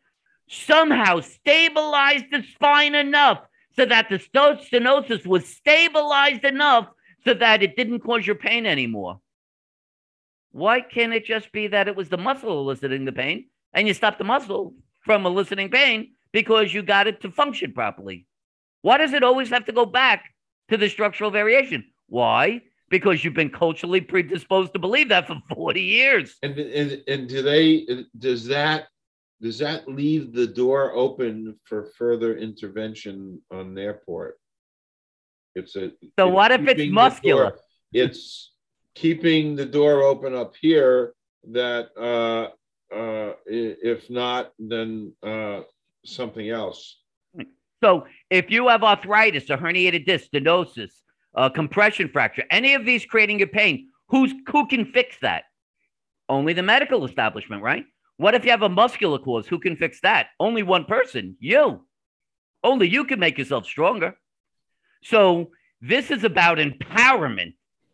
somehow 0.49 1.21
stabilized 1.21 2.25
the 2.31 2.43
spine 2.55 2.95
enough 2.95 3.39
so 3.79 3.85
that 3.85 4.09
the 4.09 4.17
stenosis 4.17 5.25
was 5.25 5.47
stabilized 5.47 6.43
enough 6.43 6.89
so 7.23 7.33
that 7.33 7.63
it 7.63 7.77
didn't 7.77 8.01
cause 8.01 8.27
your 8.27 8.35
pain 8.35 8.65
anymore. 8.65 9.21
Why 10.51 10.81
can't 10.81 11.13
it 11.13 11.23
just 11.23 11.53
be 11.53 11.67
that 11.67 11.87
it 11.87 11.95
was 11.95 12.09
the 12.09 12.17
muscle 12.17 12.59
eliciting 12.59 13.05
the 13.05 13.13
pain 13.13 13.47
and 13.73 13.87
you 13.87 13.93
stop 13.93 14.17
the 14.17 14.25
muscle 14.25 14.73
from 14.99 15.25
eliciting 15.25 15.69
pain 15.69 16.11
because 16.33 16.73
you 16.73 16.83
got 16.83 17.07
it 17.07 17.21
to 17.21 17.31
function 17.31 17.71
properly? 17.71 18.25
Why 18.81 18.97
does 18.97 19.13
it 19.13 19.23
always 19.23 19.49
have 19.49 19.65
to 19.67 19.71
go 19.71 19.85
back 19.85 20.25
to 20.67 20.75
the 20.75 20.89
structural 20.89 21.31
variation? 21.31 21.85
Why? 22.07 22.63
because 22.89 23.23
you've 23.23 23.35
been 23.35 23.51
culturally 23.51 24.01
predisposed 24.01 24.73
to 24.73 24.79
believe 24.79 25.09
that 25.09 25.27
for 25.27 25.39
40 25.53 25.79
years. 25.79 26.37
And 26.41 26.57
and, 26.57 27.03
and 27.07 27.29
do 27.29 27.43
they 27.43 27.85
does 28.17 28.47
that 28.47 28.87
does 29.41 29.57
that 29.59 29.87
leave 29.87 30.33
the 30.33 30.47
door 30.47 30.93
open 30.93 31.55
for 31.63 31.85
further 31.97 32.37
intervention 32.37 33.41
on 33.51 33.73
their 33.73 33.93
part? 34.05 34.39
It's 35.55 35.75
a. 35.75 35.91
So 36.17 36.27
what 36.27 36.51
if 36.51 36.67
it's 36.67 36.91
muscular? 36.91 37.43
door- 37.51 37.59
It's 37.93 38.53
keeping 38.95 39.55
the 39.55 39.65
door 39.65 40.03
open 40.03 40.35
up 40.35 40.53
here 40.59 41.13
that, 41.51 41.89
uh, 41.97 42.49
uh, 42.93 43.33
if 43.45 44.09
not, 44.09 44.51
then, 44.59 45.13
uh, 45.23 45.61
something 46.05 46.49
else. 46.49 47.01
So 47.81 48.05
if 48.29 48.51
you 48.51 48.67
have 48.67 48.83
arthritis, 48.83 49.49
a 49.49 49.57
herniated 49.57 50.05
disc, 50.05 50.29
stenosis, 50.31 50.91
a 51.33 51.49
compression 51.49 52.09
fracture, 52.09 52.43
any 52.51 52.73
of 52.73 52.85
these 52.85 53.05
creating 53.05 53.39
your 53.39 53.47
pain, 53.47 53.89
who's 54.09 54.33
who 54.51 54.67
can 54.67 54.91
fix 54.91 55.15
that? 55.21 55.45
Only 56.27 56.53
the 56.53 56.61
medical 56.63 57.05
establishment, 57.05 57.63
right? 57.63 57.85
What 58.19 58.35
if 58.35 58.43
you 58.43 58.51
have 58.51 58.63
a 58.63 58.67
muscular 58.67 59.17
cause? 59.17 59.47
Who 59.47 59.59
can 59.59 59.77
fix 59.77 60.01
that? 60.01 60.27
Only 60.41 60.61
one 60.61 60.83
person, 60.83 61.37
you. 61.39 61.85
Only 62.61 62.89
you 62.89 63.05
can 63.05 63.17
make 63.17 63.37
yourself 63.37 63.65
stronger. 63.65 64.17
So 65.01 65.51
this 65.79 66.11
is 66.11 66.25
about 66.25 66.57
empowerment. 66.57 67.53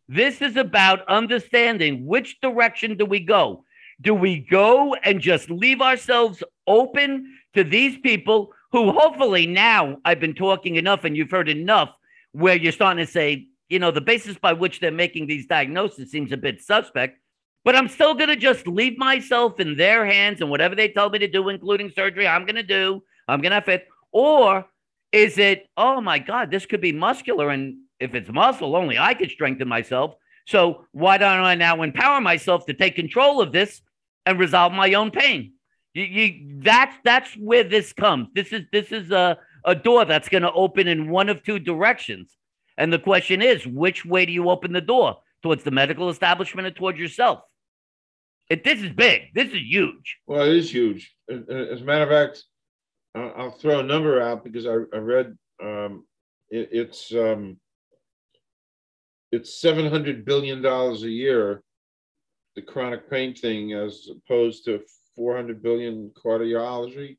This 0.10 0.42
is 0.42 0.56
about 0.56 1.08
understanding 1.08 2.08
which 2.08 2.42
direction 2.42 2.98
do 2.98 3.06
we 3.06 3.20
go? 3.20 3.66
Do 4.02 4.16
we 4.16 4.40
go 4.40 4.96
and 4.96 5.22
just 5.22 5.52
leave 5.52 5.80
ourselves 5.80 6.42
open 6.66 7.38
to 7.54 7.64
these 7.64 8.00
people 8.00 8.52
who 8.72 8.94
hopefully 8.94 9.46
now 9.46 9.98
I've 10.04 10.20
been 10.20 10.34
talking 10.34 10.78
enough 10.78 11.04
and 11.04 11.16
you've 11.16 11.30
heard 11.30 11.50
enough 11.50 11.92
where 12.32 12.56
you're 12.56 12.72
starting 12.72 13.06
to 13.06 13.12
say, 13.12 13.46
you 13.70 13.78
know, 13.78 13.92
the 13.92 14.02
basis 14.02 14.40
by 14.40 14.54
which 14.54 14.80
they're 14.80 14.90
making 14.90 15.28
these 15.28 15.46
diagnoses 15.46 16.10
seems 16.10 16.32
a 16.32 16.38
bit 16.38 16.64
suspect, 16.64 17.20
but 17.66 17.76
I'm 17.76 17.90
still 17.90 18.14
going 18.14 18.30
to 18.30 18.36
just 18.36 18.68
leave 18.68 18.98
myself 18.98 19.60
in 19.60 19.76
their 19.76 20.06
hands 20.06 20.40
and 20.40 20.52
whatever 20.52 20.76
they 20.76 20.88
tell 20.88 21.10
me 21.10 21.18
to 21.20 21.28
do, 21.28 21.50
including 21.50 21.90
surgery, 21.90 22.28
I'm 22.28 22.46
going 22.46 22.56
to 22.56 22.64
do, 22.64 23.04
I'm 23.28 23.42
going 23.42 23.50
to 23.50 23.56
have 23.56 23.68
it. 23.68 23.88
Or 24.12 24.66
is 25.12 25.40
it, 25.40 25.68
oh 25.76 26.00
my 26.00 26.20
God, 26.20 26.52
this 26.52 26.68
could 26.68 26.80
be 26.80 26.92
muscular. 26.92 27.50
And 27.50 27.78
if 28.00 28.14
it's 28.14 28.30
muscle, 28.30 28.76
only 28.76 29.00
I 29.00 29.16
could 29.16 29.32
strengthen 29.32 29.68
myself. 29.68 30.14
So 30.46 30.86
why 30.92 31.18
don't 31.18 31.40
I 31.40 31.56
now 31.56 31.82
empower 31.82 32.22
myself 32.22 32.68
to 32.68 32.74
take 32.74 32.96
control 32.96 33.42
of 33.42 33.52
this 33.52 33.82
and 34.28 34.40
resolve 34.40 34.72
my 34.72 34.94
own 34.94 35.10
pain? 35.10 35.54
You, 35.96 36.04
you 36.04 36.60
that's 36.62 36.96
that's 37.04 37.34
where 37.34 37.64
this 37.64 37.94
comes. 37.94 38.28
This 38.36 38.54
is 38.54 38.62
this 38.72 38.92
is 38.92 39.10
a, 39.10 39.40
a 39.64 39.74
door 39.74 40.06
that's 40.06 40.30
going 40.30 40.44
to 40.44 40.52
open 40.52 40.88
in 40.88 41.10
one 41.10 41.30
of 41.30 41.42
two 41.42 41.58
directions. 41.58 42.38
And 42.78 42.94
the 42.94 43.00
question 43.00 43.42
is, 43.42 43.66
which 43.66 44.06
way 44.06 44.28
do 44.28 44.34
you 44.34 44.50
open 44.52 44.72
the 44.72 44.82
door? 44.82 45.18
Towards 45.42 45.64
the 45.64 45.72
medical 45.72 46.10
establishment 46.10 46.68
or 46.68 46.72
towards 46.72 47.00
yourself? 47.00 47.40
It, 48.50 48.64
this 48.64 48.82
is 48.82 48.92
big. 48.92 49.34
This 49.34 49.52
is 49.52 49.62
huge. 49.62 50.18
Well, 50.28 50.44
it 50.44 50.56
is 50.56 50.72
huge. 50.72 51.16
As 51.30 51.82
a 51.82 51.84
matter 51.84 52.04
of 52.04 52.10
fact, 52.10 52.44
I'll 53.16 53.52
throw 53.52 53.80
a 53.80 53.84
number 53.84 54.22
out 54.22 54.44
because 54.44 54.66
I, 54.68 54.74
I 54.94 55.00
read, 55.00 55.38
um, 55.64 56.06
it, 56.50 56.70
it's, 56.72 57.14
um, 57.14 57.58
it's 59.32 59.60
seven 59.60 59.90
hundred 59.90 60.26
billion 60.26 60.62
dollars 60.62 61.04
a 61.04 61.10
year, 61.10 61.64
the 62.56 62.62
chronic 62.62 63.10
pain 63.10 63.34
thing, 63.34 63.74
as 63.74 64.08
opposed 64.10 64.66
to 64.66 64.82
four 65.16 65.36
hundred 65.36 65.62
billion 65.62 66.12
cardiology. 66.24 67.18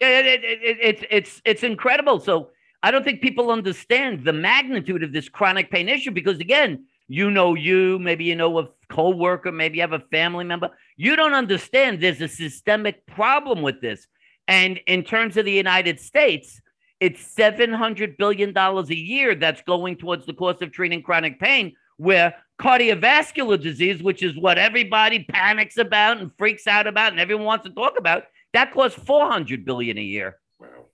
Yeah, 0.00 0.18
it, 0.20 0.26
it, 0.26 0.44
it, 0.44 0.78
it's 0.82 1.04
it's 1.10 1.42
it's 1.44 1.62
incredible. 1.62 2.20
So 2.20 2.50
I 2.82 2.90
don't 2.90 3.04
think 3.04 3.22
people 3.22 3.50
understand 3.50 4.24
the 4.24 4.32
magnitude 4.32 5.02
of 5.02 5.12
this 5.12 5.28
chronic 5.28 5.70
pain 5.70 5.88
issue 5.88 6.10
because 6.10 6.40
again, 6.40 6.86
you 7.08 7.30
know 7.30 7.54
you, 7.54 7.98
maybe 7.98 8.24
you 8.24 8.34
know 8.34 8.58
a 8.58 8.68
co-worker, 8.88 9.52
maybe 9.52 9.76
you 9.76 9.82
have 9.82 9.92
a 9.92 10.00
family 10.10 10.44
member. 10.44 10.70
You 10.96 11.16
don't 11.16 11.34
understand 11.34 12.00
there's 12.00 12.20
a 12.20 12.28
systemic 12.28 13.06
problem 13.06 13.62
with 13.62 13.80
this. 13.80 14.06
And 14.48 14.78
in 14.86 15.02
terms 15.02 15.36
of 15.36 15.44
the 15.44 15.52
United 15.52 16.00
States, 16.00 16.60
it's 17.00 17.34
$700 17.34 18.16
billion 18.16 18.56
a 18.56 18.82
year 18.94 19.34
that's 19.34 19.60
going 19.62 19.96
towards 19.96 20.24
the 20.26 20.32
cost 20.34 20.62
of 20.62 20.72
treating 20.72 21.02
chronic 21.02 21.38
pain, 21.38 21.74
where 21.96 22.34
cardiovascular 22.60 23.60
disease, 23.60 24.02
which 24.02 24.22
is 24.22 24.36
what 24.36 24.56
everybody 24.58 25.24
panics 25.28 25.76
about 25.76 26.18
and 26.18 26.30
freaks 26.38 26.66
out 26.66 26.86
about 26.86 27.12
and 27.12 27.20
everyone 27.20 27.44
wants 27.44 27.66
to 27.66 27.70
talk 27.72 27.98
about, 27.98 28.24
that 28.52 28.72
costs 28.72 28.98
400 29.04 29.64
billion 29.64 29.98
a 29.98 30.02
year. 30.02 30.38
Wow, 30.58 30.86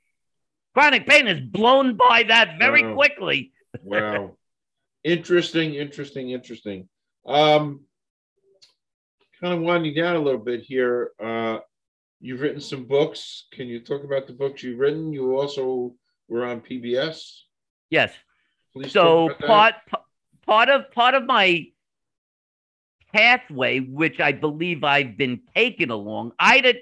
Chronic 0.74 1.06
pain 1.06 1.28
is 1.28 1.40
blown 1.40 1.96
by 1.96 2.24
that 2.24 2.58
very 2.58 2.84
Wow. 2.84 2.94
quickly. 2.94 3.52
wow. 3.82 4.36
Interesting, 5.04 5.74
interesting, 5.74 6.30
interesting. 6.30 6.88
Um, 7.26 7.80
kind 9.40 9.54
of 9.54 9.60
winding 9.60 9.94
down 9.94 10.16
a 10.16 10.20
little 10.20 10.40
bit 10.40 10.62
here. 10.62 11.10
Uh, 11.22 11.58
you've 12.20 12.40
written 12.40 12.60
some 12.60 12.84
books. 12.84 13.46
Can 13.52 13.66
you 13.66 13.80
talk 13.80 14.04
about 14.04 14.26
the 14.26 14.32
books 14.32 14.62
you've 14.62 14.78
written? 14.78 15.12
You 15.12 15.36
also 15.36 15.94
were 16.28 16.44
on 16.44 16.60
PBS. 16.60 17.40
Yes. 17.90 18.12
Please 18.72 18.92
So 18.92 19.28
talk 19.28 19.38
about 19.38 19.40
that. 19.40 19.46
part 19.46 19.74
part 20.46 20.68
of 20.70 20.90
part 20.92 21.14
of 21.14 21.24
my 21.24 21.66
pathway, 23.12 23.80
which 23.80 24.20
I 24.20 24.32
believe 24.32 24.84
I've 24.84 25.16
been 25.16 25.40
taken 25.54 25.90
along, 25.90 26.32
I 26.38 26.60
did. 26.60 26.76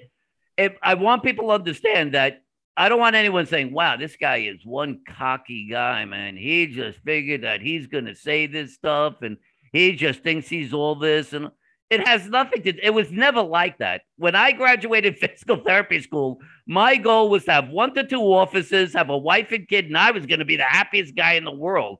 If 0.57 0.73
I 0.83 0.93
want 0.93 1.23
people 1.23 1.47
to 1.47 1.53
understand 1.53 2.13
that 2.13 2.40
I 2.77 2.89
don't 2.89 2.99
want 2.99 3.15
anyone 3.15 3.45
saying, 3.45 3.73
"Wow, 3.73 3.97
this 3.97 4.15
guy 4.15 4.37
is 4.37 4.65
one 4.65 5.01
cocky 5.07 5.67
guy, 5.69 6.05
man. 6.05 6.37
He 6.37 6.67
just 6.67 6.99
figured 6.99 7.43
that 7.43 7.61
he's 7.61 7.87
going 7.87 8.05
to 8.05 8.15
say 8.15 8.47
this 8.47 8.73
stuff, 8.73 9.21
and 9.21 9.37
he 9.73 9.93
just 9.95 10.23
thinks 10.23 10.47
he's 10.47 10.73
all 10.73 10.95
this." 10.95 11.33
And 11.33 11.51
it 11.89 12.07
has 12.07 12.27
nothing 12.27 12.63
to. 12.63 12.85
It 12.85 12.93
was 12.93 13.11
never 13.11 13.41
like 13.41 13.79
that. 13.79 14.01
When 14.15 14.35
I 14.35 14.53
graduated 14.53 15.17
physical 15.19 15.57
therapy 15.57 15.99
school, 16.01 16.39
my 16.65 16.95
goal 16.95 17.29
was 17.29 17.43
to 17.45 17.51
have 17.51 17.69
one 17.69 17.93
to 17.95 18.07
two 18.07 18.21
offices, 18.21 18.93
have 18.93 19.09
a 19.09 19.17
wife 19.17 19.51
and 19.51 19.67
kid, 19.67 19.85
and 19.85 19.97
I 19.97 20.11
was 20.11 20.25
going 20.25 20.39
to 20.39 20.45
be 20.45 20.55
the 20.55 20.63
happiest 20.63 21.15
guy 21.15 21.33
in 21.33 21.43
the 21.43 21.51
world. 21.51 21.99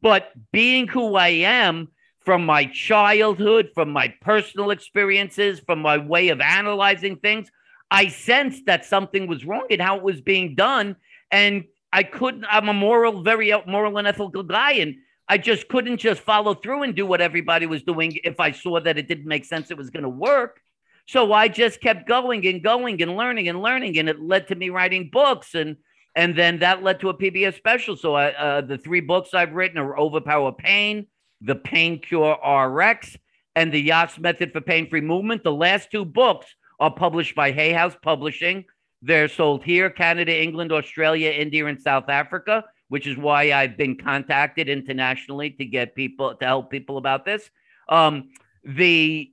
But 0.00 0.30
being 0.52 0.86
who 0.86 1.16
I 1.16 1.28
am 1.28 1.88
from 2.20 2.46
my 2.46 2.66
childhood, 2.66 3.70
from 3.74 3.90
my 3.90 4.14
personal 4.20 4.70
experiences, 4.70 5.60
from 5.60 5.80
my 5.80 5.98
way 5.98 6.28
of 6.28 6.40
analyzing 6.40 7.16
things, 7.16 7.50
I 7.90 8.08
sensed 8.08 8.66
that 8.66 8.84
something 8.84 9.26
was 9.26 9.44
wrong 9.44 9.66
in 9.70 9.80
how 9.80 9.96
it 9.96 10.02
was 10.02 10.20
being 10.20 10.54
done. 10.54 10.96
And 11.30 11.64
I 11.92 12.02
couldn't, 12.02 12.44
I'm 12.50 12.68
a 12.68 12.74
moral, 12.74 13.22
very 13.22 13.52
moral 13.66 13.98
and 13.98 14.08
ethical 14.08 14.42
guy. 14.42 14.72
And 14.72 14.96
I 15.28 15.38
just 15.38 15.68
couldn't 15.68 15.98
just 15.98 16.20
follow 16.20 16.54
through 16.54 16.82
and 16.82 16.94
do 16.94 17.06
what 17.06 17.20
everybody 17.20 17.66
was 17.66 17.82
doing 17.82 18.18
if 18.24 18.40
I 18.40 18.52
saw 18.52 18.80
that 18.80 18.98
it 18.98 19.08
didn't 19.08 19.26
make 19.26 19.44
sense, 19.44 19.70
it 19.70 19.76
was 19.76 19.90
going 19.90 20.02
to 20.02 20.08
work. 20.08 20.60
So 21.08 21.32
I 21.32 21.48
just 21.48 21.80
kept 21.80 22.08
going 22.08 22.46
and 22.46 22.62
going 22.62 23.00
and 23.00 23.16
learning 23.16 23.48
and 23.48 23.62
learning. 23.62 23.98
And 23.98 24.08
it 24.08 24.20
led 24.20 24.48
to 24.48 24.54
me 24.54 24.70
writing 24.70 25.10
books. 25.12 25.54
And 25.54 25.76
and 26.16 26.34
then 26.34 26.60
that 26.60 26.82
led 26.82 27.00
to 27.00 27.10
a 27.10 27.14
PBS 27.14 27.56
special. 27.56 27.94
So 27.94 28.14
I, 28.14 28.32
uh, 28.32 28.60
the 28.62 28.78
three 28.78 29.00
books 29.00 29.34
I've 29.34 29.52
written 29.52 29.78
are 29.78 29.98
Overpower 29.98 30.52
Pain, 30.52 31.06
The 31.42 31.54
Pain 31.54 32.00
Cure 32.00 32.38
RX, 32.42 33.18
and 33.54 33.70
The 33.70 33.80
Yass 33.80 34.18
Method 34.18 34.52
for 34.52 34.62
Pain 34.62 34.88
Free 34.88 35.02
Movement. 35.02 35.44
The 35.44 35.52
last 35.52 35.90
two 35.90 36.06
books 36.06 36.46
are 36.78 36.92
published 36.92 37.34
by 37.34 37.52
Hay 37.52 37.72
House 37.72 37.96
Publishing. 38.02 38.64
They're 39.02 39.28
sold 39.28 39.64
here, 39.64 39.90
Canada, 39.90 40.34
England, 40.34 40.72
Australia, 40.72 41.30
India, 41.30 41.66
and 41.66 41.80
South 41.80 42.08
Africa, 42.08 42.64
which 42.88 43.06
is 43.06 43.16
why 43.16 43.52
I've 43.52 43.76
been 43.76 43.96
contacted 43.96 44.68
internationally 44.68 45.50
to 45.50 45.64
get 45.64 45.94
people 45.94 46.34
to 46.34 46.44
help 46.44 46.70
people 46.70 46.98
about 46.98 47.24
this. 47.24 47.48
Um, 47.88 48.30
the 48.64 49.30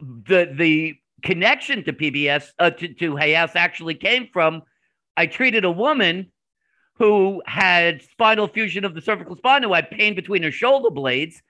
the 0.00 0.52
the 0.54 0.96
connection 1.22 1.84
to 1.84 1.92
PBS 1.92 2.50
uh, 2.58 2.70
to, 2.70 2.94
to 2.94 3.16
Hay 3.16 3.32
House 3.32 3.56
actually 3.56 3.94
came 3.94 4.28
from 4.32 4.62
I 5.16 5.26
treated 5.26 5.64
a 5.64 5.70
woman 5.70 6.30
who 6.94 7.42
had 7.46 8.02
spinal 8.02 8.48
fusion 8.48 8.84
of 8.84 8.94
the 8.94 9.00
cervical 9.00 9.36
spine, 9.36 9.62
who 9.62 9.72
had 9.72 9.90
pain 9.90 10.14
between 10.14 10.42
her 10.42 10.52
shoulder 10.52 10.90
blades. 10.90 11.42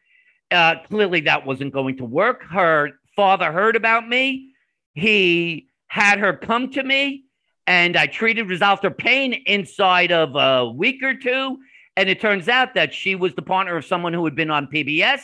Uh, 0.51 0.77
clearly, 0.89 1.21
that 1.21 1.45
wasn't 1.45 1.73
going 1.73 1.97
to 1.99 2.05
work. 2.05 2.43
Her 2.45 2.93
father 3.17 3.53
heard 3.53 3.77
about 3.77 4.09
me. 4.09 4.53
He 4.95 5.69
had 5.89 6.19
her 6.19 6.33
come 6.37 6.71
to 6.73 6.83
me, 6.83 7.25
and 7.67 7.97
I 7.97 8.07
treated, 8.07 8.49
resolved 8.49 8.83
her 8.83 8.91
pain 8.91 9.33
inside 9.47 10.13
of 10.13 10.35
a 10.35 10.71
week 10.71 11.03
or 11.03 11.15
two. 11.15 11.59
And 11.97 12.09
it 12.09 12.21
turns 12.21 12.49
out 12.49 12.75
that 12.75 12.95
she 12.95 13.15
was 13.15 13.35
the 13.35 13.43
partner 13.43 13.77
of 13.77 13.85
someone 13.85 14.13
who 14.13 14.25
had 14.25 14.37
been 14.37 14.51
on 14.51 14.69
PBS. 14.69 15.23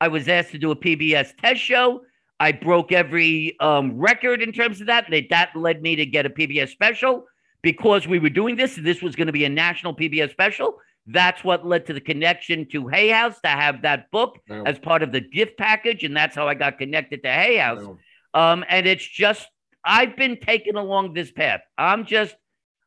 I 0.00 0.08
was 0.08 0.28
asked 0.28 0.50
to 0.52 0.58
do 0.58 0.70
a 0.72 0.76
PBS 0.76 1.36
test 1.36 1.60
show. 1.60 2.02
I 2.38 2.52
broke 2.52 2.92
every 2.92 3.56
um, 3.60 3.96
record 3.96 4.42
in 4.42 4.52
terms 4.52 4.80
of 4.80 4.88
that. 4.88 5.06
That 5.10 5.28
that 5.30 5.56
led 5.56 5.82
me 5.82 5.96
to 5.96 6.04
get 6.04 6.26
a 6.26 6.30
PBS 6.30 6.68
special 6.70 7.24
because 7.62 8.06
we 8.06 8.18
were 8.18 8.28
doing 8.28 8.56
this. 8.56 8.74
This 8.76 9.00
was 9.00 9.16
going 9.16 9.28
to 9.28 9.32
be 9.32 9.44
a 9.44 9.48
national 9.48 9.94
PBS 9.94 10.30
special. 10.32 10.76
That's 11.06 11.42
what 11.44 11.64
led 11.64 11.86
to 11.86 11.92
the 11.92 12.00
connection 12.00 12.66
to 12.72 12.88
Hay 12.88 13.08
House 13.08 13.40
to 13.42 13.48
have 13.48 13.82
that 13.82 14.10
book 14.10 14.38
Wow. 14.48 14.64
as 14.66 14.78
part 14.78 15.02
of 15.04 15.12
the 15.12 15.20
gift 15.20 15.56
package, 15.56 16.02
and 16.02 16.14
that's 16.16 16.34
how 16.34 16.48
I 16.48 16.54
got 16.54 16.78
connected 16.78 17.22
to 17.22 17.30
Hay 17.30 17.56
House. 17.56 17.82
Wow. 17.82 17.98
Um, 18.36 18.66
and 18.68 18.86
it's 18.86 19.06
just 19.06 19.48
I've 19.82 20.14
been 20.14 20.38
taken 20.38 20.76
along 20.76 21.14
this 21.14 21.32
path. 21.32 21.62
I'm 21.78 22.04
just 22.04 22.36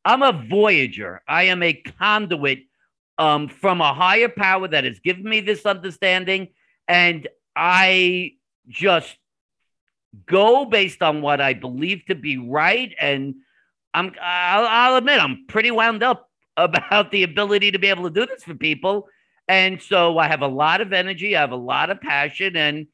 I'm 0.06 0.22
a 0.22 0.32
voyager. 0.32 1.22
I 1.28 1.44
am 1.44 1.64
a 1.64 1.74
conduit 1.74 2.60
um, 3.18 3.50
from 3.50 3.82
a 3.82 3.94
higher 3.94 4.30
power 4.30 4.68
that 4.68 4.84
has 4.84 5.00
given 5.00 5.24
me 5.24 5.42
this 5.42 5.66
understanding, 5.66 6.50
and 6.88 7.28
I 7.56 8.34
just 8.68 9.18
go 10.28 10.66
based 10.66 11.02
on 11.02 11.22
what 11.22 11.42
I 11.42 11.54
believe 11.54 12.06
to 12.06 12.16
be 12.16 12.38
right. 12.38 12.94
And 13.00 13.36
I'm, 13.94 14.14
I'll, 14.22 14.66
I'll 14.66 14.96
admit, 14.98 15.20
I'm 15.20 15.46
pretty 15.48 15.72
wound 15.72 16.04
up 16.04 16.30
about 16.58 17.12
the 17.12 17.24
ability 17.24 17.72
to 17.72 17.80
be 17.80 17.88
able 17.88 18.04
to 18.04 18.10
do 18.10 18.26
this 18.26 18.44
for 18.44 18.54
people. 18.54 19.08
And 19.48 19.82
so 19.82 20.20
I 20.20 20.28
have 20.28 20.42
a 20.42 20.48
lot 20.48 20.80
of 20.80 20.94
energy, 20.94 21.36
I 21.36 21.42
have 21.42 21.52
a 21.52 21.56
lot 21.56 21.90
of 21.90 22.00
passion, 22.00 22.56
and 22.56 22.86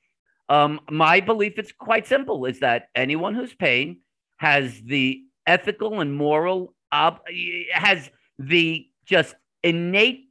um, 0.50 0.80
my 0.90 1.20
belief 1.20 1.58
is 1.58 1.72
quite 1.72 2.08
simple: 2.08 2.46
is 2.46 2.60
that 2.60 2.90
anyone 2.96 3.36
who's 3.36 3.54
paying 3.54 3.98
has 4.38 4.82
the 4.82 5.24
ethical 5.48 6.02
and 6.02 6.14
moral 6.16 6.74
ob- 6.94 7.22
has 7.72 8.10
the 8.40 8.88
just 9.06 9.36
innate 9.64 10.30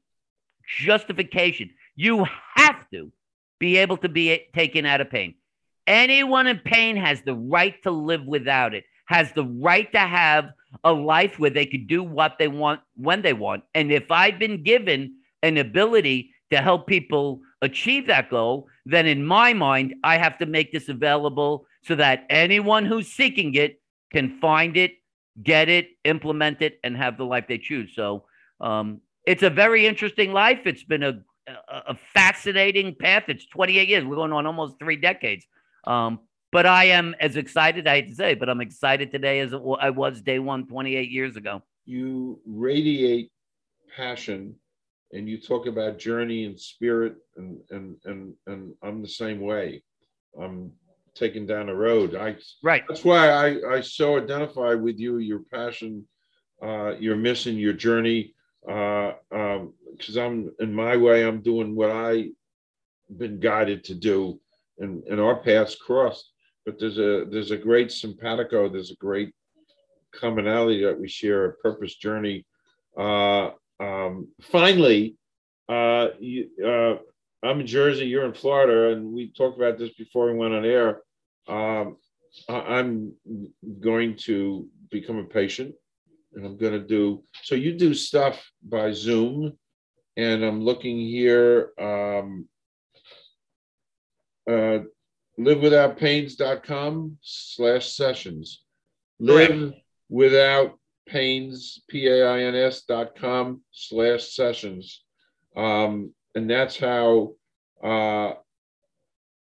justification. 0.67 1.71
You 1.97 2.27
have 2.55 2.89
to 2.93 3.13
be 3.59 3.77
able 3.79 3.97
to 3.99 4.09
be 4.09 4.47
taken 4.55 4.87
out 4.87 5.01
of 5.01 5.11
pain. 5.11 5.35
Anyone 5.87 6.47
in 6.47 6.59
pain 6.59 6.97
has 6.97 7.23
the 7.23 7.35
right 7.35 7.81
to 7.83 7.91
live 7.91 8.25
without 8.25 8.75
it, 8.75 8.85
has 9.07 9.33
the 9.33 9.45
right 9.45 9.91
to 9.93 9.99
have 9.99 10.51
a 10.83 10.93
life 10.93 11.39
where 11.39 11.51
they 11.51 11.67
could 11.67 11.87
do 11.87 12.03
what 12.03 12.37
they 12.39 12.49
want 12.49 12.81
when 12.97 13.23
they 13.23 13.33
want. 13.33 13.65
And 13.75 13.93
if 13.93 14.11
I've 14.11 14.39
been 14.39 14.63
given 14.63 15.17
an 15.43 15.59
ability 15.59 16.31
to 16.51 16.57
help 16.61 16.87
people 16.87 17.41
achieve 17.65 18.07
that 18.07 18.31
goal, 18.31 18.69
then 18.87 19.07
in 19.07 19.25
my 19.25 19.53
mind, 19.53 19.95
I 20.05 20.19
have 20.19 20.39
to 20.39 20.47
make 20.47 20.73
this 20.73 20.89
available 20.89 21.67
so 21.83 21.95
that 21.97 22.25
anyone 22.31 22.87
who's 22.87 23.09
seeking 23.09 23.55
it 23.55 23.81
can 24.13 24.39
find 24.41 24.77
it, 24.77 24.93
get 25.43 25.69
it, 25.69 25.89
implement 26.05 26.63
it, 26.63 26.79
and 26.85 26.97
have 26.97 27.19
the 27.19 27.25
life 27.25 27.47
they 27.49 27.59
choose. 27.59 27.93
So 27.95 28.25
um, 28.61 29.01
it's 29.27 29.43
a 29.43 29.51
very 29.51 29.87
interesting 29.87 30.33
life. 30.33 30.61
It's 30.65 30.85
been 30.85 31.03
a, 31.03 31.21
a, 31.47 31.53
a 31.89 31.99
fascinating 32.15 32.95
path. 32.95 33.25
It's 33.29 33.47
28 33.47 33.89
years. 33.89 34.05
We're 34.05 34.17
going 34.17 34.33
on 34.33 34.47
almost 34.47 34.79
three 34.79 34.97
decades. 34.97 35.47
Um, 35.85 36.21
but 36.53 36.67
I 36.67 36.85
am 36.85 37.17
as 37.19 37.37
excited, 37.37 37.89
I 37.89 37.97
hate 37.97 38.09
to 38.11 38.15
say, 38.15 38.35
but 38.35 38.49
I'm 38.49 38.61
excited 38.61 39.11
today 39.11 39.41
as 39.41 39.53
I 39.53 39.91
was 39.91 40.23
day 40.23 40.39
one 40.39 40.69
28 40.69 41.11
years 41.11 41.37
ago. 41.37 41.63
You 41.85 42.41
radiate 42.47 43.31
passion 43.97 44.55
and 45.13 45.29
you 45.29 45.41
talk 45.41 45.67
about 45.67 45.99
journey 45.99 46.45
and 46.45 46.59
spirit 46.59 47.17
and 47.37 47.61
and 47.71 47.97
and 48.05 48.35
and 48.47 48.75
I'm 48.83 49.03
the 49.03 49.09
same 49.09 49.41
way. 49.41 49.83
I'm 50.41 50.73
taking 51.15 51.47
down 51.47 51.69
a 51.69 51.75
road. 51.75 52.15
I 52.15 52.37
right. 52.63 52.85
That's 52.89 53.05
why 53.05 53.29
I 53.29 53.77
I 53.77 53.81
so 53.81 54.19
identify 54.19 54.75
with 54.75 54.99
you, 54.99 55.19
your 55.19 55.41
passion, 55.53 56.07
uh, 56.63 56.95
your 56.99 57.17
mission, 57.17 57.57
your 57.57 57.75
journey. 57.75 58.35
Uh, 58.69 59.13
um, 59.31 59.75
because 59.97 60.17
I'm 60.17 60.51
in 60.59 60.75
my 60.75 60.97
way, 60.97 61.25
I'm 61.25 61.41
doing 61.41 61.77
what 61.77 61.91
I've 61.91 62.31
been 63.17 63.39
guided 63.39 63.85
to 63.85 63.95
do, 63.95 64.41
and 64.79 65.05
and 65.05 65.21
our 65.21 65.37
paths 65.37 65.77
crossed 65.77 66.31
but 66.65 66.79
there's 66.79 66.99
a 66.99 67.27
there's 67.31 67.51
a 67.51 67.57
great 67.57 67.93
simpatico. 67.93 68.69
There's 68.69 68.91
a 68.91 68.97
great 68.97 69.35
commonality 70.15 70.85
that 70.85 70.99
we 70.99 71.09
share, 71.09 71.45
a 71.45 71.55
purpose 71.55 71.97
journey. 71.97 72.47
Uh, 72.97 73.51
um, 73.85 74.29
finally, 74.43 75.17
uh, 75.69 76.09
you, 76.19 76.49
uh, 76.65 76.97
I'm 77.47 77.61
in 77.61 77.67
Jersey, 77.67 78.07
you're 78.07 78.25
in 78.25 78.35
Florida, 78.35 78.93
and 78.93 79.13
we 79.13 79.31
talked 79.33 79.59
about 79.59 79.79
this 79.79 79.91
before 79.91 80.31
we 80.31 80.39
went 80.39 80.55
on 80.55 80.65
air. 80.65 81.03
Um, 81.47 81.97
I'm 82.49 83.13
going 83.81 84.17
to 84.25 84.67
become 84.91 85.19
a 85.19 85.25
patient, 85.25 85.75
and 86.35 86.47
I'm 86.47 86.57
going 86.57 86.73
to 86.73 86.87
do 86.87 87.23
so. 87.43 87.55
You 87.55 87.77
do 87.77 87.95
stuff 87.95 88.43
by 88.63 88.93
Zoom, 88.93 89.53
and 90.17 90.43
I'm 90.43 90.63
looking 90.63 90.99
here. 90.99 91.71
Um, 91.79 92.49
uh, 94.51 94.81
livewithoutpains.com 95.39 97.19
slash 97.23 97.93
sessions. 97.93 98.63
Live 99.21 99.73
without 100.09 100.79
pains, 101.07 101.83
P-A-I-N-S 101.89 102.83
dot 102.83 103.17
com 103.17 103.61
slash 103.73 104.29
sessions. 104.31 105.03
Um, 105.57 106.13
and 106.35 106.51
that's 106.51 106.77
how 106.77 107.35
uh, 107.83 108.33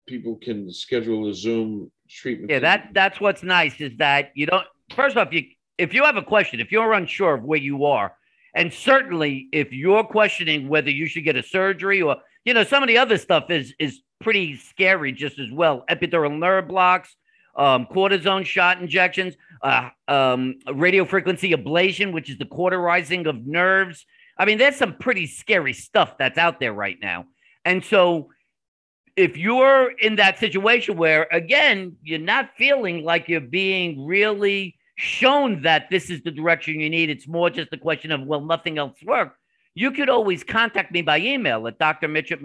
people 0.07 0.37
can 0.37 0.73
schedule 0.73 1.29
a 1.29 1.35
Zoom 1.35 1.91
treatment. 2.09 2.51
Yeah, 2.51 2.61
that 2.61 2.91
that's 2.93 3.21
what's 3.21 3.43
nice 3.43 3.81
is 3.81 3.93
that 3.99 4.31
you 4.35 4.47
don't 4.47 4.67
first 4.95 5.17
off, 5.17 5.33
you 5.33 5.45
if 5.79 5.93
you 5.93 6.05
have 6.05 6.17
a 6.17 6.23
question, 6.23 6.61
if 6.61 6.73
you're 6.73 6.93
unsure 6.93 7.35
of 7.35 7.43
where 7.43 7.59
you 7.59 7.85
are, 7.85 8.17
and 8.55 8.73
certainly 8.73 9.49
if 9.53 9.73
you're 9.73 10.05
questioning 10.05 10.69
whether 10.69 10.91
you 10.91 11.07
should 11.07 11.25
get 11.25 11.37
a 11.37 11.43
surgery 11.43 12.01
or 12.03 12.17
you 12.47 12.55
know, 12.55 12.63
some 12.63 12.83
of 12.83 12.87
the 12.87 12.97
other 12.97 13.19
stuff 13.19 13.51
is 13.51 13.75
is 13.79 14.01
pretty 14.21 14.57
scary 14.57 15.13
just 15.13 15.39
as 15.39 15.51
well. 15.51 15.85
Epidural 15.91 16.39
nerve 16.39 16.69
blocks, 16.69 17.15
um, 17.57 17.87
cortisone 17.87 18.45
shot 18.45 18.81
injections, 18.81 19.35
uh, 19.63 19.91
um, 20.09 20.57
radio 20.73 21.05
frequency 21.05 21.53
ablation, 21.53 22.13
which 22.13 22.31
is 22.31 22.39
the 22.39 22.45
cauterizing 22.45 23.27
of 23.27 23.47
nerves. 23.47 24.07
I 24.39 24.45
mean, 24.45 24.59
there's 24.59 24.77
some 24.77 24.97
pretty 24.99 25.27
scary 25.27 25.73
stuff 25.73 26.19
that's 26.19 26.39
out 26.39 26.61
there 26.61 26.73
right 26.73 26.99
now. 27.01 27.27
And 27.65 27.85
so, 27.85 28.31
if 29.17 29.39
you're 29.39 29.91
in 29.93 30.17
that 30.17 30.39
situation 30.39 30.99
where, 30.99 31.27
again, 31.33 31.97
you're 32.03 32.19
not 32.19 32.51
feeling 32.57 33.03
like 33.03 33.29
you're 33.29 33.41
being 33.41 34.05
really 34.05 34.77
shown 34.97 35.63
that 35.63 35.89
this 35.91 36.11
is 36.11 36.23
the 36.23 36.31
direction 36.31 36.81
you 36.81 36.91
need, 36.91 37.09
it's 37.09 37.27
more 37.27 37.49
just 37.49 37.73
a 37.73 37.79
question 37.79 38.13
of, 38.13 38.23
well, 38.23 38.43
nothing 38.43 38.77
else 38.77 38.99
worked. 39.03 39.39
You 39.75 39.91
could 39.91 40.11
always 40.11 40.45
contact 40.45 40.93
me 40.93 41.01
by 41.01 41.19
email 41.19 41.67
at 41.67 41.79
drmitch 41.79 42.31
at 42.31 42.43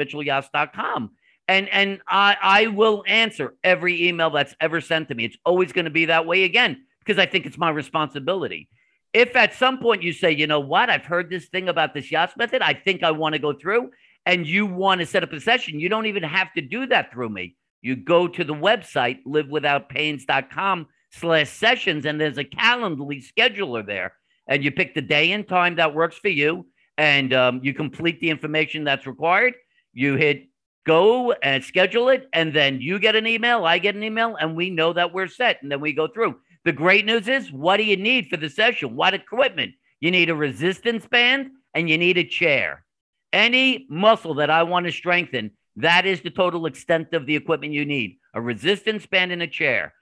and 1.52 1.70
and 1.70 2.02
I 2.08 2.38
I 2.42 2.68
will 2.68 3.04
answer 3.08 3.56
every 3.64 4.08
email 4.08 4.30
that's 4.30 4.56
ever 4.60 4.82
sent 4.82 5.10
to 5.10 5.16
me. 5.16 5.26
It's 5.26 5.38
always 5.46 5.72
going 5.74 5.86
to 5.86 5.92
be 5.92 6.06
that 6.06 6.26
way 6.26 6.44
again 6.44 6.86
because 7.00 7.20
I 7.20 7.26
think 7.26 7.46
it's 7.46 7.58
my 7.58 7.70
responsibility. 7.70 8.70
If 9.14 9.36
at 9.36 9.54
some 9.54 9.80
point 9.80 10.04
you 10.04 10.14
say, 10.14 10.32
you 10.32 10.48
know 10.48 10.62
what, 10.62 10.90
I've 10.90 11.06
heard 11.06 11.30
this 11.30 11.50
thing 11.50 11.68
about 11.68 11.94
this 11.94 12.12
Yass 12.12 12.32
method, 12.38 12.62
I 12.62 12.74
think 12.74 13.04
I 13.04 13.12
want 13.12 13.34
to 13.34 13.40
go 13.40 13.52
through, 13.52 13.92
and 14.26 14.48
you 14.48 14.66
want 14.66 15.02
to 15.02 15.06
set 15.06 15.24
up 15.24 15.34
a 15.34 15.42
session, 15.42 15.82
you 15.82 15.90
don't 15.90 16.06
even 16.06 16.24
have 16.24 16.54
to 16.54 16.62
do 16.62 16.88
that 16.88 17.12
through 17.12 17.30
me. 17.30 17.58
You 17.82 17.98
go 17.98 18.30
to 18.30 18.44
the 18.46 18.54
website 18.54 19.18
livewithoutpains.com 19.28 20.88
slash 21.12 21.50
sessions, 21.50 22.06
and 22.06 22.22
there's 22.22 22.38
a 22.38 22.46
Calendly 22.46 23.22
scheduler 23.22 23.86
there, 23.86 24.14
and 24.48 24.64
you 24.64 24.72
pick 24.72 24.94
the 24.94 25.02
day 25.02 25.34
and 25.34 25.46
time 25.46 25.76
that 25.76 25.94
works 25.94 26.18
for 26.18 26.30
you, 26.30 26.68
and 26.98 27.34
um, 27.34 27.60
you 27.64 27.74
complete 27.74 28.22
the 28.22 28.30
information 28.30 28.86
that's 28.86 29.06
required. 29.06 29.56
You 29.92 30.16
hit 30.16 30.51
go 30.86 31.32
and 31.32 31.64
schedule 31.64 32.10
it 32.10 32.28
and 32.34 32.54
then 32.54 32.82
you 32.82 32.98
get 32.98 33.16
an 33.16 33.28
email 33.28 33.66
i 33.66 33.78
get 33.78 33.96
an 33.96 34.04
email 34.04 34.36
and 34.36 34.56
we 34.56 34.70
know 34.70 34.94
that 34.94 35.14
we're 35.14 35.28
set 35.28 35.62
and 35.62 35.72
then 35.72 35.80
we 35.80 35.94
go 35.94 36.08
through. 36.08 36.36
The 36.64 36.72
great 36.72 37.06
news 37.06 37.28
is 37.28 37.52
what 37.52 37.78
do 37.78 37.84
you 37.84 37.98
need 37.98 38.28
for 38.28 38.38
the 38.38 38.50
session? 38.50 38.96
What 38.96 39.14
equipment? 39.14 39.74
You 40.00 40.12
need 40.12 40.30
a 40.30 40.36
resistance 40.36 41.06
band 41.08 41.52
and 41.74 41.90
you 41.90 41.98
need 41.98 42.18
a 42.18 42.24
chair. 42.24 42.86
Any 43.34 43.88
muscle 43.90 44.36
that 44.36 44.50
i 44.50 44.64
want 44.64 44.86
to 44.86 44.92
strengthen 44.92 45.52
that 45.78 46.06
is 46.06 46.22
the 46.22 46.30
total 46.30 46.66
extent 46.66 47.14
of 47.14 47.26
the 47.26 47.36
equipment 47.36 47.74
you 47.74 47.86
need. 47.86 48.18
A 48.34 48.42
resistance 48.42 49.06
band 49.06 49.32
and 49.32 49.42
a 49.42 49.48
chair. 49.48 49.94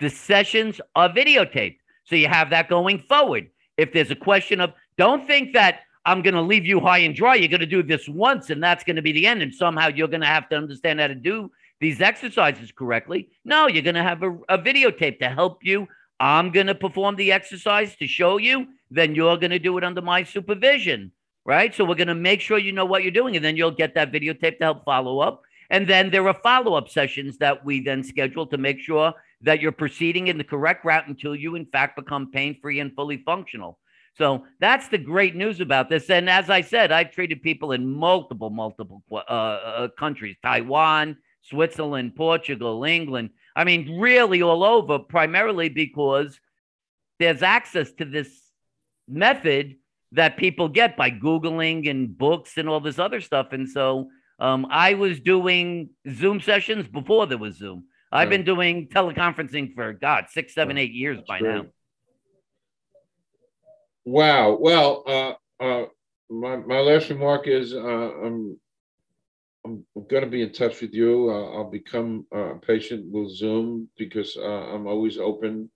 The 0.00 0.10
sessions 0.10 0.80
are 0.96 1.08
videotaped 1.08 1.78
so 2.04 2.16
you 2.16 2.28
have 2.28 2.50
that 2.50 2.68
going 2.68 2.98
forward. 2.98 3.48
If 3.76 3.92
there's 3.92 4.10
a 4.10 4.16
question 4.16 4.60
of 4.60 4.72
don't 4.98 5.26
think 5.26 5.54
that 5.54 5.80
I'm 6.04 6.22
going 6.22 6.34
to 6.34 6.42
leave 6.42 6.66
you 6.66 6.80
high 6.80 6.98
and 6.98 7.14
dry. 7.14 7.36
You're 7.36 7.48
going 7.48 7.60
to 7.60 7.66
do 7.66 7.82
this 7.82 8.08
once, 8.08 8.50
and 8.50 8.62
that's 8.62 8.84
going 8.84 8.96
to 8.96 9.02
be 9.02 9.12
the 9.12 9.26
end. 9.26 9.42
And 9.42 9.54
somehow 9.54 9.88
you're 9.88 10.08
going 10.08 10.20
to 10.22 10.26
have 10.26 10.48
to 10.48 10.56
understand 10.56 11.00
how 11.00 11.06
to 11.06 11.14
do 11.14 11.50
these 11.80 12.00
exercises 12.00 12.72
correctly. 12.72 13.28
No, 13.44 13.68
you're 13.68 13.82
going 13.82 13.94
to 13.94 14.02
have 14.02 14.22
a, 14.22 14.32
a 14.48 14.58
videotape 14.58 15.18
to 15.20 15.28
help 15.28 15.60
you. 15.62 15.86
I'm 16.18 16.50
going 16.50 16.68
to 16.68 16.74
perform 16.74 17.16
the 17.16 17.32
exercise 17.32 17.96
to 17.96 18.06
show 18.06 18.38
you. 18.38 18.66
Then 18.90 19.14
you're 19.14 19.36
going 19.36 19.50
to 19.50 19.58
do 19.58 19.78
it 19.78 19.84
under 19.84 20.02
my 20.02 20.22
supervision, 20.22 21.12
right? 21.44 21.74
So 21.74 21.84
we're 21.84 21.94
going 21.94 22.08
to 22.08 22.14
make 22.14 22.40
sure 22.40 22.58
you 22.58 22.72
know 22.72 22.84
what 22.84 23.02
you're 23.02 23.10
doing, 23.10 23.36
and 23.36 23.44
then 23.44 23.56
you'll 23.56 23.70
get 23.70 23.94
that 23.94 24.12
videotape 24.12 24.58
to 24.58 24.64
help 24.64 24.84
follow 24.84 25.20
up. 25.20 25.42
And 25.70 25.88
then 25.88 26.10
there 26.10 26.26
are 26.28 26.38
follow 26.42 26.74
up 26.74 26.88
sessions 26.88 27.38
that 27.38 27.64
we 27.64 27.80
then 27.80 28.04
schedule 28.04 28.46
to 28.48 28.58
make 28.58 28.78
sure 28.78 29.14
that 29.40 29.60
you're 29.60 29.72
proceeding 29.72 30.28
in 30.28 30.38
the 30.38 30.44
correct 30.44 30.84
route 30.84 31.08
until 31.08 31.34
you, 31.34 31.54
in 31.54 31.66
fact, 31.66 31.96
become 31.96 32.30
pain 32.30 32.58
free 32.60 32.80
and 32.80 32.94
fully 32.94 33.16
functional. 33.24 33.78
So 34.18 34.44
that's 34.60 34.88
the 34.88 34.98
great 34.98 35.34
news 35.34 35.60
about 35.60 35.88
this. 35.88 36.10
And 36.10 36.28
as 36.28 36.50
I 36.50 36.60
said, 36.60 36.92
I've 36.92 37.12
treated 37.12 37.42
people 37.42 37.72
in 37.72 37.86
multiple, 37.86 38.50
multiple 38.50 39.02
uh, 39.10 39.16
uh, 39.16 39.88
countries 39.98 40.36
Taiwan, 40.42 41.16
Switzerland, 41.42 42.14
Portugal, 42.14 42.84
England. 42.84 43.30
I 43.56 43.64
mean, 43.64 43.98
really 44.00 44.42
all 44.42 44.64
over, 44.64 44.98
primarily 44.98 45.68
because 45.68 46.38
there's 47.18 47.42
access 47.42 47.92
to 47.92 48.04
this 48.04 48.28
method 49.08 49.76
that 50.12 50.36
people 50.36 50.68
get 50.68 50.96
by 50.96 51.10
Googling 51.10 51.88
and 51.88 52.16
books 52.16 52.58
and 52.58 52.68
all 52.68 52.80
this 52.80 52.98
other 52.98 53.20
stuff. 53.20 53.52
And 53.52 53.68
so 53.68 54.10
um, 54.38 54.66
I 54.70 54.94
was 54.94 55.20
doing 55.20 55.90
Zoom 56.10 56.40
sessions 56.40 56.86
before 56.86 57.26
there 57.26 57.38
was 57.38 57.56
Zoom. 57.56 57.84
I've 58.14 58.28
been 58.28 58.44
doing 58.44 58.88
teleconferencing 58.88 59.74
for 59.74 59.94
God 59.94 60.26
six, 60.28 60.52
seven, 60.54 60.76
eight 60.76 60.92
years 60.92 61.16
That's 61.16 61.28
by 61.28 61.38
great. 61.38 61.54
now. 61.54 61.64
Wow. 64.04 64.56
Well, 64.60 65.02
uh, 65.06 65.62
uh, 65.62 65.86
my, 66.30 66.56
my 66.56 66.80
last 66.80 67.08
remark 67.10 67.46
is 67.46 67.72
uh, 67.74 67.78
I'm 67.78 68.58
I'm 69.64 69.84
going 70.10 70.24
to 70.24 70.28
be 70.30 70.42
in 70.42 70.52
touch 70.52 70.80
with 70.80 70.92
you. 70.92 71.30
I'll 71.30 71.70
become 71.70 72.26
uh, 72.34 72.54
patient 72.66 73.06
with 73.12 73.30
Zoom 73.30 73.88
because 73.96 74.36
uh, 74.36 74.42
I'm 74.74 74.86
always 74.88 75.18
open. 75.18 75.70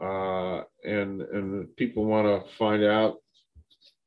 Uh, 0.00 0.62
and 0.84 1.22
and 1.22 1.76
people 1.76 2.04
want 2.04 2.26
to 2.26 2.54
find 2.56 2.84
out, 2.84 3.16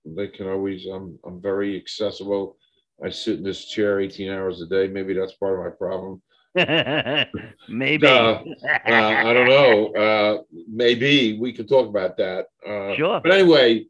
they 0.05 0.27
can 0.27 0.47
always. 0.47 0.85
I'm 0.85 1.19
I'm 1.25 1.41
very 1.41 1.75
accessible. 1.75 2.57
I 3.03 3.09
sit 3.09 3.37
in 3.39 3.43
this 3.43 3.65
chair 3.65 3.99
18 3.99 4.31
hours 4.31 4.61
a 4.61 4.67
day. 4.67 4.87
Maybe 4.87 5.13
that's 5.13 5.33
part 5.35 5.59
of 5.59 5.65
my 5.65 5.71
problem. 5.77 6.21
Maybe. 7.69 8.07
Uh, 8.07 8.09
uh, 8.09 8.43
I 8.87 9.33
don't 9.33 9.47
know. 9.49 9.93
Uh, 9.93 10.41
maybe 10.69 11.37
we 11.37 11.51
can 11.51 11.67
talk 11.67 11.87
about 11.87 12.15
that. 12.17 12.47
Uh, 12.65 12.95
Sure. 12.95 13.19
But 13.21 13.31
anyway, 13.33 13.85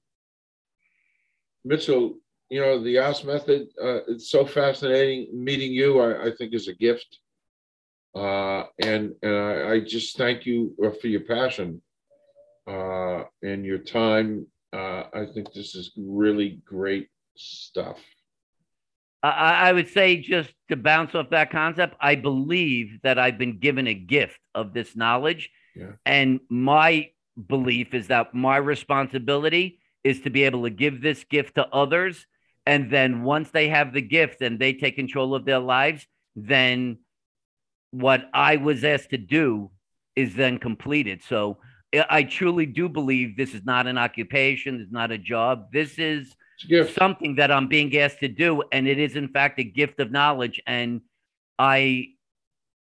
Mitchell, 1.64 2.18
you 2.50 2.62
know, 2.62 2.82
the 2.82 2.92
Yass 2.92 3.24
method, 3.24 3.68
uh, 3.82 4.00
it's 4.08 4.30
so 4.30 4.46
fascinating. 4.46 5.30
Meeting 5.34 5.74
you, 5.74 6.00
I, 6.00 6.28
I 6.28 6.32
think 6.36 6.54
is 6.54 6.68
a 6.68 6.74
gift. 6.74 7.20
Uh, 8.16 8.64
and, 8.80 9.14
and 9.22 9.36
I, 9.36 9.72
I 9.74 9.80
just 9.82 10.18
thank 10.18 10.46
you 10.46 10.74
for 11.02 11.08
your 11.08 11.22
passion, 11.22 11.82
uh, 12.68 13.24
and 13.44 13.66
your 13.66 13.80
time. 13.80 14.48
Uh, 14.74 15.04
I 15.14 15.26
think 15.34 15.54
this 15.54 15.76
is 15.76 15.92
really 15.98 16.62
great 16.66 17.10
stuff. 17.36 18.00
I, 19.30 19.70
I 19.70 19.74
would 19.74 19.90
say 19.90 20.18
just 20.18 20.54
to 20.70 20.76
bounce 20.76 21.16
off 21.16 21.30
that 21.30 21.52
concept, 21.52 21.96
I 22.00 22.16
believe 22.16 23.00
that 23.04 23.20
I've 23.20 23.38
been 23.38 23.60
given 23.60 23.88
a 23.88 23.94
gift 23.94 24.40
of 24.54 24.74
this 24.74 24.96
knowledge. 24.96 25.50
Yeah. 25.76 25.94
And 26.06 26.40
my 26.50 27.10
belief 27.48 27.94
is 27.94 28.08
that 28.08 28.34
my 28.34 28.58
responsibility 28.58 29.80
is 30.04 30.22
to 30.22 30.30
be 30.30 30.44
able 30.44 30.64
to 30.64 30.70
give 30.70 31.02
this 31.02 31.24
gift 31.24 31.56
to 31.56 31.68
others. 31.68 32.26
And 32.66 32.90
then 32.90 33.24
once 33.24 33.52
they 33.52 33.70
have 33.70 33.94
the 33.94 34.02
gift 34.02 34.42
and 34.42 34.60
they 34.60 34.74
take 34.74 34.96
control 34.96 35.36
of 35.36 35.46
their 35.46 35.60
lives, 35.60 36.08
then 36.36 37.00
what 37.92 38.30
I 38.34 38.58
was 38.58 38.84
asked 38.84 39.12
to 39.12 39.18
do 39.18 39.72
is 40.16 40.36
then 40.36 40.58
completed. 40.58 41.24
So 41.24 41.60
I- 42.10 42.24
truly 42.24 42.66
do 42.66 42.90
believe 42.90 43.38
this 43.38 43.54
is 43.54 43.64
not 43.66 43.88
an 43.88 43.98
occupation, 43.98 44.82
it's 44.82 44.92
not 44.92 45.12
a 45.12 45.18
job. 45.18 45.72
This 45.72 45.98
is 45.98 46.28
It's 46.28 46.30
a 46.30 46.30
gift. 46.30 46.36
Something 46.94 47.36
that 47.36 47.52
I'm 47.52 47.68
being 47.68 47.96
asked 47.98 48.20
to 48.20 48.28
do, 48.28 48.64
and 48.72 48.88
it 48.88 49.00
is 49.00 49.16
in 49.16 49.28
fact 49.30 49.60
a 49.60 49.64
gift 49.64 50.00
of 50.00 50.12
knowledge. 50.12 50.62
And 50.66 51.02
I 51.60 52.10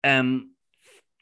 am 0.03 0.51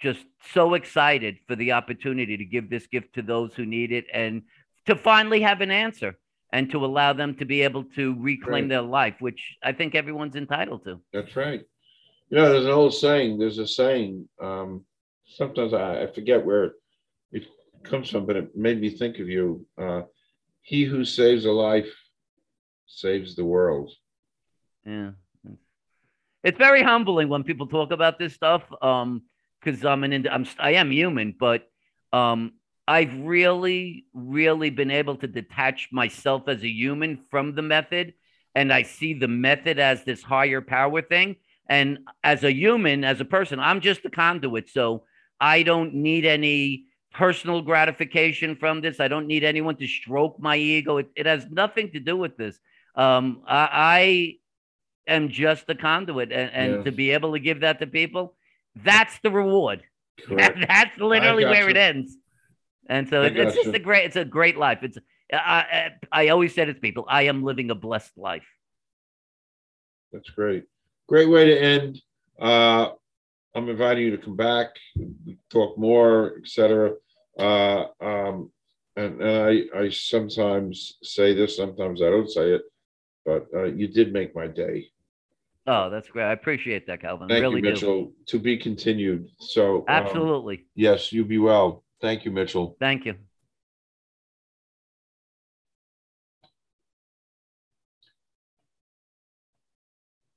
just 0.01 0.25
so 0.53 0.73
excited 0.73 1.37
for 1.47 1.55
the 1.55 1.71
opportunity 1.71 2.37
to 2.37 2.45
give 2.45 2.69
this 2.69 2.87
gift 2.87 3.15
to 3.15 3.21
those 3.21 3.53
who 3.53 3.65
need 3.65 3.91
it 3.91 4.05
and 4.13 4.43
to 4.85 4.95
finally 4.95 5.41
have 5.41 5.61
an 5.61 5.71
answer 5.71 6.17
and 6.51 6.69
to 6.69 6.85
allow 6.85 7.13
them 7.13 7.35
to 7.35 7.45
be 7.45 7.61
able 7.61 7.85
to 7.95 8.15
reclaim 8.19 8.63
Right. 8.65 8.69
their 8.69 8.81
life, 8.81 9.15
which 9.19 9.55
I 9.63 9.71
think 9.71 9.95
everyone's 9.95 10.35
entitled 10.35 10.83
to. 10.83 10.99
That's 11.13 11.35
right. 11.35 11.61
You 12.29 12.37
know, 12.37 12.51
there's 12.51 12.65
an 12.65 12.71
old 12.71 12.93
saying, 12.93 13.37
there's 13.39 13.59
a 13.59 13.67
saying, 13.67 14.27
um, 14.41 14.85
sometimes 15.25 15.73
I, 15.73 16.03
I 16.03 16.07
forget 16.07 16.45
where 16.45 16.63
it, 16.65 16.73
it 17.31 17.47
comes 17.83 18.09
from, 18.09 18.25
but 18.25 18.35
it 18.35 18.55
made 18.55 18.81
me 18.81 18.89
think 18.89 19.19
of 19.19 19.29
you. 19.29 19.65
Uh, 19.77 20.01
he 20.61 20.83
who 20.83 21.05
saves 21.05 21.45
a 21.45 21.51
life 21.51 21.91
saves 22.99 23.35
the 23.35 23.45
world. 23.45 23.91
Yeah. 24.85 25.11
It's 26.43 26.57
very 26.57 26.83
humbling 26.83 27.29
when 27.29 27.43
people 27.43 27.67
talk 27.67 27.91
about 27.91 28.19
this 28.19 28.33
stuff. 28.33 28.63
Um, 28.81 29.23
because 29.63 29.85
I'm 29.85 30.03
an 30.03 30.27
I'm 30.27 30.45
I 30.59 30.71
am 30.73 30.91
human, 30.91 31.35
but 31.39 31.69
um 32.11 32.53
I've 32.85 33.17
really, 33.21 34.05
really 34.13 34.69
been 34.69 34.91
able 34.91 35.15
to 35.17 35.27
detach 35.27 35.87
myself 35.91 36.49
as 36.49 36.63
a 36.63 36.69
human 36.69 37.21
from 37.31 37.55
the 37.55 37.61
method. 37.61 38.13
And 38.55 38.73
I 38.73 38.83
see 38.83 39.13
the 39.13 39.29
method 39.29 39.79
as 39.79 40.03
this 40.03 40.21
higher 40.21 40.59
power 40.59 41.01
thing. 41.01 41.37
And 41.69 41.99
as 42.25 42.43
a 42.43 42.51
human, 42.51 43.05
as 43.05 43.21
a 43.21 43.25
person, 43.25 43.59
I'm 43.59 43.79
just 43.79 44.03
a 44.03 44.09
conduit. 44.09 44.69
So 44.69 45.05
I 45.39 45.63
don't 45.63 45.93
need 45.93 46.25
any 46.25 46.87
personal 47.13 47.61
gratification 47.61 48.57
from 48.57 48.81
this. 48.81 48.99
I 48.99 49.07
don't 49.07 49.27
need 49.27 49.45
anyone 49.45 49.77
to 49.77 49.87
stroke 49.87 50.37
my 50.39 50.57
ego. 50.57 50.97
It, 50.97 51.07
it 51.15 51.25
has 51.25 51.49
nothing 51.49 51.89
to 51.91 52.01
do 52.01 52.17
with 52.17 52.35
this. 52.35 52.59
Um, 52.95 53.41
I, 53.47 54.37
I 55.07 55.11
am 55.11 55.29
just 55.29 55.65
a 55.69 55.75
conduit, 55.75 56.31
and, 56.31 56.51
and 56.53 56.71
Yeah. 56.77 56.83
to 56.83 56.91
be 56.91 57.11
able 57.11 57.33
to 57.33 57.39
give 57.39 57.61
that 57.61 57.79
to 57.79 57.87
people, 57.87 58.35
that's 58.75 59.17
the 59.19 59.31
reward. 59.31 59.83
Correct. 60.27 60.59
that's 60.67 60.97
literally 60.99 61.45
where 61.45 61.69
it 61.69 61.77
ends. 61.77 62.15
And 62.87 63.09
so 63.09 63.23
it- 63.23 63.37
it's 63.37 63.55
just 63.55 63.67
you. 63.67 63.73
a 63.73 63.79
great, 63.79 64.05
it's 64.05 64.15
a 64.15 64.25
great 64.25 64.57
life. 64.57 64.79
It's 64.83 64.97
I, 65.31 65.89
I 66.11 66.23
I 66.25 66.27
always 66.29 66.53
said 66.53 66.69
it 66.69 66.75
to 66.75 66.79
people, 66.79 67.05
I 67.07 67.23
am 67.23 67.43
living 67.43 67.71
a 67.71 67.75
blessed 67.75 68.15
life. 68.17 68.45
That's 70.11 70.29
great. 70.29 70.65
Great 71.07 71.27
way 71.29 71.45
to 71.45 71.59
end. 71.59 72.01
Uh, 72.39 72.89
I'm 73.55 73.69
inviting 73.69 74.03
you 74.03 74.11
to 74.17 74.23
come 74.23 74.35
back, 74.35 74.69
talk 75.49 75.77
more, 75.77 76.35
etc. 76.37 76.93
Uh, 77.39 77.85
um, 77.99 78.51
and, 78.95 79.21
and 79.21 79.69
I, 79.75 79.79
I 79.79 79.89
sometimes 79.89 80.97
say 81.01 81.33
this, 81.33 81.57
sometimes 81.57 82.01
I 82.01 82.09
don't 82.11 82.29
say 82.29 82.51
it, 82.51 82.61
but 83.25 83.47
uh, 83.55 83.63
you 83.63 83.87
did 83.87 84.13
make 84.13 84.35
my 84.35 84.47
day. 84.47 84.87
Oh, 85.65 85.89
that's 85.89 86.09
great. 86.09 86.25
I 86.25 86.33
appreciate 86.33 86.87
that, 86.87 87.01
Calvin. 87.01 87.29
Thank 87.29 87.41
really 87.41 87.57
you, 87.57 87.61
do. 87.61 87.69
Mitchell. 87.71 88.13
To 88.27 88.39
be 88.39 88.57
continued. 88.57 89.29
So 89.39 89.77
um, 89.77 89.83
Absolutely. 89.87 90.65
yes, 90.75 91.11
you 91.13 91.23
be 91.23 91.37
well. 91.37 91.83
Thank 92.01 92.25
you, 92.25 92.31
Mitchell. 92.31 92.75
Thank 92.79 93.05
you. 93.05 93.15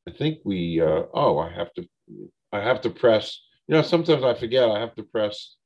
I 0.08 0.12
think 0.12 0.38
we. 0.44 0.80
Uh, 0.80 1.02
oh, 1.12 1.38
I 1.38 1.52
have 1.52 1.72
to. 1.74 1.88
I 2.52 2.60
have 2.60 2.80
to 2.82 2.90
press. 2.90 3.40
You 3.66 3.74
know, 3.74 3.82
sometimes 3.82 4.22
I 4.22 4.34
forget. 4.34 4.70
I 4.70 4.78
have 4.78 4.94
to 4.94 5.02
press 5.02 5.56